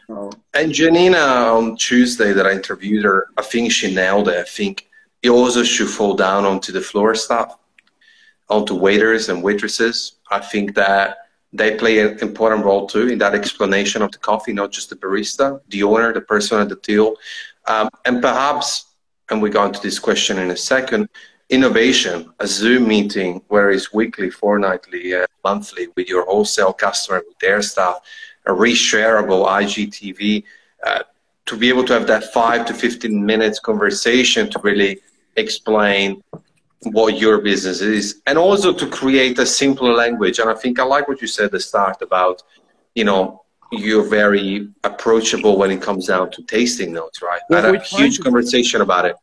So, 0.07 0.31
and 0.53 0.73
Janina 0.73 1.25
on 1.57 1.77
Tuesday 1.77 2.33
that 2.33 2.47
I 2.47 2.53
interviewed 2.53 3.05
her, 3.05 3.29
I 3.37 3.43
think 3.43 3.73
she 3.73 3.95
nailed 3.95 4.29
it. 4.29 4.37
I 4.37 4.45
think 4.45 4.89
it 5.23 5.31
also 5.31 5.63
should 5.63 5.89
fall 5.89 6.15
down 6.15 6.45
onto 6.45 6.71
the 6.73 6.81
floor 6.81 7.15
staff, 7.15 7.57
onto 8.49 8.75
waiters 8.75 9.29
and 9.31 9.43
waitresses. 9.43 10.17
I 10.31 10.41
think 10.41 10.75
that 10.75 11.17
they 11.55 11.77
play 11.77 12.01
an 12.01 12.19
important 12.19 12.65
role 12.65 12.87
too 12.87 13.09
in 13.09 13.19
that 13.19 13.35
explanation 13.35 14.03
of 14.03 14.11
the 14.11 14.19
coffee, 14.19 14.53
not 14.53 14.73
just 14.73 14.91
the 14.91 14.97
barista, 14.97 15.61
the 15.69 15.85
owner, 15.85 16.13
the 16.13 16.21
person 16.21 16.61
at 16.61 16.69
the 16.69 16.77
till. 16.77 17.17
Um, 17.67 17.89
and 18.05 18.21
perhaps, 18.21 18.97
and 19.31 19.41
we 19.41 19.51
go 19.51 19.65
into 19.65 19.81
this 19.81 20.01
question 20.01 20.39
in 20.39 20.51
a 20.51 20.57
second, 20.57 21.09
innovation, 21.51 22.33
a 22.41 22.47
Zoom 22.47 22.89
meeting 22.89 23.41
where 23.49 23.71
it's 23.71 23.95
weekly, 23.95 24.31
fortnightly, 24.31 25.15
uh, 25.15 25.27
monthly 25.45 25.87
with 25.97 26.09
your 26.09 26.27
wholesale 26.27 26.73
customer, 26.73 27.23
with 27.27 27.39
their 27.39 27.63
staff, 27.63 28.01
a 28.47 28.51
reshareable 28.51 29.47
IGTV, 29.47 30.43
uh, 30.85 31.05
to 31.47 31.57
be 31.57 31.69
able 31.69 31.85
to 31.85 31.93
have 31.93 32.09
that 32.09 32.33
five 32.33 32.67
to 32.67 32.75
15 32.75 33.25
minutes 33.25 33.61
conversation 33.61 34.51
to 34.51 34.59
really 34.61 34.99
explain 35.37 36.21
what 36.83 37.19
your 37.19 37.41
business 37.41 37.81
is 37.81 38.21
and 38.27 38.37
also 38.37 38.73
to 38.73 38.87
create 38.89 39.39
a 39.39 39.47
simpler 39.47 39.95
language. 39.95 40.39
And 40.39 40.51
i 40.51 40.55
think 40.55 40.79
i 40.79 40.85
like 40.85 41.09
what 41.09 41.21
you 41.23 41.27
said 41.27 41.47
at 41.47 41.53
the 41.53 41.61
start 41.61 42.03
about 42.03 42.43
you 42.95 43.05
know 43.05 43.43
you're 43.73 44.05
very 44.05 44.69
approachable 44.85 45.57
when 45.57 45.71
it 45.71 45.83
comes 45.83 46.07
down 46.07 46.31
to 46.31 46.43
tasting 46.43 46.93
notes 46.93 47.23
right? 47.23 47.41
Well, 47.49 47.65
i 47.65 47.67
had 47.67 47.75
a 47.77 47.83
huge 47.83 48.21
conversation 48.21 48.83
about 48.83 49.05
it. 49.07 49.17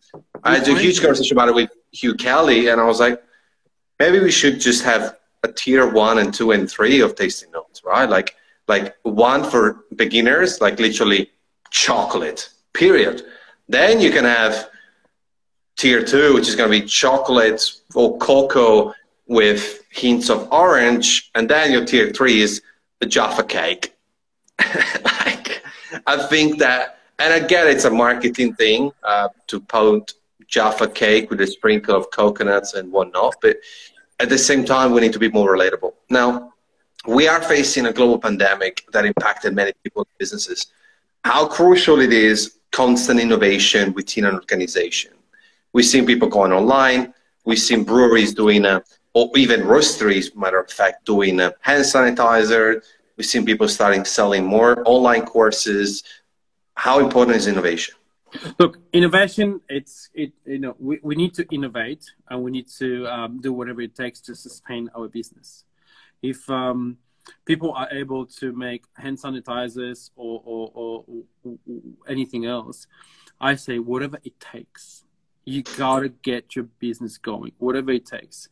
I 0.44 0.58
had 0.58 0.68
a 0.68 0.78
huge 0.78 1.00
conversation 1.00 1.38
about 1.38 1.50
it 1.50 1.56
with 1.56 1.70
hugh 1.92 2.16
kelly 2.16 2.70
and 2.70 2.82
i 2.82 2.86
was 2.86 3.00
like 3.00 3.22
maybe 4.00 4.20
we 4.20 4.32
should 4.32 4.60
just 4.60 4.84
have 4.84 5.18
a 5.44 5.52
tier 5.52 5.88
one 5.92 6.20
and 6.20 6.34
two 6.34 6.52
and 6.52 6.70
three 6.70 7.02
of 7.02 7.16
tasting 7.16 7.52
notes 7.52 7.82
right? 7.84 8.10
Like 8.10 8.36
like 8.68 8.96
one 9.04 9.44
for 9.44 9.86
beginners 9.96 10.62
like 10.62 10.80
literally 10.80 11.32
chocolate 11.72 12.50
period. 12.74 13.24
Then 13.68 14.00
you 14.02 14.12
can 14.12 14.26
have 14.26 14.70
tier 15.78 16.04
two, 16.04 16.34
which 16.34 16.48
is 16.48 16.56
going 16.56 16.72
to 16.72 16.80
be 16.80 16.86
chocolate 16.86 17.62
or 17.96 18.18
cocoa 18.18 18.94
with 19.28 19.84
hints 19.90 20.30
of 20.30 20.48
orange, 20.52 21.32
and 21.36 21.50
then 21.50 21.72
your 21.72 21.86
tier 21.86 22.12
three 22.12 22.42
is 22.42 22.62
the 23.00 23.06
Jaffa 23.06 23.44
cake. 23.44 23.96
like, 24.60 25.64
I 26.06 26.28
think 26.28 26.60
that, 26.60 27.00
and 27.20 27.44
again, 27.44 27.68
it's 27.68 27.86
a 27.86 27.90
marketing 27.90 28.54
thing 28.56 28.92
uh, 29.04 29.30
to 29.48 29.60
put 29.60 30.14
Jaffa 30.48 30.88
cake 30.90 31.30
with 31.30 31.42
a 31.42 31.48
sprinkle 31.48 31.96
of 31.96 32.12
coconuts 32.12 32.74
and 32.74 32.92
whatnot, 32.92 33.36
but 33.42 33.58
at 34.20 34.30
the 34.30 34.38
same 34.38 34.66
time, 34.66 34.92
we 34.92 35.02
need 35.02 35.14
to 35.14 35.20
be 35.20 35.30
more 35.30 35.56
relatable. 35.56 35.94
Now, 36.10 36.54
we 37.08 37.28
are 37.28 37.42
facing 37.42 37.88
a 37.88 37.94
global 37.94 38.20
pandemic 38.20 38.86
that 38.92 39.06
impacted 39.06 39.56
many 39.56 39.74
people's 39.84 40.08
businesses. 40.20 40.68
How 41.24 41.48
crucial 41.48 42.00
it 42.02 42.14
is 42.14 42.58
constant 42.72 43.20
innovation 43.20 43.94
within 43.94 44.26
an 44.26 44.36
organization 44.36 45.12
We've 45.74 45.86
seen 45.86 46.06
people 46.06 46.28
going 46.28 46.52
online. 46.52 47.14
We've 47.46 47.60
seen 47.60 47.84
breweries 47.84 48.34
doing, 48.34 48.66
uh, 48.66 48.82
or 49.14 49.30
even 49.36 49.62
roasteries, 49.62 50.36
matter 50.36 50.60
of 50.60 50.70
fact, 50.70 51.06
doing 51.06 51.40
uh, 51.40 51.52
hand 51.62 51.84
sanitizer. 51.84 52.82
We've 53.18 53.26
seen 53.26 53.46
people 53.46 53.68
starting 53.68 54.06
selling 54.06 54.46
more 54.46 54.84
online 54.86 55.26
courses. 55.26 56.04
How 56.76 57.00
important 57.00 57.38
is 57.38 57.48
innovation? 57.48 57.96
Look, 58.60 58.80
innovation. 58.94 59.62
It's 59.70 60.10
it. 60.14 60.34
You 60.46 60.60
know, 60.60 60.76
we, 60.80 61.00
we 61.04 61.16
need 61.16 61.34
to 61.36 61.46
innovate 61.54 62.06
and 62.30 62.44
we 62.44 62.52
need 62.52 62.68
to 62.80 63.06
um, 63.08 63.42
do 63.42 63.52
whatever 63.52 63.82
it 63.82 63.96
takes 63.96 64.22
to 64.22 64.36
sustain 64.36 64.90
our 64.96 65.08
business. 65.08 65.66
If 66.22 66.50
um, 66.50 66.98
people 67.46 67.74
are 67.74 67.90
able 67.92 68.26
to 68.26 68.54
make 68.54 68.86
hand 68.96 69.18
sanitizers 69.18 70.12
or, 70.16 70.42
or, 70.46 70.72
or, 70.74 71.06
or 71.44 71.56
anything 72.08 72.46
else, 72.46 72.88
I 73.40 73.56
say 73.56 73.80
whatever 73.80 74.20
it 74.24 74.40
takes 74.40 75.04
you 75.52 75.64
gotta 75.78 76.10
get 76.10 76.56
your 76.56 76.66
business 76.80 77.18
going, 77.18 77.52
whatever 77.58 77.92
it 77.92 78.06
takes. 78.06 78.50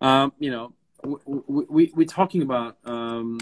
Um, 0.00 0.32
you 0.38 0.50
know, 0.50 0.72
we, 1.04 1.64
we, 1.68 1.92
we're 1.94 2.06
talking 2.06 2.42
about 2.42 2.76
um, 2.84 3.38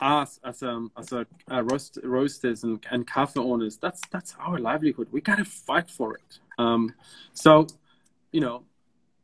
us 0.00 0.38
as 0.44 0.62
um 0.62 0.90
as 0.98 1.12
a, 1.12 1.26
a 1.48 1.62
roast, 1.62 1.98
roasters 2.02 2.64
and, 2.64 2.84
and 2.90 3.06
cafe 3.06 3.40
owners. 3.40 3.76
That's 3.78 4.00
that's 4.10 4.34
our 4.38 4.58
livelihood. 4.58 5.08
We 5.10 5.20
gotta 5.20 5.44
fight 5.44 5.90
for 5.90 6.14
it. 6.14 6.38
Um, 6.58 6.94
so, 7.32 7.66
you 8.32 8.40
know, 8.40 8.64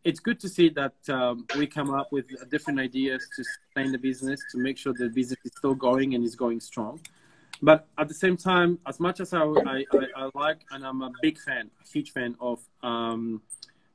it's 0.05 0.21
good 0.21 0.41
to 0.41 0.49
see 0.49 0.71
that 0.71 0.95
um, 1.09 1.47
we 1.57 1.67
come 1.67 1.91
up 1.91 2.11
with 2.11 2.27
different 2.51 2.81
ideas 2.81 3.29
to 3.37 3.45
sustain 3.45 3.93
the 3.93 3.99
business 3.99 4.41
to 4.53 4.59
make 4.59 4.79
sure 4.79 4.93
the 4.93 5.09
business 5.09 5.39
is 5.45 5.53
still 5.57 5.75
going 5.75 6.15
and 6.15 6.25
is 6.25 6.35
going 6.35 6.61
strong. 6.61 7.01
But 7.63 7.87
at 7.99 8.09
the 8.09 8.15
same 8.15 8.37
time, 8.37 8.79
as 8.87 8.99
much 9.01 9.21
as 9.21 9.35
I, 9.35 9.43
I, 9.43 9.85
I, 10.17 10.31
like 10.35 10.61
and 10.71 10.85
I'm 10.85 11.03
a 11.03 11.11
big 11.21 11.39
fan, 11.39 11.71
a 11.85 11.89
huge 11.89 12.13
fan 12.13 12.35
of 12.41 12.61
um, 12.83 13.43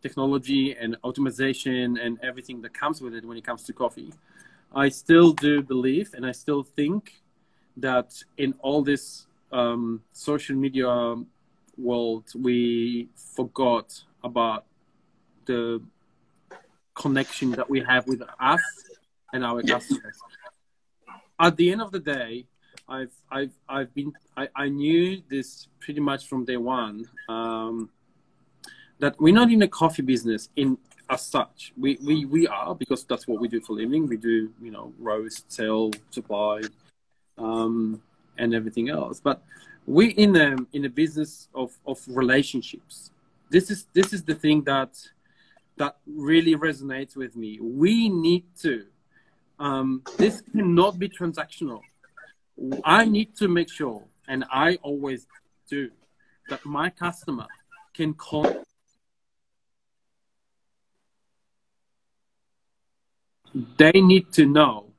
technology 0.02 0.76
and 0.80 0.98
automation 1.04 1.98
and 1.98 2.20
everything 2.22 2.62
that 2.62 2.74
comes 2.74 3.02
with 3.02 3.16
it 3.16 3.26
when 3.26 3.38
it 3.38 3.44
comes 3.44 3.64
to 3.64 3.74
coffee, 3.74 4.14
I 4.74 4.90
still 4.90 5.32
do 5.34 5.64
believe 5.64 6.14
and 6.14 6.26
I 6.26 6.32
still 6.32 6.62
think 6.62 7.14
that 7.78 8.24
in 8.38 8.54
all 8.60 8.84
this 8.84 9.26
um, 9.52 10.02
social 10.12 10.56
media 10.56 11.16
world, 11.78 12.26
we 12.36 13.10
forgot 13.16 14.04
about 14.24 14.66
the 15.46 15.82
connection 16.94 17.52
that 17.52 17.70
we 17.70 17.80
have 17.82 18.08
with 18.08 18.22
us 18.40 18.62
and 19.34 19.44
our 19.44 19.62
customers. 19.64 20.18
At 21.40 21.58
the 21.58 21.72
end 21.72 21.82
of 21.82 21.92
the 21.92 22.00
day, 22.00 22.46
I've 22.88 23.14
I've 23.32 23.52
I've 23.68 23.94
been 23.94 24.14
I, 24.38 24.48
I 24.56 24.70
knew 24.70 25.22
this 25.30 25.68
pretty 25.80 26.00
much 26.00 26.28
from 26.28 26.46
day 26.46 26.58
one 26.58 27.06
um, 27.28 27.90
that 29.00 29.20
we're 29.20 29.34
not 29.34 29.52
in 29.52 29.60
the 29.60 29.68
coffee 29.68 30.04
business 30.04 30.50
in 30.56 30.78
as 31.10 31.26
such. 31.26 31.74
We, 31.78 31.98
we 32.04 32.26
we 32.26 32.48
are 32.48 32.76
because 32.76 33.04
that's 33.04 33.28
what 33.28 33.40
we 33.40 33.48
do 33.48 33.62
for 33.62 33.74
living. 33.74 34.08
We 34.08 34.18
do 34.18 34.52
you 34.62 34.72
know 34.72 34.94
roast, 35.00 35.52
sell, 35.52 35.92
supply, 36.12 36.62
um, 37.38 38.02
and 38.38 38.54
everything 38.54 38.90
else. 38.90 39.20
But 39.20 39.42
we 39.88 40.10
in 40.10 40.34
the 40.34 40.66
in 40.74 40.86
a 40.86 40.90
business 40.90 41.48
of 41.56 41.78
of 41.88 42.02
relationships. 42.08 43.12
This 43.50 43.72
is 43.72 43.88
this 43.94 44.14
is 44.14 44.24
the 44.24 44.36
thing 44.36 44.64
that 44.64 44.98
that 45.78 45.98
really 46.06 46.56
resonates 46.56 47.16
with 47.16 47.36
me. 47.36 47.60
We 47.60 48.10
need 48.10 48.46
to. 48.62 48.86
Um, 49.58 50.04
this 50.18 50.42
cannot 50.52 51.00
be 51.00 51.08
transactional 51.08 51.80
I 52.84 53.06
need 53.06 53.36
to 53.38 53.48
make 53.48 53.72
sure, 53.72 54.04
and 54.28 54.46
I 54.52 54.78
always 54.82 55.28
do, 55.70 55.92
that 56.50 56.66
my 56.66 56.90
customer 56.90 57.48
can 57.94 58.14
call. 58.14 58.64
They 63.78 63.92
need 63.94 64.32
to 64.34 64.46
know 64.46 64.92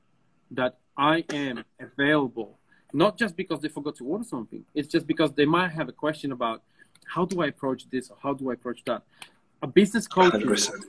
that 0.51 0.77
I 0.97 1.23
am 1.29 1.63
available 1.79 2.57
not 2.93 3.17
just 3.17 3.35
because 3.35 3.59
they 3.59 3.67
forgot 3.67 3.95
to 3.97 4.05
order 4.05 4.23
something. 4.23 4.63
It's 4.73 4.87
just 4.87 5.07
because 5.07 5.31
they 5.33 5.45
might 5.45 5.71
have 5.71 5.89
a 5.89 5.91
question 5.91 6.31
about 6.31 6.63
how 7.05 7.25
do 7.25 7.41
I 7.41 7.47
approach 7.47 7.89
this 7.89 8.09
or 8.09 8.17
how 8.21 8.33
do 8.33 8.49
I 8.49 8.53
approach 8.53 8.83
that. 8.85 9.03
A 9.61 9.67
business 9.67 10.07
coach 10.07 10.33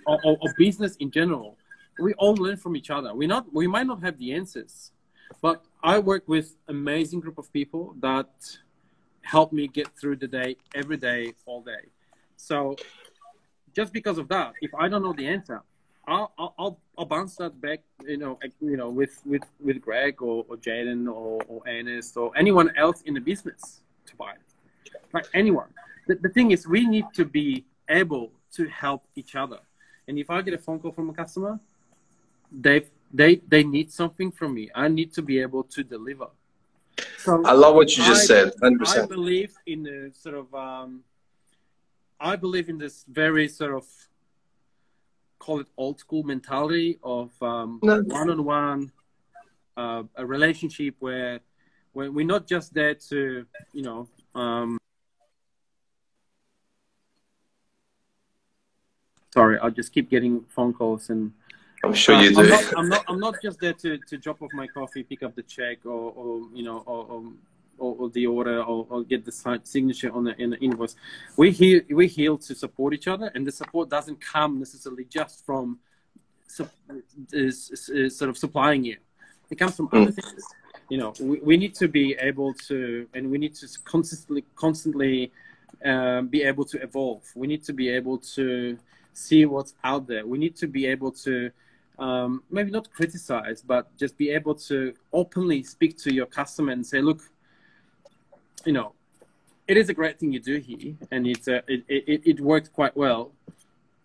or, 0.06 0.18
or, 0.24 0.38
or 0.40 0.54
business 0.56 0.96
in 0.96 1.10
general, 1.10 1.56
we 1.98 2.14
all 2.14 2.34
learn 2.34 2.56
from 2.56 2.76
each 2.76 2.90
other. 2.90 3.14
We 3.14 3.26
not 3.26 3.52
we 3.52 3.66
might 3.66 3.86
not 3.86 4.02
have 4.02 4.18
the 4.18 4.32
answers, 4.34 4.92
but 5.40 5.64
I 5.82 5.98
work 5.98 6.24
with 6.26 6.56
amazing 6.68 7.20
group 7.20 7.38
of 7.38 7.52
people 7.52 7.94
that 8.00 8.28
help 9.22 9.52
me 9.52 9.68
get 9.68 9.88
through 9.98 10.16
the 10.16 10.26
day 10.26 10.56
every 10.74 10.96
day, 10.96 11.34
all 11.46 11.62
day. 11.62 11.84
So 12.36 12.76
just 13.74 13.92
because 13.92 14.18
of 14.18 14.28
that, 14.28 14.54
if 14.62 14.74
I 14.74 14.88
don't 14.88 15.02
know 15.02 15.12
the 15.12 15.26
answer, 15.26 15.62
I'll, 16.06 16.32
I'll, 16.38 16.80
I'll 16.96 17.04
bounce 17.04 17.36
that 17.36 17.60
back, 17.60 17.80
you 18.06 18.16
know, 18.16 18.38
you 18.60 18.78
know, 18.78 18.88
with, 18.88 19.20
with, 19.26 19.42
with 19.60 19.80
Greg 19.80 20.22
or, 20.22 20.46
or 20.48 20.56
Jaden 20.56 21.06
or, 21.06 21.42
or 21.46 21.62
Ernest 21.68 22.16
or 22.16 22.32
anyone 22.34 22.74
else 22.76 23.02
in 23.02 23.12
the 23.12 23.20
business 23.20 23.82
to 24.06 24.16
buy 24.16 24.32
it. 24.32 24.90
Like 25.12 25.26
anyone. 25.34 25.68
The, 26.06 26.14
the 26.14 26.30
thing 26.30 26.50
is, 26.50 26.66
we 26.66 26.86
need 26.86 27.04
to 27.14 27.26
be 27.26 27.66
able 27.90 28.32
to 28.54 28.66
help 28.68 29.04
each 29.16 29.36
other. 29.36 29.58
And 30.06 30.18
if 30.18 30.30
I 30.30 30.40
get 30.40 30.54
a 30.54 30.58
phone 30.58 30.78
call 30.80 30.92
from 30.92 31.10
a 31.10 31.12
customer, 31.12 31.60
they 32.50 32.86
they 33.12 33.36
they 33.48 33.64
need 33.64 33.92
something 33.92 34.30
from 34.30 34.54
me. 34.54 34.70
I 34.74 34.88
need 34.88 35.12
to 35.14 35.22
be 35.22 35.40
able 35.40 35.64
to 35.64 35.82
deliver. 35.82 36.28
So 37.18 37.44
I 37.44 37.52
love 37.52 37.74
what 37.74 37.96
you 37.96 38.04
just 38.04 38.30
I, 38.30 38.44
said. 38.44 38.52
100%. 38.62 39.04
I 39.04 39.06
believe 39.06 39.54
in 39.66 39.82
the 39.84 40.10
sort 40.14 40.34
of 40.34 40.54
um, 40.54 41.04
I 42.20 42.36
believe 42.36 42.68
in 42.68 42.78
this 42.78 43.04
very 43.08 43.48
sort 43.48 43.74
of 43.74 43.86
call 45.38 45.60
it 45.60 45.68
old 45.76 45.98
school 46.00 46.22
mentality 46.24 46.98
of 47.02 47.30
um, 47.42 47.78
no. 47.82 48.02
one-on-one 48.02 48.92
uh, 49.76 50.02
a 50.16 50.26
relationship 50.26 50.96
where 50.98 51.40
where 51.92 52.10
we're 52.10 52.26
not 52.26 52.46
just 52.46 52.74
there 52.74 52.94
to 52.94 53.46
you 53.72 53.82
know 53.82 54.08
um, 54.34 54.78
sorry 59.32 59.58
i'll 59.60 59.70
just 59.70 59.92
keep 59.92 60.10
getting 60.10 60.42
phone 60.48 60.72
calls 60.72 61.10
and 61.10 61.32
i'm 61.84 61.94
sure 61.94 62.14
uh, 62.14 62.22
you 62.22 62.34
do 62.34 62.40
I'm 62.40 62.48
not, 62.48 62.74
I'm 62.76 62.88
not, 62.88 63.04
I'm 63.08 63.20
not 63.20 63.34
just 63.42 63.60
there 63.60 63.74
to, 63.74 63.98
to 63.98 64.16
drop 64.18 64.42
off 64.42 64.50
my 64.52 64.66
coffee 64.66 65.02
pick 65.02 65.22
up 65.22 65.34
the 65.34 65.42
check 65.42 65.84
or, 65.84 66.12
or 66.16 66.42
you 66.54 66.64
know 66.64 66.78
or, 66.86 67.04
or 67.06 67.22
or, 67.78 67.94
or 67.98 68.10
the 68.10 68.26
order 68.26 68.60
or, 68.62 68.86
or, 68.90 69.04
get 69.04 69.24
the 69.24 69.60
signature 69.62 70.12
on 70.12 70.24
the, 70.24 70.42
in 70.42 70.50
the 70.50 70.58
invoice. 70.58 70.96
We 71.36 71.52
here 71.52 71.84
we 71.88 72.08
here 72.08 72.36
to 72.36 72.54
support 72.54 72.92
each 72.92 73.08
other, 73.08 73.30
and 73.34 73.46
the 73.46 73.52
support 73.52 73.88
doesn't 73.88 74.20
come 74.20 74.58
necessarily 74.58 75.04
just 75.04 75.46
from 75.46 75.78
is, 77.32 77.88
is 77.92 78.16
sort 78.16 78.30
of 78.30 78.38
supplying 78.38 78.84
you. 78.84 78.96
It 79.50 79.56
comes 79.56 79.76
from 79.76 79.88
other 79.92 80.06
hmm. 80.06 80.10
things. 80.10 80.44
You 80.88 80.98
know, 80.98 81.12
we, 81.20 81.38
we 81.40 81.56
need 81.56 81.74
to 81.76 81.88
be 81.88 82.16
able 82.18 82.54
to, 82.68 83.06
and 83.14 83.30
we 83.30 83.38
need 83.38 83.54
to 83.56 83.68
constantly 83.84 84.44
constantly 84.56 85.32
um, 85.84 86.28
be 86.28 86.42
able 86.42 86.64
to 86.66 86.82
evolve. 86.82 87.22
We 87.34 87.46
need 87.46 87.64
to 87.64 87.72
be 87.72 87.88
able 87.90 88.18
to 88.36 88.78
see 89.12 89.44
what's 89.46 89.74
out 89.84 90.06
there. 90.06 90.26
We 90.26 90.38
need 90.38 90.56
to 90.56 90.66
be 90.66 90.86
able 90.86 91.12
to 91.12 91.50
um, 91.98 92.42
maybe 92.50 92.70
not 92.70 92.90
criticize, 92.92 93.62
but 93.62 93.96
just 93.96 94.16
be 94.16 94.30
able 94.30 94.54
to 94.54 94.94
openly 95.12 95.62
speak 95.62 95.98
to 95.98 96.14
your 96.14 96.26
customer 96.26 96.72
and 96.72 96.86
say, 96.86 97.00
look, 97.00 97.22
you 98.64 98.72
know, 98.72 98.92
it 99.66 99.76
is 99.76 99.88
a 99.88 99.94
great 99.94 100.18
thing 100.18 100.32
you 100.32 100.40
do 100.40 100.58
here, 100.58 100.94
and 101.10 101.26
it's 101.26 101.48
a, 101.48 101.56
it, 101.68 101.84
it, 101.88 102.22
it 102.24 102.40
worked 102.40 102.72
quite 102.72 102.96
well. 102.96 103.32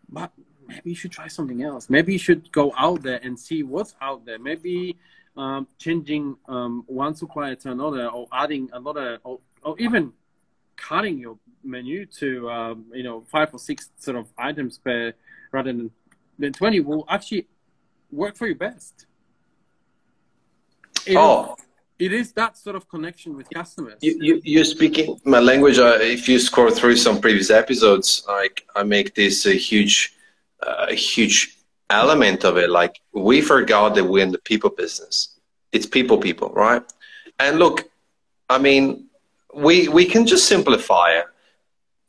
But 0.09 0.31
maybe 0.67 0.89
you 0.89 0.95
should 0.95 1.11
try 1.11 1.27
something 1.27 1.63
else. 1.63 1.89
Maybe 1.89 2.13
you 2.13 2.19
should 2.19 2.51
go 2.51 2.73
out 2.77 3.03
there 3.03 3.19
and 3.23 3.39
see 3.39 3.63
what's 3.63 3.95
out 4.01 4.25
there. 4.25 4.39
Maybe 4.39 4.97
um, 5.37 5.67
changing 5.77 6.35
um, 6.47 6.83
one 6.87 7.15
supplier 7.15 7.55
to 7.55 7.71
another, 7.71 8.07
or 8.07 8.27
adding 8.33 8.69
another, 8.73 9.19
or, 9.23 9.39
or 9.63 9.79
even 9.79 10.13
cutting 10.75 11.17
your 11.17 11.37
menu 11.63 12.05
to 12.05 12.49
um, 12.49 12.85
you 12.93 13.03
know 13.03 13.23
five 13.31 13.53
or 13.53 13.59
six 13.59 13.89
sort 13.97 14.17
of 14.17 14.27
items 14.37 14.77
per 14.77 15.13
rather 15.51 15.71
than 15.71 15.91
than 16.37 16.51
twenty 16.51 16.79
will 16.79 17.05
actually 17.07 17.47
work 18.13 18.35
for 18.35 18.47
you 18.47 18.55
best. 18.55 19.05
It 21.05 21.17
oh, 21.17 21.55
it 21.99 22.11
is 22.11 22.31
that 22.33 22.57
sort 22.57 22.75
of 22.75 22.89
connection 22.89 23.35
with 23.35 23.49
customers. 23.49 23.99
You, 24.01 24.17
you, 24.19 24.41
you're 24.43 24.65
speaking 24.65 25.19
my 25.25 25.39
language. 25.39 25.77
Uh, 25.77 25.97
if 26.01 26.27
you 26.27 26.39
scroll 26.39 26.71
through 26.71 26.97
some 26.97 27.21
previous 27.21 27.49
episodes, 27.49 28.23
like 28.27 28.65
I 28.75 28.83
make 28.83 29.15
this 29.15 29.45
a 29.45 29.53
huge, 29.53 30.13
uh, 30.61 30.91
huge 30.91 31.57
element 31.89 32.43
of 32.45 32.57
it. 32.57 32.69
Like 32.69 32.99
we 33.13 33.41
forgot 33.41 33.95
that 33.95 34.03
we're 34.03 34.23
in 34.23 34.31
the 34.31 34.39
people 34.39 34.69
business. 34.69 35.39
It's 35.71 35.85
people, 35.85 36.17
people, 36.17 36.49
right? 36.49 36.83
And 37.39 37.59
look, 37.59 37.89
I 38.49 38.57
mean, 38.57 39.07
we 39.53 39.87
we 39.87 40.05
can 40.05 40.25
just 40.25 40.47
simplify 40.47 41.11
it. 41.19 41.25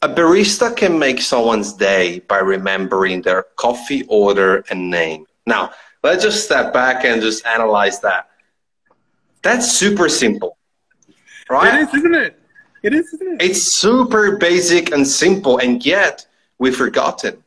A 0.02 0.08
barista 0.08 0.76
can 0.76 0.98
make 0.98 1.20
someone's 1.20 1.72
day 1.72 2.18
by 2.20 2.38
remembering 2.38 3.22
their 3.22 3.44
coffee 3.56 4.04
order 4.08 4.64
and 4.70 4.90
name. 4.90 5.26
Now, 5.46 5.70
let's 6.04 6.22
just 6.22 6.44
step 6.44 6.72
back 6.72 7.04
and 7.04 7.20
just 7.20 7.44
analyze 7.44 7.98
that 8.00 8.28
that's 9.44 9.70
super 9.70 10.08
simple, 10.08 10.56
right? 11.50 11.74
It 11.74 11.88
is, 11.88 11.94
isn't 11.94 12.14
it? 12.14 12.40
It 12.82 12.94
is, 12.94 13.12
isn't 13.12 13.40
it? 13.40 13.42
It's 13.42 13.62
super 13.62 14.36
basic 14.38 14.90
and 14.90 15.06
simple, 15.06 15.58
and 15.58 15.84
yet 15.84 16.26
we've 16.58 16.74
forgotten. 16.74 17.44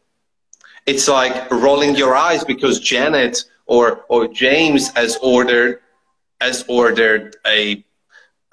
It's 0.85 1.07
like 1.07 1.49
rolling 1.51 1.95
your 1.95 2.15
eyes 2.15 2.43
because 2.43 2.79
Janet 2.79 3.43
or 3.65 4.05
or 4.09 4.27
James 4.27 4.89
has 4.95 5.17
ordered 5.23 5.79
has 6.39 6.63
ordered 6.67 7.35
a 7.47 7.83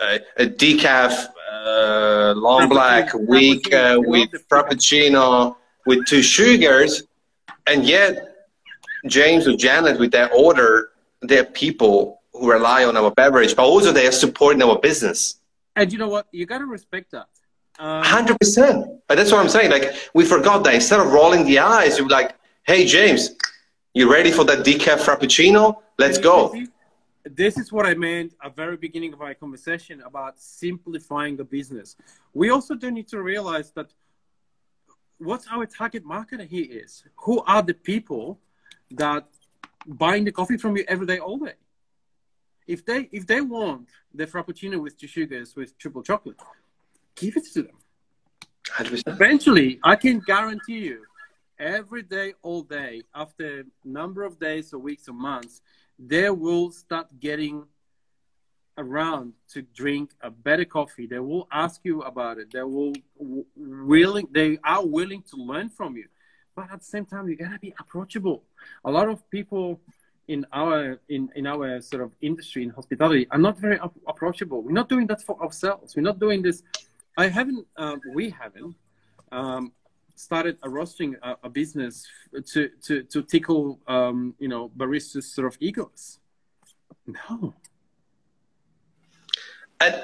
a, 0.01 0.21
a 0.39 0.47
decaf 0.47 1.29
uh, 1.53 2.33
long 2.37 2.71
black 2.71 3.13
weak 3.15 3.73
uh, 3.75 3.99
with 3.99 4.31
frappuccino 4.49 5.57
with 5.85 6.07
two 6.07 6.23
sugars, 6.23 7.03
and 7.67 7.85
yet 7.85 8.34
James 9.07 9.47
or 9.47 9.57
Janet 9.57 9.99
with 9.99 10.13
that 10.13 10.33
order, 10.33 10.91
they're 11.23 11.45
people 11.45 12.23
who 12.33 12.51
rely 12.51 12.85
on 12.85 12.97
our 12.97 13.11
beverage, 13.11 13.55
but 13.55 13.65
also 13.65 13.93
they 13.93 14.07
are 14.07 14.13
supporting 14.13 14.63
our 14.63 14.79
business. 14.79 15.41
And 15.77 15.93
you 15.93 15.99
know 15.99 16.09
what? 16.09 16.27
You 16.33 16.47
got 16.47 16.59
to 16.59 16.67
respect 16.67 17.11
that. 17.13 17.27
Um, 17.79 18.05
Hundred 18.05 18.39
percent. 18.39 18.87
But 19.09 19.17
that's 19.17 19.33
what 19.33 19.41
I'm 19.41 19.49
saying. 19.49 19.71
Like 19.71 19.95
we 20.15 20.25
forgot 20.25 20.63
that 20.65 20.75
instead 20.75 21.01
of 21.01 21.13
rolling 21.13 21.45
the 21.45 21.59
eyes, 21.59 21.99
you're 21.99 22.09
like, 22.09 22.37
"Hey, 22.63 22.85
James, 22.87 23.31
you 23.95 24.11
ready 24.11 24.31
for 24.31 24.45
that 24.45 24.61
decaf 24.65 25.01
frappuccino? 25.01 25.79
Let's 25.99 26.19
go." 26.19 26.55
This 27.25 27.57
is 27.59 27.73
what 27.73 27.87
I 27.87 27.95
meant 27.95 28.35
at 28.45 28.55
the 28.55 28.63
very 28.63 28.77
beginning 28.77 29.13
of 29.15 29.23
our 29.23 29.35
conversation 29.35 30.03
about 30.03 30.39
simplifying 30.39 31.37
the 31.37 31.45
business. 31.45 31.97
We 32.33 32.51
also 32.51 32.75
do 32.75 32.91
need 32.91 33.09
to 33.09 33.23
realize 33.23 33.73
that 33.73 33.89
what 35.19 35.43
our 35.51 35.67
target 35.67 36.05
market 36.05 36.43
here 36.43 36.67
is. 36.71 37.03
Who 37.25 37.43
are 37.43 37.63
the 37.63 37.75
people 37.75 38.39
that 38.97 39.27
buying 39.87 40.25
the 40.25 40.33
coffee 40.33 40.57
from 40.57 40.77
you 40.77 40.85
every 40.89 41.07
day, 41.07 41.19
all 41.19 41.39
day? 41.39 41.55
if 42.67 42.85
they 42.85 43.09
if 43.13 43.27
they 43.27 43.41
want 43.41 43.89
the 44.13 44.27
frappuccino 44.27 44.81
with 44.81 44.99
two 44.99 45.07
sugars 45.07 45.55
with 45.57 45.77
triple 45.79 46.03
chocolate, 46.03 46.41
give 47.15 47.37
it 47.37 47.45
to 47.53 47.63
them. 47.63 47.77
100%. 48.65 49.03
Eventually, 49.07 49.79
I 49.85 49.95
can 49.97 50.21
guarantee 50.21 50.79
you, 50.79 51.03
every 51.59 52.03
day, 52.03 52.33
all 52.43 52.63
day, 52.63 53.03
after 53.15 53.61
a 53.61 53.65
number 53.85 54.23
of 54.23 54.41
days 54.41 54.73
or 54.73 54.79
weeks 54.79 55.07
or 55.07 55.13
months, 55.13 55.61
they 55.99 56.31
will 56.31 56.71
start 56.71 57.09
getting 57.21 57.65
around 58.79 59.35
to 59.49 59.63
drink 59.63 60.13
a 60.23 60.31
better 60.31 60.65
coffee. 60.65 61.07
They 61.07 61.19
will 61.19 61.47
ask 61.53 61.81
you 61.85 62.03
about 62.03 62.39
it. 62.39 62.51
They 62.53 62.63
will 62.63 62.95
willing. 63.55 64.29
They 64.31 64.59
are 64.65 64.85
willing 64.85 65.23
to 65.31 65.37
learn 65.37 65.69
from 65.69 65.97
you, 65.97 66.07
but 66.55 66.71
at 66.73 66.81
the 66.81 66.85
same 66.85 67.07
time, 67.07 67.29
you 67.29 67.37
gotta 67.37 67.59
be 67.59 67.75
approachable. 67.79 68.43
A 68.85 68.91
lot 68.91 69.09
of 69.09 69.29
people 69.31 69.81
in 70.29 70.47
our 70.53 71.01
in, 71.09 71.31
in 71.37 71.47
our 71.47 71.81
sort 71.81 72.03
of 72.03 72.13
industry 72.21 72.63
in 72.63 72.71
hospitality 72.71 73.27
are 73.31 73.39
not 73.39 73.59
very 73.59 73.79
up- 73.79 73.97
approachable. 74.07 74.63
We're 74.63 74.73
not 74.73 74.89
doing 74.89 75.07
that 75.09 75.23
for 75.23 75.41
ourselves. 75.43 75.97
We're 75.97 76.03
not 76.03 76.19
doing 76.19 76.43
this. 76.43 76.63
I 77.17 77.29
haven't. 77.29 77.67
Um, 77.77 78.01
we 78.15 78.31
haven't 78.31 78.75
um, 79.33 79.73
started 80.15 80.59
a 80.63 80.69
roasting 80.69 81.17
a, 81.23 81.37
a, 81.45 81.51
business 81.51 82.07
to 82.53 82.71
to 82.83 83.03
to 83.03 83.23
tickle 83.23 83.81
um, 83.87 84.35
you 84.39 84.49
know 84.49 84.71
baristas 84.77 85.25
sort 85.25 85.47
of 85.47 85.57
egos. 85.61 86.19
No. 87.07 87.55
And 89.81 89.95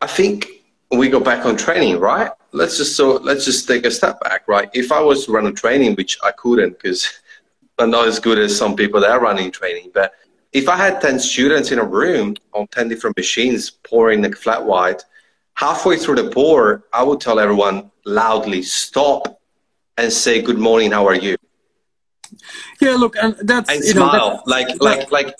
I 0.00 0.06
think 0.06 0.59
we 0.98 1.08
go 1.08 1.20
back 1.20 1.46
on 1.46 1.56
training, 1.56 1.98
right? 2.00 2.30
Let's 2.52 2.76
just 2.76 2.96
so 2.96 3.16
let's 3.16 3.44
just 3.44 3.68
take 3.68 3.84
a 3.86 3.90
step 3.90 4.20
back, 4.20 4.48
right? 4.48 4.68
If 4.74 4.90
I 4.90 5.00
was 5.00 5.26
to 5.26 5.32
run 5.32 5.46
a 5.46 5.52
training, 5.52 5.94
which 5.94 6.18
I 6.22 6.32
couldn't 6.32 6.80
because 6.80 7.08
I'm 7.78 7.90
not 7.90 8.08
as 8.08 8.18
good 8.18 8.38
as 8.38 8.56
some 8.56 8.76
people 8.76 9.00
that 9.00 9.10
are 9.10 9.20
running 9.20 9.50
training. 9.50 9.90
But 9.94 10.12
if 10.52 10.68
I 10.68 10.76
had 10.76 11.00
10 11.00 11.18
students 11.18 11.70
in 11.70 11.78
a 11.78 11.84
room 11.84 12.36
on 12.52 12.66
10 12.68 12.88
different 12.88 13.16
machines 13.16 13.70
pouring 13.70 14.20
the 14.20 14.32
flat 14.32 14.64
white, 14.64 15.02
halfway 15.54 15.96
through 15.96 16.16
the 16.16 16.30
pour, 16.30 16.84
I 16.92 17.02
would 17.02 17.20
tell 17.20 17.38
everyone 17.38 17.90
loudly, 18.04 18.62
stop 18.62 19.40
and 19.96 20.12
say, 20.12 20.42
good 20.42 20.58
morning, 20.58 20.90
how 20.90 21.06
are 21.06 21.14
you? 21.14 21.36
Yeah, 22.80 22.96
look, 22.96 23.16
and 23.16 23.34
that's, 23.42 23.70
and 23.70 23.82
smile, 23.82 24.12
know, 24.12 24.30
that's, 24.30 24.80
like, 24.80 24.80
like, 24.80 25.12
like, 25.12 25.34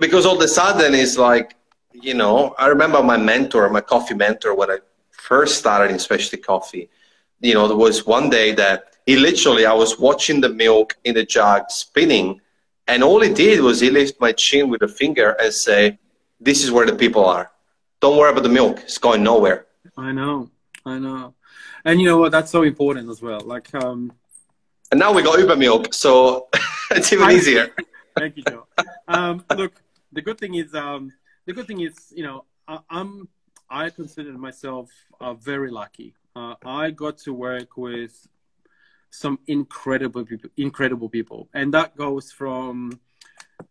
because 0.00 0.26
all 0.26 0.36
of 0.36 0.42
a 0.42 0.48
sudden 0.48 0.94
it's 0.94 1.16
like, 1.16 1.56
you 2.02 2.14
know, 2.14 2.54
I 2.58 2.66
remember 2.66 3.02
my 3.02 3.16
mentor, 3.16 3.68
my 3.68 3.80
coffee 3.80 4.14
mentor, 4.14 4.54
when 4.54 4.70
I 4.70 4.78
first 5.10 5.58
started 5.58 5.90
in 5.90 5.98
specialty 5.98 6.38
coffee. 6.38 6.88
You 7.40 7.54
know, 7.54 7.68
there 7.68 7.76
was 7.76 8.06
one 8.06 8.30
day 8.30 8.52
that 8.52 8.96
he 9.06 9.16
literally, 9.16 9.66
I 9.66 9.72
was 9.72 9.98
watching 9.98 10.40
the 10.40 10.48
milk 10.48 10.96
in 11.04 11.14
the 11.14 11.24
jug 11.24 11.70
spinning, 11.70 12.40
and 12.86 13.02
all 13.02 13.20
he 13.20 13.32
did 13.32 13.60
was 13.60 13.80
he 13.80 13.90
lifted 13.90 14.20
my 14.20 14.32
chin 14.32 14.68
with 14.70 14.82
a 14.82 14.88
finger 14.88 15.36
and 15.40 15.52
say, 15.52 15.98
"This 16.40 16.64
is 16.64 16.70
where 16.70 16.86
the 16.86 16.96
people 16.96 17.24
are. 17.24 17.50
Don't 18.00 18.16
worry 18.16 18.30
about 18.30 18.42
the 18.42 18.48
milk; 18.60 18.80
it's 18.80 18.98
going 18.98 19.22
nowhere." 19.22 19.66
I 19.96 20.12
know, 20.12 20.50
I 20.84 20.98
know, 20.98 21.34
and 21.84 22.00
you 22.00 22.06
know 22.06 22.18
what? 22.18 22.32
That's 22.32 22.50
so 22.50 22.62
important 22.62 23.10
as 23.10 23.20
well. 23.20 23.40
Like, 23.40 23.74
um, 23.74 24.12
and 24.90 24.98
now 25.00 25.12
we 25.12 25.22
got 25.22 25.38
Uber 25.38 25.56
milk, 25.56 25.94
so 25.94 26.48
it's 26.90 27.12
even 27.12 27.30
easier. 27.30 27.70
Thank 28.16 28.36
you, 28.38 28.44
Joe. 28.48 28.66
Um, 29.08 29.44
look, 29.54 29.74
the 30.12 30.22
good 30.22 30.38
thing 30.38 30.54
is, 30.54 30.74
um, 30.74 31.12
the 31.46 31.52
good 31.52 31.66
thing 31.66 31.80
is, 31.80 32.12
you 32.14 32.24
know, 32.24 32.44
I, 32.68 32.78
am 32.90 33.28
I 33.70 33.90
consider 33.90 34.32
myself 34.32 34.90
uh, 35.20 35.34
very 35.34 35.70
lucky. 35.70 36.14
Uh, 36.34 36.54
I 36.64 36.90
got 36.90 37.18
to 37.18 37.32
work 37.32 37.76
with 37.76 38.26
some 39.10 39.38
incredible 39.46 40.24
people, 40.24 40.50
incredible 40.56 41.08
people, 41.08 41.48
and 41.54 41.72
that 41.72 41.96
goes 41.96 42.30
from, 42.32 43.00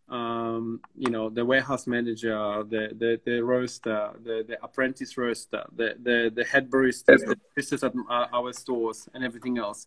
um, 0.08 0.80
you 0.96 1.10
know, 1.10 1.28
the 1.28 1.44
warehouse 1.44 1.86
manager, 1.86 2.64
the 2.64 2.90
the, 2.98 3.20
the 3.24 3.44
roaster, 3.44 4.10
the, 4.24 4.44
the 4.48 4.58
apprentice 4.64 5.16
roaster, 5.16 5.64
the 5.76 5.94
the, 6.02 6.32
the 6.34 6.44
head 6.44 6.68
baristas, 6.70 7.20
the 7.20 7.38
baristas 7.56 7.84
at 7.84 7.92
uh, 8.10 8.26
our 8.32 8.52
stores, 8.52 9.08
and 9.14 9.22
everything 9.22 9.58
else. 9.58 9.86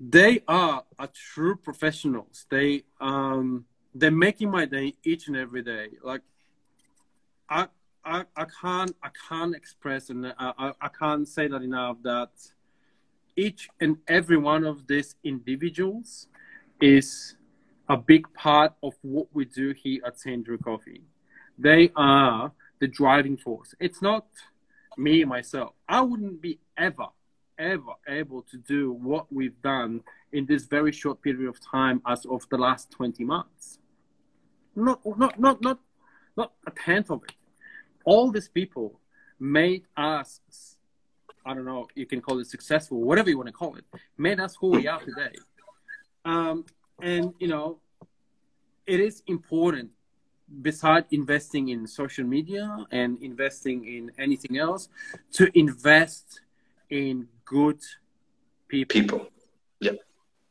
They 0.00 0.42
are 0.48 0.84
a 0.98 1.08
true 1.08 1.56
professionals. 1.56 2.46
They 2.48 2.84
um 3.00 3.66
they're 3.94 4.10
making 4.10 4.50
my 4.50 4.64
day 4.64 4.94
each 5.04 5.28
and 5.28 5.36
every 5.36 5.62
day. 5.62 5.88
Like 6.02 6.22
I 7.52 7.66
I, 8.04 8.46
can't 8.60 8.94
I 9.02 9.10
can't 9.28 9.54
express 9.54 10.10
and 10.10 10.26
uh, 10.26 10.32
I, 10.38 10.72
I 10.80 10.88
can't 10.88 11.28
say 11.28 11.46
that 11.48 11.62
enough 11.62 11.98
that 12.02 12.30
each 13.36 13.68
and 13.80 13.98
every 14.08 14.36
one 14.36 14.64
of 14.64 14.86
these 14.86 15.14
individuals 15.22 16.26
is 16.80 17.36
a 17.88 17.96
big 17.96 18.32
part 18.34 18.72
of 18.82 18.94
what 19.02 19.28
we 19.32 19.44
do 19.44 19.72
here 19.72 20.00
at. 20.04 20.16
Drew 20.44 20.58
Coffee. 20.58 21.02
They 21.58 21.92
are 21.94 22.52
the 22.80 22.88
driving 22.88 23.36
force. 23.36 23.74
It's 23.78 24.02
not 24.02 24.26
me 24.96 25.24
myself. 25.24 25.74
I 25.88 26.00
wouldn't 26.00 26.42
be 26.42 26.58
ever, 26.76 27.06
ever 27.58 27.92
able 28.08 28.42
to 28.42 28.56
do 28.56 28.92
what 28.92 29.32
we've 29.32 29.60
done 29.62 30.02
in 30.32 30.46
this 30.46 30.64
very 30.64 30.92
short 30.92 31.22
period 31.22 31.48
of 31.48 31.60
time 31.64 32.02
as 32.06 32.24
of 32.26 32.46
the 32.50 32.58
last 32.58 32.90
20 32.90 33.24
months. 33.24 33.78
Not, 34.74 35.00
not, 35.18 35.38
not, 35.38 35.62
not, 35.62 35.78
not 36.36 36.52
a 36.66 36.70
tenth 36.70 37.10
of 37.10 37.22
it 37.24 37.34
all 38.04 38.30
these 38.30 38.48
people 38.48 38.98
made 39.38 39.84
us 39.96 40.40
i 41.44 41.52
don't 41.54 41.64
know 41.64 41.86
you 41.94 42.06
can 42.06 42.20
call 42.20 42.38
it 42.38 42.46
successful 42.46 43.00
whatever 43.00 43.28
you 43.30 43.36
want 43.36 43.48
to 43.48 43.52
call 43.52 43.74
it 43.76 43.84
made 44.16 44.38
us 44.40 44.56
who 44.60 44.68
we 44.70 44.86
are 44.86 45.00
today. 45.00 45.34
Um, 46.24 46.64
and 47.00 47.34
you 47.40 47.48
know 47.48 47.78
it 48.86 49.00
is 49.00 49.22
important 49.26 49.90
beside 50.60 51.06
investing 51.10 51.70
in 51.70 51.86
social 51.86 52.24
media 52.24 52.86
and 52.90 53.20
investing 53.22 53.84
in 53.86 54.12
anything 54.18 54.58
else 54.58 54.88
to 55.32 55.50
invest 55.58 56.40
in 56.90 57.26
good 57.44 57.80
people. 58.68 59.00
People. 59.00 59.28
Yeah 59.80 59.92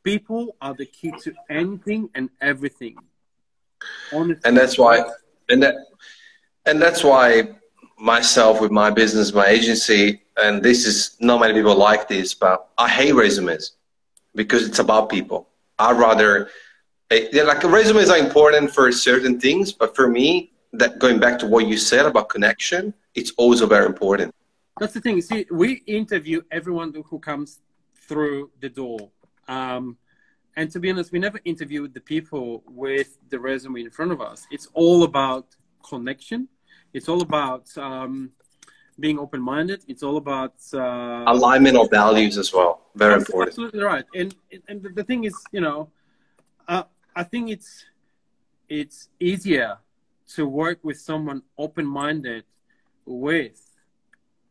people 0.02 0.56
are 0.60 0.74
the 0.74 0.86
key 0.86 1.12
to 1.22 1.32
anything 1.48 2.10
and 2.14 2.30
everything. 2.40 2.96
Honestly. 4.12 4.42
and 4.44 4.56
that's 4.56 4.78
why 4.78 5.02
and 5.48 5.62
that 5.62 5.74
and 6.66 6.80
that's 6.80 7.02
why 7.02 7.48
myself 7.98 8.60
with 8.60 8.70
my 8.70 8.90
business, 8.90 9.32
my 9.32 9.46
agency, 9.46 10.22
and 10.36 10.62
this 10.62 10.86
is 10.86 11.16
not 11.20 11.40
many 11.40 11.54
people 11.54 11.76
like 11.76 12.08
this, 12.08 12.34
but 12.34 12.68
I 12.78 12.88
hate 12.88 13.14
resumes 13.14 13.72
because 14.34 14.66
it's 14.66 14.78
about 14.78 15.08
people. 15.08 15.48
I'd 15.78 15.98
rather 15.98 16.48
eh, 17.10 17.42
like 17.44 17.62
resumes 17.64 18.10
are 18.10 18.18
important 18.18 18.72
for 18.72 18.90
certain 18.92 19.38
things, 19.38 19.72
but 19.72 19.94
for 19.94 20.08
me, 20.08 20.52
that 20.72 20.98
going 20.98 21.20
back 21.20 21.38
to 21.40 21.46
what 21.46 21.66
you 21.66 21.76
said 21.76 22.06
about 22.06 22.28
connection, 22.28 22.94
it's 23.14 23.32
also 23.36 23.66
very 23.66 23.86
important. 23.86 24.34
That's 24.80 24.94
the 24.94 25.00
thing. 25.00 25.20
See, 25.20 25.46
we 25.50 25.82
interview 25.86 26.42
everyone 26.50 26.94
who 27.06 27.18
comes 27.18 27.60
through 28.08 28.50
the 28.60 28.70
door. 28.70 29.10
Um, 29.48 29.98
and 30.56 30.70
to 30.70 30.80
be 30.80 30.90
honest, 30.90 31.12
we 31.12 31.18
never 31.18 31.40
interview 31.44 31.88
the 31.88 32.00
people 32.00 32.62
with 32.66 33.18
the 33.28 33.38
resume 33.38 33.82
in 33.82 33.90
front 33.90 34.12
of 34.12 34.20
us. 34.20 34.46
It's 34.50 34.68
all 34.74 35.04
about 35.04 35.46
connection. 35.82 36.48
It's 36.92 37.08
all 37.08 37.22
about 37.22 37.66
um, 37.76 38.32
being 38.98 39.18
open-minded. 39.18 39.84
It's 39.88 40.02
all 40.02 40.16
about 40.16 40.54
uh, 40.74 41.24
alignment 41.26 41.76
of 41.76 41.90
values 41.90 42.36
as 42.38 42.52
well. 42.52 42.72
Very 42.94 43.14
important. 43.14 43.48
Absolutely 43.48 43.82
right. 43.82 44.04
And 44.14 44.34
and 44.68 44.78
the 44.94 45.04
thing 45.04 45.24
is, 45.24 45.34
you 45.50 45.60
know, 45.60 45.90
uh, 46.68 46.84
I 47.16 47.24
think 47.24 47.50
it's 47.50 47.84
it's 48.68 49.08
easier 49.18 49.78
to 50.34 50.46
work 50.46 50.78
with 50.82 50.98
someone 50.98 51.42
open-minded 51.58 52.44
with 53.04 53.60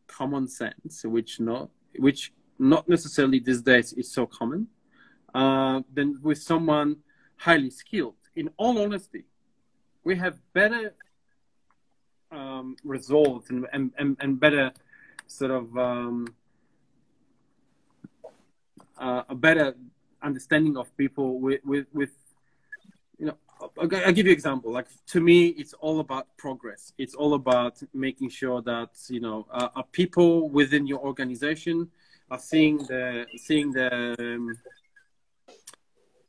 common 0.06 0.46
sense, 0.48 1.04
which 1.04 1.40
not 1.40 1.70
which 2.06 2.32
not 2.58 2.88
necessarily 2.88 3.38
these 3.38 3.62
days 3.62 3.92
is 3.94 4.12
so 4.12 4.26
common, 4.26 4.68
uh, 5.34 5.80
than 5.92 6.18
with 6.22 6.38
someone 6.38 6.96
highly 7.36 7.70
skilled. 7.70 8.14
In 8.36 8.50
all 8.56 8.78
honesty, 8.84 9.24
we 10.04 10.16
have 10.16 10.34
better 10.52 10.94
um, 12.32 12.76
results 12.84 13.50
and, 13.50 13.66
and, 13.72 14.16
and, 14.20 14.40
better 14.40 14.72
sort 15.26 15.50
of 15.50 15.76
um, 15.76 16.26
uh, 18.98 19.22
a 19.28 19.34
better 19.34 19.74
understanding 20.22 20.76
of 20.76 20.94
people 20.96 21.38
with, 21.38 21.60
with, 21.64 21.86
with 21.92 22.10
you 23.18 23.26
know 23.26 23.36
I'll, 23.60 23.88
I'll 24.06 24.12
give 24.12 24.26
you 24.26 24.32
an 24.32 24.36
example. 24.36 24.72
Like 24.72 24.88
to 25.08 25.20
me 25.20 25.48
it's 25.48 25.74
all 25.74 26.00
about 26.00 26.36
progress. 26.36 26.92
It's 26.98 27.14
all 27.14 27.34
about 27.34 27.82
making 27.94 28.30
sure 28.30 28.62
that 28.62 28.90
you 29.08 29.20
know 29.20 29.46
uh, 29.50 29.68
are 29.76 29.84
people 29.92 30.48
within 30.48 30.86
your 30.86 31.00
organization 31.00 31.90
are 32.30 32.38
seeing 32.38 32.78
the 32.78 33.26
seeing 33.36 33.72
the 33.72 34.16
um, 34.18 34.58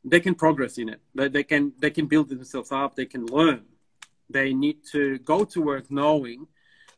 they 0.04 0.20
can 0.20 0.34
progress 0.34 0.76
in 0.78 0.90
it. 0.90 1.00
They 1.14 1.44
can 1.44 1.72
they 1.78 1.90
can 1.90 2.06
build 2.06 2.28
themselves 2.28 2.70
up. 2.70 2.94
They 2.94 3.06
can 3.06 3.26
learn 3.26 3.64
they 4.34 4.52
need 4.52 4.78
to 4.90 5.18
go 5.20 5.44
to 5.44 5.62
work 5.62 5.86
knowing 5.90 6.46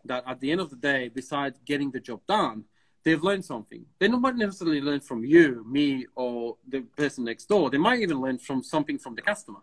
that 0.07 0.24
at 0.26 0.41
the 0.41 0.51
end 0.51 0.61
of 0.61 0.70
the 0.70 0.76
day, 0.76 1.11
besides 1.20 1.61
getting 1.66 1.91
the 1.91 2.01
job 2.01 2.20
done, 2.26 2.64
they've 3.05 3.22
learned 3.22 3.45
something. 3.45 3.84
They 3.99 4.09
don't 4.09 4.39
necessarily 4.39 4.80
learn 4.80 5.01
from 5.01 5.22
you, 5.24 5.64
me, 5.68 6.07
or 6.16 6.57
the 6.66 6.80
person 7.03 7.24
next 7.24 7.45
door. 7.45 7.70
They 7.70 7.78
might 7.78 8.01
even 8.01 8.20
learn 8.20 8.39
from 8.39 8.62
something 8.62 8.99
from 8.99 9.14
the 9.14 9.22
customer. 9.22 9.61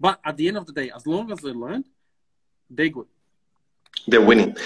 But 0.00 0.18
at 0.24 0.36
the 0.36 0.48
end 0.48 0.56
of 0.56 0.66
the 0.66 0.72
day, 0.72 0.90
as 0.94 1.06
long 1.06 1.30
as 1.30 1.38
they 1.38 1.52
learn, 1.52 1.84
they're 2.68 2.88
good. 2.88 3.06
They're 4.08 4.28
winning. 4.30 4.56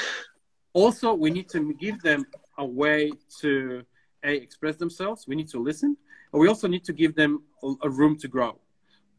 Also, 0.72 1.12
we 1.12 1.30
need 1.30 1.48
to 1.50 1.74
give 1.74 2.00
them 2.00 2.24
a 2.56 2.64
way 2.64 3.12
to 3.40 3.84
a 4.24 4.32
express 4.46 4.76
themselves. 4.76 5.26
We 5.28 5.36
need 5.36 5.50
to 5.50 5.58
listen, 5.62 5.96
and 6.32 6.40
we 6.40 6.48
also 6.48 6.68
need 6.68 6.84
to 6.84 6.94
give 6.94 7.14
them 7.14 7.42
a, 7.62 7.74
a 7.82 7.90
room 7.90 8.16
to 8.22 8.28
grow. 8.28 8.58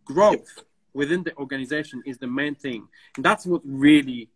Growth 0.05 0.63
within 0.97 1.21
the 1.23 1.33
organization 1.37 2.01
is 2.05 2.17
the 2.17 2.27
main 2.27 2.55
thing. 2.55 2.81
And 3.15 3.23
that's 3.23 3.45
what 3.45 3.61
really 3.63 4.29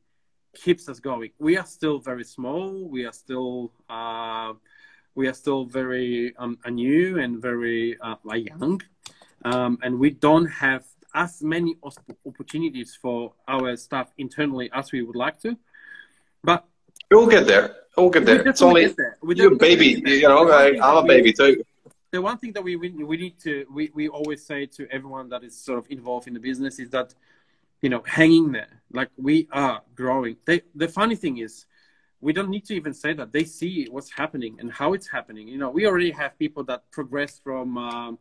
keeps 0.63 0.87
us 0.87 0.99
going. 0.99 1.31
We 1.39 1.57
are 1.57 1.65
still 1.65 1.97
very 1.99 2.23
small. 2.23 2.67
We 2.95 3.01
are 3.09 3.13
still 3.23 3.71
uh, 3.89 4.53
we 5.15 5.27
are 5.27 5.33
still 5.43 5.65
very 5.65 6.33
um, 6.37 6.57
new 6.69 7.19
and 7.19 7.41
very 7.41 7.97
uh, 7.99 8.15
young, 8.49 8.81
um, 9.43 9.71
and 9.83 9.99
we 9.99 10.09
don't 10.27 10.49
have 10.67 10.83
as 11.13 11.41
many 11.41 11.75
opportunities 12.29 12.97
for 13.01 13.33
our 13.47 13.75
staff 13.75 14.07
internally 14.17 14.69
as 14.79 14.93
we 14.93 15.01
would 15.01 15.17
like 15.25 15.37
to. 15.41 15.57
But 16.43 16.63
we'll 17.09 17.27
get 17.27 17.45
there. 17.51 17.75
We'll 17.97 18.09
get 18.09 18.25
there. 18.25 18.47
It's 18.47 18.61
only 18.61 18.83
you're 19.35 19.53
a 19.53 19.63
baby. 19.69 20.01
You 20.05 20.29
know, 20.29 20.49
I'm 20.49 20.97
a 21.03 21.07
baby 21.13 21.33
too 21.33 21.65
the 22.11 22.21
one 22.21 22.37
thing 22.37 22.51
that 22.53 22.63
we, 22.63 22.75
we, 22.75 23.17
need 23.17 23.39
to 23.39 23.65
we, 23.73 23.89
we 23.93 24.09
always 24.09 24.45
say 24.45 24.65
to 24.65 24.87
everyone 24.91 25.29
that 25.29 25.43
is 25.43 25.57
sort 25.57 25.79
of 25.79 25.87
involved 25.89 26.27
in 26.27 26.33
the 26.33 26.39
business 26.39 26.77
is 26.77 26.89
that 26.89 27.13
you 27.81 27.89
know 27.89 28.03
hanging 28.05 28.51
there 28.51 28.81
like 28.91 29.09
we 29.17 29.47
are 29.51 29.81
growing. 29.95 30.35
They, 30.45 30.61
the 30.75 30.87
funny 30.87 31.15
thing 31.15 31.37
is 31.37 31.65
we 32.19 32.33
don't 32.33 32.49
need 32.49 32.65
to 32.65 32.75
even 32.75 32.93
say 32.93 33.13
that. 33.13 33.31
They 33.31 33.45
see 33.45 33.87
what's 33.89 34.11
happening 34.11 34.57
and 34.59 34.71
how 34.71 34.93
it's 34.93 35.09
happening. 35.09 35.47
You 35.47 35.57
know 35.57 35.69
we 35.69 35.87
already 35.87 36.11
have 36.11 36.37
people 36.37 36.63
that 36.65 36.89
progress 36.91 37.39
from 37.39 37.77
um, 37.77 38.19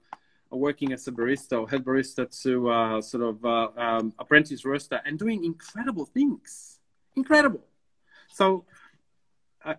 working 0.50 0.92
as 0.92 1.06
a 1.08 1.12
barista 1.12 1.60
or 1.60 1.68
head 1.68 1.84
barista 1.84 2.24
to 2.42 2.70
uh, 2.70 3.00
sort 3.02 3.24
of 3.24 3.44
uh, 3.44 3.68
um, 3.76 4.14
apprentice 4.18 4.64
roaster 4.64 5.00
and 5.04 5.18
doing 5.18 5.44
incredible 5.44 6.06
things. 6.06 6.78
Incredible. 7.16 7.64
So 8.28 8.64
I, 9.64 9.74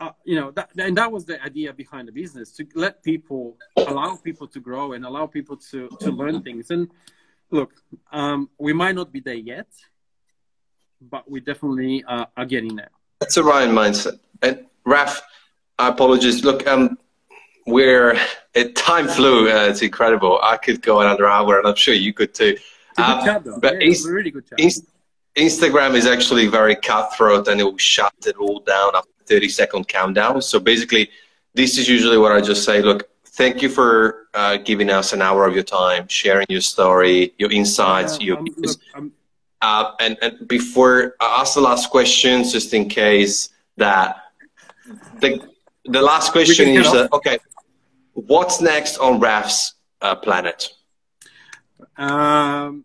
uh, 0.00 0.10
you 0.24 0.36
know, 0.36 0.50
that, 0.52 0.70
and 0.78 0.96
that 0.96 1.10
was 1.10 1.24
the 1.24 1.42
idea 1.42 1.72
behind 1.72 2.08
the 2.08 2.12
business 2.12 2.52
to 2.52 2.66
let 2.74 3.02
people, 3.02 3.56
allow 3.76 4.16
people 4.16 4.46
to 4.46 4.60
grow 4.60 4.92
and 4.92 5.04
allow 5.04 5.26
people 5.26 5.56
to, 5.56 5.88
to 6.00 6.10
learn 6.10 6.42
things. 6.42 6.70
And 6.70 6.88
look, 7.50 7.72
um, 8.12 8.48
we 8.58 8.72
might 8.72 8.94
not 8.94 9.12
be 9.12 9.20
there 9.20 9.34
yet, 9.34 9.68
but 11.00 11.28
we 11.30 11.40
definitely 11.40 12.04
uh, 12.06 12.26
are 12.36 12.46
getting 12.46 12.76
there. 12.76 12.90
That's 13.20 13.36
a 13.36 13.42
right 13.42 13.68
mindset. 13.68 14.20
And 14.42 14.66
Raf, 14.84 15.20
I 15.78 15.88
apologize. 15.88 16.44
Look, 16.44 16.66
um, 16.66 16.98
we're 17.66 18.16
it, 18.54 18.76
time 18.76 19.08
flew. 19.08 19.50
Uh, 19.50 19.66
it's 19.66 19.82
incredible. 19.82 20.40
I 20.42 20.56
could 20.56 20.80
go 20.82 21.00
another 21.00 21.26
hour, 21.28 21.58
and 21.58 21.66
I'm 21.66 21.74
sure 21.74 21.94
you 21.94 22.12
could 22.12 22.34
too. 22.34 22.56
Um, 22.96 23.24
chat, 23.24 23.44
but 23.60 23.80
yeah, 23.80 23.94
really 24.08 24.30
good 24.30 24.46
chat. 24.48 24.58
Instagram 25.36 25.94
is 25.94 26.06
actually 26.06 26.46
very 26.48 26.74
cutthroat, 26.74 27.46
and 27.48 27.60
it 27.60 27.64
will 27.64 27.78
shut 27.78 28.14
it 28.26 28.36
all 28.36 28.60
down 28.60 28.96
after 28.96 29.10
30 29.28 29.48
second 29.48 29.88
countdown. 29.88 30.42
So 30.42 30.58
basically, 30.58 31.10
this 31.54 31.78
is 31.78 31.88
usually 31.88 32.18
what 32.18 32.32
I 32.32 32.40
just 32.40 32.64
say. 32.64 32.82
Look, 32.82 33.08
thank 33.24 33.62
you 33.62 33.68
for 33.68 34.28
uh, 34.34 34.56
giving 34.58 34.90
us 34.90 35.12
an 35.12 35.22
hour 35.22 35.46
of 35.46 35.54
your 35.54 35.64
time, 35.64 36.08
sharing 36.08 36.46
your 36.48 36.60
story, 36.60 37.34
your 37.38 37.50
insights, 37.50 38.20
your. 38.20 38.40
look, 38.56 38.76
uh, 39.60 39.92
and, 40.00 40.16
and 40.22 40.46
before 40.46 41.16
I 41.20 41.40
ask 41.40 41.54
the 41.54 41.60
last 41.60 41.90
question, 41.90 42.44
just 42.44 42.72
in 42.74 42.88
case 42.88 43.50
that 43.76 44.22
the 45.20 45.30
the 45.84 46.02
last 46.02 46.32
question 46.32 46.68
is 46.68 46.86
uh, 46.86 47.08
okay. 47.12 47.38
What's 48.14 48.60
next 48.60 48.98
on 48.98 49.20
Raf's 49.20 49.74
uh, 50.00 50.16
planet? 50.16 50.70
Um, 51.96 52.84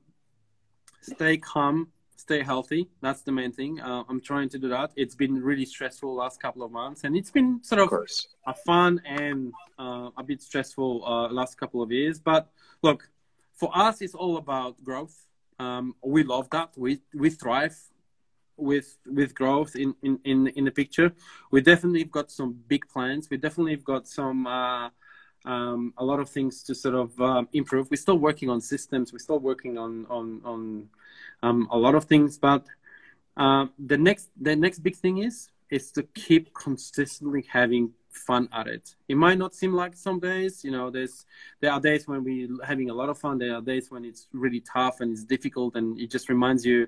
stay 1.02 1.38
calm, 1.38 1.89
stay 2.24 2.42
healthy. 2.42 2.82
That's 3.02 3.22
the 3.28 3.34
main 3.40 3.52
thing. 3.52 3.74
Uh, 3.82 4.04
I'm 4.10 4.22
trying 4.22 4.50
to 4.54 4.58
do 4.64 4.70
that. 4.70 4.90
It's 4.96 5.16
been 5.24 5.36
really 5.50 5.66
stressful 5.66 6.10
last 6.16 6.42
couple 6.42 6.64
of 6.64 6.72
months, 6.72 7.04
and 7.04 7.12
it's 7.20 7.32
been 7.38 7.52
sort 7.62 7.82
of, 7.82 7.92
of 7.92 8.08
a 8.48 8.54
fun 8.54 9.02
and 9.06 9.52
uh, 9.78 10.10
a 10.22 10.24
bit 10.24 10.42
stressful 10.42 10.90
uh, 11.06 11.28
last 11.40 11.54
couple 11.62 11.82
of 11.86 11.92
years. 11.92 12.16
But 12.32 12.44
look, 12.82 13.00
for 13.60 13.70
us, 13.86 14.02
it's 14.02 14.16
all 14.16 14.38
about 14.38 14.82
growth. 14.84 15.18
Um, 15.60 15.96
we 16.16 16.24
love 16.24 16.48
that. 16.52 16.70
We 16.78 16.92
we 17.14 17.30
thrive 17.30 17.78
with 18.56 18.90
with 19.06 19.36
growth 19.42 19.76
in 19.76 19.90
in 20.02 20.14
in, 20.24 20.48
in 20.58 20.64
the 20.64 20.76
picture. 20.82 21.10
We 21.52 21.60
definitely 21.62 22.06
got 22.06 22.32
some 22.32 22.52
big 22.74 22.84
plans. 22.94 23.30
We 23.30 23.38
definitely 23.38 23.76
got 23.76 24.08
some. 24.08 24.48
Uh, 24.48 24.90
um, 25.46 25.94
a 25.98 26.06
lot 26.06 26.22
of 26.22 26.30
things 26.30 26.64
to 26.64 26.74
sort 26.74 26.96
of 26.96 27.20
um, 27.20 27.50
improve. 27.52 27.92
We're 27.92 28.06
still 28.08 28.18
working 28.18 28.50
on 28.50 28.62
systems. 28.62 29.12
We're 29.12 29.26
still 29.28 29.40
working 29.40 29.78
on 29.78 30.06
on 30.10 30.28
on 30.46 30.88
um, 31.44 31.68
a 31.70 31.78
lot 31.78 31.94
of 31.94 32.06
things. 32.06 32.39
But 32.39 32.66
uh, 33.38 33.68
the 33.78 33.98
next 33.98 34.30
the 34.39 34.56
next 34.56 34.80
big 34.80 34.96
thing 34.96 35.20
is 35.20 35.50
is 35.70 35.91
to 35.91 36.04
keep 36.14 36.54
consistently 36.54 37.46
having 37.52 37.91
fun 38.10 38.48
at 38.54 38.68
it. 38.68 38.96
It 39.08 39.18
might 39.18 39.38
not 39.38 39.56
seem 39.56 39.74
like 39.74 39.96
some 39.96 40.20
days, 40.20 40.64
you 40.64 40.72
know, 40.72 40.89
there's 40.89 41.26
there 41.60 41.72
are 41.72 41.80
days 41.80 42.08
when 42.08 42.24
we're 42.24 42.48
having 42.64 42.89
a 42.89 42.94
lot 42.94 43.10
of 43.10 43.18
fun. 43.18 43.38
There 43.38 43.56
are 43.56 43.62
days 43.62 43.91
when 43.91 44.06
it's 44.06 44.28
really 44.34 44.62
tough 44.62 45.02
and 45.02 45.12
it's 45.12 45.24
difficult, 45.24 45.76
and 45.76 46.00
it 46.00 46.10
just 46.10 46.30
reminds 46.30 46.66
you 46.66 46.88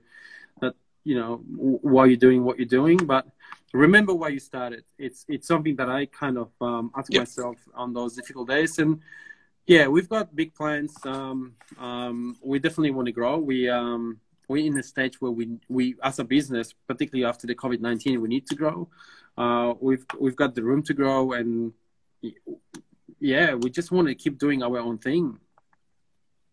that 0.61 0.75
you 1.03 1.15
know 1.19 1.37
why 1.47 2.05
you're 2.05 2.25
doing 2.27 2.43
what 2.43 2.57
you're 2.57 2.67
doing. 2.79 2.97
But 2.97 3.27
remember 3.73 4.13
why 4.13 4.29
you 4.29 4.39
started. 4.39 4.83
It's 4.97 5.25
it's 5.27 5.47
something 5.47 5.75
that 5.77 5.89
I 5.89 6.05
kind 6.05 6.37
of 6.37 6.51
um, 6.61 6.91
ask 6.95 7.11
yep. 7.11 7.21
myself 7.21 7.57
on 7.73 7.93
those 7.93 8.15
difficult 8.15 8.47
days, 8.47 8.79
and 8.79 9.01
yeah, 9.65 9.87
we've 9.87 10.09
got 10.09 10.35
big 10.35 10.53
plans. 10.53 10.93
Um, 11.03 11.55
um, 11.79 12.37
we 12.43 12.59
definitely 12.59 12.91
want 12.91 13.07
to 13.07 13.11
grow. 13.11 13.37
We 13.37 13.67
um, 13.67 14.19
we're 14.47 14.65
in 14.65 14.77
a 14.77 14.83
stage 14.83 15.19
where 15.21 15.31
we 15.31 15.57
we 15.69 15.95
as 16.03 16.19
a 16.19 16.23
business, 16.23 16.73
particularly 16.87 17.25
after 17.25 17.47
the 17.47 17.55
COVID 17.55 17.79
nineteen, 17.79 18.21
we 18.21 18.29
need 18.29 18.47
to 18.47 18.55
grow. 18.55 18.87
Uh, 19.37 19.73
we've 19.79 20.05
we've 20.19 20.35
got 20.35 20.55
the 20.55 20.63
room 20.63 20.81
to 20.83 20.93
grow, 20.93 21.33
and 21.33 21.73
yeah, 23.19 23.53
we 23.53 23.69
just 23.69 23.91
want 23.91 24.07
to 24.07 24.15
keep 24.15 24.37
doing 24.37 24.63
our 24.63 24.77
own 24.77 24.97
thing. 24.97 25.39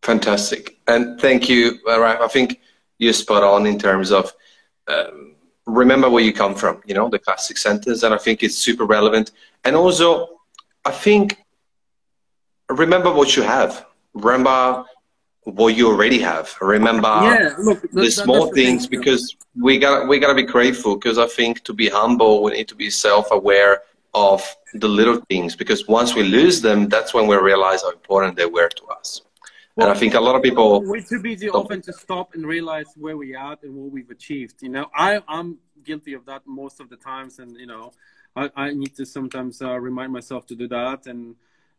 Fantastic, 0.02 0.78
and 0.88 1.20
thank 1.20 1.48
you. 1.48 1.78
I 1.86 2.28
think 2.28 2.60
you're 2.98 3.12
spot 3.12 3.42
on 3.42 3.66
in 3.66 3.78
terms 3.78 4.10
of. 4.12 4.32
Um, 4.88 5.36
remember 5.66 6.10
where 6.10 6.24
you 6.24 6.32
come 6.32 6.56
from, 6.56 6.82
you 6.86 6.94
know, 6.94 7.08
the 7.08 7.20
classic 7.20 7.56
sentence. 7.56 8.02
And 8.02 8.12
I 8.12 8.18
think 8.18 8.42
it's 8.42 8.56
super 8.56 8.84
relevant. 8.84 9.30
And 9.64 9.76
also, 9.76 10.40
I 10.84 10.90
think, 10.90 11.38
remember 12.68 13.12
what 13.12 13.36
you 13.36 13.42
have. 13.42 13.86
Remember 14.14 14.84
what 15.44 15.76
you 15.76 15.88
already 15.88 16.20
have. 16.20 16.54
Remember 16.60 17.08
yeah, 17.08 17.54
look, 17.58 17.90
the 17.90 18.10
small 18.10 18.52
things 18.52 18.86
thing. 18.86 18.98
because 18.98 19.36
we 19.60 19.78
got 19.78 20.08
we 20.08 20.18
got 20.18 20.28
to 20.28 20.34
be 20.34 20.44
grateful 20.44 20.96
because 20.96 21.18
I 21.18 21.26
think 21.26 21.64
to 21.64 21.72
be 21.72 21.88
humble 21.88 22.42
we 22.42 22.52
need 22.52 22.68
to 22.68 22.74
be 22.74 22.90
self-aware 22.90 23.82
of 24.14 24.42
the 24.74 24.88
little 24.88 25.20
things 25.28 25.56
because 25.56 25.88
once 25.88 26.14
we 26.14 26.22
lose 26.22 26.60
them 26.60 26.88
that's 26.88 27.12
when 27.12 27.26
we 27.26 27.36
realize 27.36 27.82
how 27.82 27.90
important 27.90 28.36
they 28.36 28.46
were 28.46 28.68
to 28.68 28.84
us. 28.86 29.22
Well, 29.74 29.88
and 29.88 29.96
I 29.96 29.98
think 29.98 30.14
a 30.14 30.20
lot 30.20 30.36
of 30.36 30.42
people 30.42 30.82
we're 30.82 31.00
too 31.00 31.20
busy 31.20 31.48
often 31.48 31.80
to 31.82 31.92
stop 31.92 32.34
and 32.34 32.46
realize 32.46 32.86
where 32.96 33.16
we 33.16 33.34
are 33.34 33.56
and 33.62 33.74
what 33.74 33.90
we've 33.90 34.10
achieved. 34.10 34.62
You 34.62 34.68
know, 34.68 34.86
I 34.94 35.22
I'm 35.26 35.58
guilty 35.82 36.12
of 36.12 36.24
that 36.26 36.42
most 36.46 36.78
of 36.78 36.88
the 36.88 36.96
times, 36.96 37.38
and 37.38 37.56
you 37.56 37.66
know, 37.66 37.92
I, 38.36 38.50
I 38.54 38.70
need 38.72 38.94
to 38.96 39.06
sometimes 39.06 39.60
uh, 39.62 39.78
remind 39.80 40.12
myself 40.12 40.46
to 40.48 40.54
do 40.54 40.68
that. 40.68 41.06
And 41.06 41.36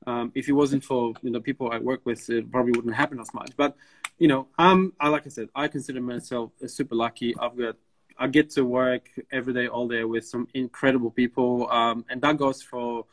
um, 0.08 0.32
if 0.36 0.50
it 0.50 0.54
wasn't 0.54 0.84
for 0.84 1.14
you 1.22 1.32
know 1.32 1.40
people 1.40 1.72
I 1.72 1.80
work 1.80 2.02
with, 2.06 2.30
it 2.30 2.52
probably 2.52 2.72
wouldn't 2.72 2.96
happen 2.96 3.20
as 3.20 3.34
much. 3.34 3.52
But 3.56 3.76
you 4.20 4.28
know, 4.28 4.48
I'm 4.58 4.94
I, 5.00 5.10
like 5.10 5.26
I 5.26 5.30
said, 5.30 5.50
I 5.56 5.68
consider 5.68 6.02
myself 6.02 6.52
super 6.68 6.96
lucky. 6.96 7.36
I've 7.40 7.58
got 7.58 7.76
I 8.18 8.28
get 8.28 8.52
to 8.52 8.64
work 8.64 9.10
every 9.32 9.54
day, 9.54 9.68
all 9.68 9.88
day 9.88 10.04
with 10.04 10.26
some 10.26 10.48
incredible 10.54 11.12
people, 11.12 11.70
um, 11.72 12.06
and 12.10 12.22
that 12.22 12.38
goes 12.38 12.62
for 12.62 13.06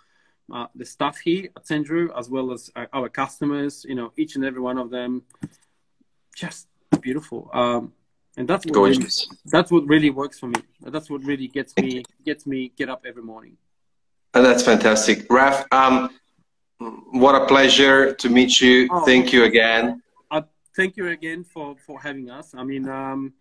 uh, 0.52 0.66
the 0.74 0.84
staff 0.84 1.18
here 1.18 1.48
at 1.56 1.66
St. 1.66 1.86
Drew, 1.86 2.12
as 2.16 2.28
well 2.28 2.52
as 2.52 2.70
our, 2.76 2.88
our, 2.92 3.08
customers. 3.08 3.86
You 3.88 3.94
know, 3.94 4.12
each 4.16 4.34
and 4.36 4.44
every 4.44 4.60
one 4.60 4.78
of 4.78 4.90
them, 4.90 5.22
just 6.34 6.66
beautiful. 7.00 7.50
Um, 7.52 7.92
and 8.36 8.48
that's 8.48 8.64
what 8.66 8.76
really, 8.76 9.06
that's 9.46 9.70
what 9.70 9.86
really 9.86 10.10
works 10.10 10.38
for 10.38 10.48
me. 10.48 10.60
That's 10.80 11.10
what 11.10 11.24
really 11.24 11.48
gets 11.48 11.76
me 11.76 12.02
gets 12.24 12.46
me 12.46 12.72
get 12.76 12.88
up 12.88 13.04
every 13.06 13.22
morning. 13.22 13.56
And 14.34 14.44
that's 14.44 14.62
fantastic, 14.62 15.26
Raf. 15.30 15.66
Um, 15.72 16.10
what 16.80 17.34
a 17.34 17.46
pleasure 17.46 18.14
to 18.14 18.28
meet 18.28 18.60
you. 18.60 18.88
Oh, 18.90 19.04
thank 19.04 19.32
you 19.32 19.44
again. 19.44 20.02
Uh, 20.30 20.42
thank 20.74 20.96
you 20.96 21.08
again 21.08 21.44
for 21.44 21.76
for 21.86 22.00
having 22.00 22.30
us. 22.30 22.54
I 22.54 22.64
mean, 22.64 22.88
um, 22.88 23.34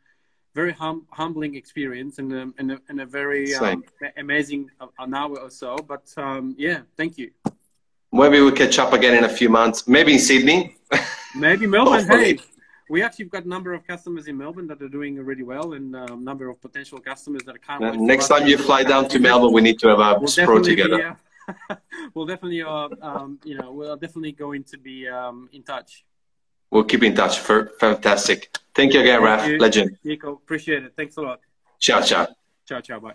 very 0.53 0.73
hum- 0.73 1.07
humbling 1.11 1.55
experience 1.55 2.19
and 2.19 2.33
a, 2.33 2.51
and 2.57 2.71
a, 2.73 2.81
and 2.89 3.01
a 3.01 3.05
very 3.05 3.55
um, 3.55 3.83
amazing 4.17 4.69
uh, 4.81 4.87
an 4.99 5.13
hour 5.13 5.39
or 5.39 5.49
so. 5.49 5.77
But 5.77 6.13
um, 6.17 6.55
yeah, 6.57 6.81
thank 6.97 7.17
you. 7.17 7.31
Maybe 8.11 8.39
we'll 8.41 8.51
catch 8.51 8.77
up 8.79 8.91
again 8.93 9.15
in 9.15 9.23
a 9.23 9.29
few 9.29 9.49
months. 9.49 9.87
Maybe 9.87 10.13
in 10.13 10.19
Sydney. 10.19 10.75
Maybe 11.35 11.67
Melbourne. 11.67 12.07
hey, 12.07 12.39
we 12.89 13.03
actually 13.03 13.25
got 13.25 13.45
a 13.45 13.47
number 13.47 13.73
of 13.73 13.85
customers 13.85 14.27
in 14.27 14.35
Melbourne 14.35 14.67
that 14.67 14.81
are 14.81 14.89
doing 14.89 15.15
really 15.15 15.43
well, 15.43 15.73
and 15.73 15.95
a 15.95 16.11
um, 16.11 16.23
number 16.25 16.49
of 16.49 16.59
potential 16.59 16.99
customers 16.99 17.43
that 17.45 17.61
can't. 17.61 17.83
Uh, 17.83 17.91
next 17.93 18.27
time 18.27 18.47
you 18.47 18.57
fly 18.57 18.83
down 18.83 19.07
to 19.07 19.19
Melbourne, 19.19 19.53
we 19.53 19.61
need 19.61 19.79
to 19.79 19.87
have 19.87 19.99
a 19.99 20.19
we'll 20.19 20.45
pro 20.45 20.61
together. 20.61 20.97
Be, 20.97 21.03
uh, 21.03 21.13
we'll 22.13 22.25
definitely, 22.25 22.61
uh, 22.61 22.89
um, 23.01 23.39
you 23.43 23.55
know, 23.55 23.71
we're 23.71 23.95
definitely 23.95 24.31
going 24.31 24.63
to 24.65 24.77
be 24.77 25.07
um, 25.07 25.49
in 25.53 25.63
touch. 25.63 26.05
We'll 26.71 26.83
keep 26.83 27.03
in 27.03 27.15
touch. 27.15 27.39
For 27.39 27.71
fantastic. 27.79 28.55
Thank 28.75 28.93
you 28.93 29.01
again, 29.01 29.23
Raf. 29.23 29.49
Legend. 29.59 29.97
Nico, 30.03 30.33
appreciate 30.33 30.83
it. 30.83 30.93
Thanks 30.95 31.17
a 31.17 31.21
lot. 31.21 31.39
Ciao, 31.79 32.01
ciao. 32.01 32.27
Ciao, 32.67 32.79
ciao. 32.81 32.99
Bye. 32.99 33.13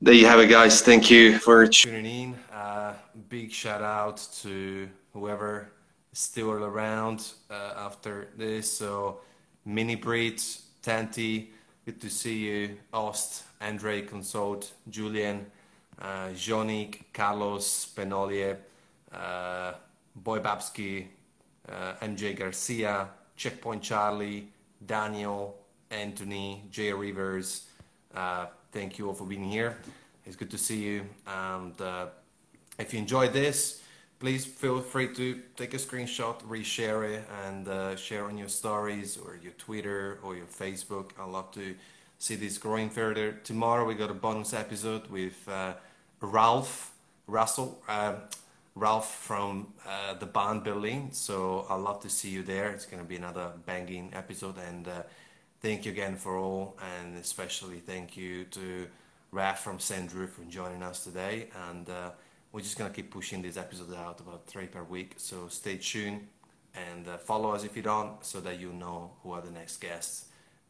There 0.00 0.14
you 0.14 0.26
have 0.26 0.40
it, 0.40 0.46
guys. 0.46 0.80
Thank 0.80 1.10
you 1.10 1.38
for 1.38 1.66
tuning 1.66 2.06
in. 2.06 2.34
Uh, 2.52 2.94
big 3.28 3.52
shout 3.52 3.82
out 3.82 4.16
to 4.40 4.88
whoever 5.12 5.72
is 6.12 6.18
still 6.20 6.52
around 6.52 7.32
uh, 7.50 7.74
after 7.76 8.28
this. 8.36 8.72
So, 8.72 9.20
Mini 9.66 9.96
Brit, 9.96 10.42
Tanti, 10.80 11.50
good 11.84 12.00
to 12.00 12.08
see 12.08 12.38
you. 12.38 12.78
Ost, 12.94 13.44
Andre, 13.60 14.02
Consult, 14.02 14.72
Julian, 14.88 15.46
uh, 16.00 16.28
Jonik, 16.34 17.04
Carlos, 17.12 17.92
Penolier, 17.94 18.56
uh, 19.12 19.72
Boy 20.16 20.38
Babsky, 20.38 21.06
uh, 21.68 21.94
MJ 22.02 22.36
Garcia, 22.36 23.08
Checkpoint 23.36 23.82
Charlie, 23.82 24.48
Daniel, 24.84 25.56
Anthony, 25.90 26.64
Jay 26.70 26.92
Rivers. 26.92 27.66
Uh, 28.14 28.46
thank 28.72 28.98
you 28.98 29.08
all 29.08 29.14
for 29.14 29.24
being 29.24 29.44
here. 29.44 29.76
It's 30.26 30.36
good 30.36 30.50
to 30.50 30.58
see 30.58 30.78
you. 30.78 31.04
And 31.26 31.78
uh, 31.80 32.06
if 32.78 32.92
you 32.92 32.98
enjoyed 32.98 33.32
this, 33.32 33.82
please 34.18 34.44
feel 34.44 34.80
free 34.80 35.12
to 35.14 35.40
take 35.56 35.74
a 35.74 35.78
screenshot, 35.78 36.40
reshare 36.42 37.10
it, 37.10 37.24
and 37.44 37.68
uh, 37.68 37.96
share 37.96 38.26
on 38.26 38.36
your 38.36 38.48
stories 38.48 39.16
or 39.16 39.38
your 39.42 39.52
Twitter 39.52 40.18
or 40.22 40.36
your 40.36 40.46
Facebook. 40.46 41.10
I'd 41.18 41.30
love 41.30 41.50
to 41.52 41.74
see 42.20 42.36
this 42.36 42.58
growing 42.58 42.90
further. 42.90 43.32
Tomorrow 43.44 43.86
we 43.86 43.94
got 43.94 44.10
a 44.10 44.14
bonus 44.14 44.52
episode 44.52 45.08
with 45.08 45.48
uh, 45.48 45.72
Ralph 46.20 46.92
Russell. 47.26 47.82
Uh, 47.88 48.14
Ralph 48.76 49.12
from 49.12 49.72
uh, 49.86 50.14
the 50.14 50.26
Band 50.26 50.62
Building. 50.62 51.08
So 51.12 51.66
I'd 51.68 51.80
love 51.80 52.00
to 52.02 52.10
see 52.10 52.28
you 52.30 52.42
there. 52.42 52.70
It's 52.70 52.86
going 52.86 53.02
to 53.02 53.08
be 53.08 53.16
another 53.16 53.50
banging 53.66 54.12
episode. 54.14 54.56
And 54.68 54.86
uh, 54.86 55.02
thank 55.60 55.86
you 55.86 55.92
again 55.92 56.16
for 56.16 56.36
all. 56.36 56.76
And 56.94 57.16
especially 57.16 57.78
thank 57.78 58.16
you 58.16 58.44
to 58.44 58.86
Raf 59.32 59.64
from 59.64 59.80
St. 59.80 60.08
Drew 60.08 60.26
for 60.26 60.44
joining 60.44 60.82
us 60.82 61.02
today. 61.04 61.48
And 61.70 61.88
uh, 61.88 62.10
we're 62.52 62.60
just 62.60 62.78
going 62.78 62.90
to 62.90 62.94
keep 62.94 63.10
pushing 63.10 63.42
these 63.42 63.56
episodes 63.56 63.92
out 63.94 64.20
about 64.20 64.46
three 64.46 64.66
per 64.66 64.84
week. 64.84 65.14
So 65.16 65.48
stay 65.48 65.76
tuned. 65.78 66.28
and 66.74 67.08
uh, 67.08 67.16
follow 67.18 67.52
us 67.52 67.64
if 67.64 67.76
you 67.76 67.82
don't, 67.82 68.24
so 68.24 68.40
that 68.40 68.60
you 68.60 68.72
know 68.72 69.10
who 69.22 69.32
are 69.32 69.40
the 69.40 69.50
next 69.50 69.78
guests. 69.78 70.26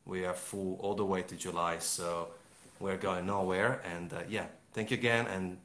We 0.07 0.24
are 0.24 0.34
full 0.34 0.78
all 0.80 0.94
the 0.94 1.05
way 1.05 1.22
to 1.22 1.36
July, 1.36 1.78
so 1.78 2.28
we're 2.78 2.96
going 2.96 3.26
nowhere. 3.26 3.80
And 3.84 4.12
uh, 4.12 4.22
yeah, 4.28 4.46
thank 4.72 4.90
you 4.90 4.96
again, 4.96 5.26
and 5.26 5.59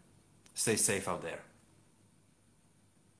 stay 0.53 0.75
safe 0.75 1.07
out 1.07 1.21
there. 1.21 1.39